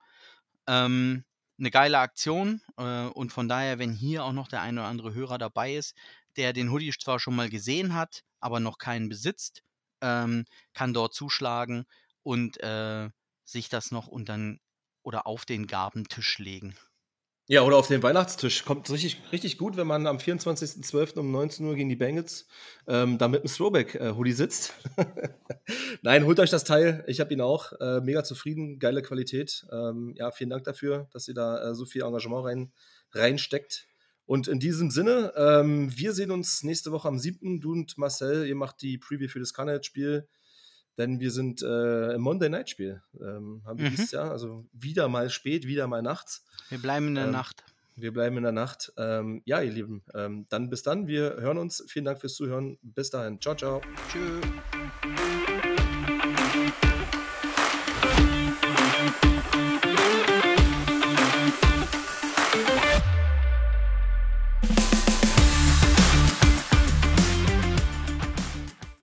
Ähm, 0.69 1.25
eine 1.59 1.73
geile 1.73 1.99
Aktion 1.99 2.61
äh, 2.77 3.07
und 3.07 3.33
von 3.33 3.49
daher, 3.49 3.81
wenn 3.81 3.93
hier 3.93 4.23
auch 4.25 4.33
noch 4.33 4.47
der 4.47 4.63
eine 4.63 4.83
oder 4.83 4.89
andere 4.89 5.15
Hörer 5.15 5.39
dabei 5.39 5.75
ist, 5.75 5.97
der 6.37 6.53
den 6.53 6.71
Hoodie 6.71 6.93
zwar 6.97 7.19
schon 7.19 7.35
mal 7.35 7.51
gesehen 7.51 7.93
hat, 7.95 8.23
aber 8.39 8.61
noch 8.61 8.79
keinen 8.79 9.09
besitzt, 9.09 9.65
ähm, 10.01 10.45
kann 10.75 10.95
dort 10.95 11.15
zuschlagen 11.15 11.85
und 12.23 12.61
äh, 12.63 13.09
sich 13.45 13.69
das 13.69 13.91
noch 13.91 14.09
unter 14.09 14.57
oder 15.03 15.27
auf 15.27 15.45
den 15.45 15.67
Gabentisch 15.67 16.39
legen. 16.39 16.75
Ja, 17.49 17.63
oder 17.63 17.77
auf 17.77 17.87
den 17.87 18.03
Weihnachtstisch. 18.03 18.65
Kommt 18.65 18.91
richtig, 18.91 19.23
richtig 19.31 19.57
gut, 19.57 19.77
wenn 19.77 19.87
man 19.87 20.09
am 20.09 20.17
24.12. 20.17 21.21
um 21.21 21.31
19 21.31 21.65
Uhr 21.65 21.77
gegen 21.77 21.89
die 21.89 21.95
Bengals 21.95 22.49
ähm, 22.89 23.19
da 23.19 23.29
mit 23.29 23.43
einem 23.43 23.53
Throwback-Hoodie 23.53 24.33
äh, 24.33 24.35
sitzt. 24.35 24.75
Nein, 26.03 26.27
holt 26.27 26.41
euch 26.41 26.51
das 26.51 26.65
Teil. 26.65 27.05
Ich 27.07 27.21
habe 27.21 27.33
ihn 27.33 27.41
auch. 27.41 27.73
Äh, 27.79 28.01
mega 28.01 28.25
zufrieden, 28.25 28.81
geile 28.81 29.01
Qualität. 29.01 29.65
Ähm, 29.71 30.13
ja, 30.17 30.33
vielen 30.33 30.51
Dank 30.51 30.65
dafür, 30.65 31.09
dass 31.13 31.29
ihr 31.29 31.35
da 31.35 31.71
äh, 31.71 31.75
so 31.77 31.85
viel 31.85 32.03
Engagement 32.03 32.45
rein, 32.45 32.73
reinsteckt. 33.13 33.87
Und 34.27 34.49
in 34.49 34.59
diesem 34.59 34.91
Sinne, 34.91 35.33
ähm, 35.37 35.97
wir 35.97 36.13
sehen 36.13 36.33
uns 36.33 36.65
nächste 36.65 36.91
Woche 36.91 37.09
am 37.09 37.19
7. 37.19 37.61
Du 37.61 37.73
und 37.73 37.97
Marcel, 37.97 38.47
ihr 38.47 38.57
macht 38.57 38.83
die 38.83 38.99
Preview 38.99 39.29
für 39.29 39.39
das 39.39 39.55
Carnet-Spiel, 39.55 40.29
denn 40.99 41.21
wir 41.21 41.31
sind 41.31 41.63
äh, 41.63 42.15
im 42.15 42.23
Monday 42.23 42.49
Night 42.49 42.69
Spiel. 42.69 43.03
Ähm, 43.15 43.63
haben 43.65 43.79
wir 43.79 43.87
mhm. 43.87 43.95
dieses 43.95 44.11
Jahr, 44.11 44.33
also 44.33 44.67
wieder 44.73 45.09
mal 45.09 45.31
spät, 45.31 45.67
wieder 45.67 45.87
mal 45.87 46.03
nachts. 46.03 46.45
Wir 46.71 46.79
bleiben 46.79 47.09
in 47.09 47.15
der 47.15 47.25
ähm, 47.27 47.31
Nacht. 47.31 47.65
Wir 47.95 48.13
bleiben 48.13 48.37
in 48.37 48.43
der 48.43 48.53
Nacht. 48.53 48.93
Ähm, 48.99 49.43
ja, 49.47 49.63
ihr 49.63 49.73
Lieben, 49.73 50.03
ähm, 50.13 50.47
dann 50.49 50.71
bis 50.71 50.83
dann. 50.83 51.07
Wir 51.07 51.37
hören 51.39 51.57
uns. 51.57 51.85
Vielen 51.89 52.05
Dank 52.05 52.21
fürs 52.21 52.35
Zuhören. 52.35 52.79
Bis 52.83 53.11
dahin. 53.11 53.41
Ciao, 53.41 53.55
ciao. 53.55 53.81
Tschüss. 54.11 54.45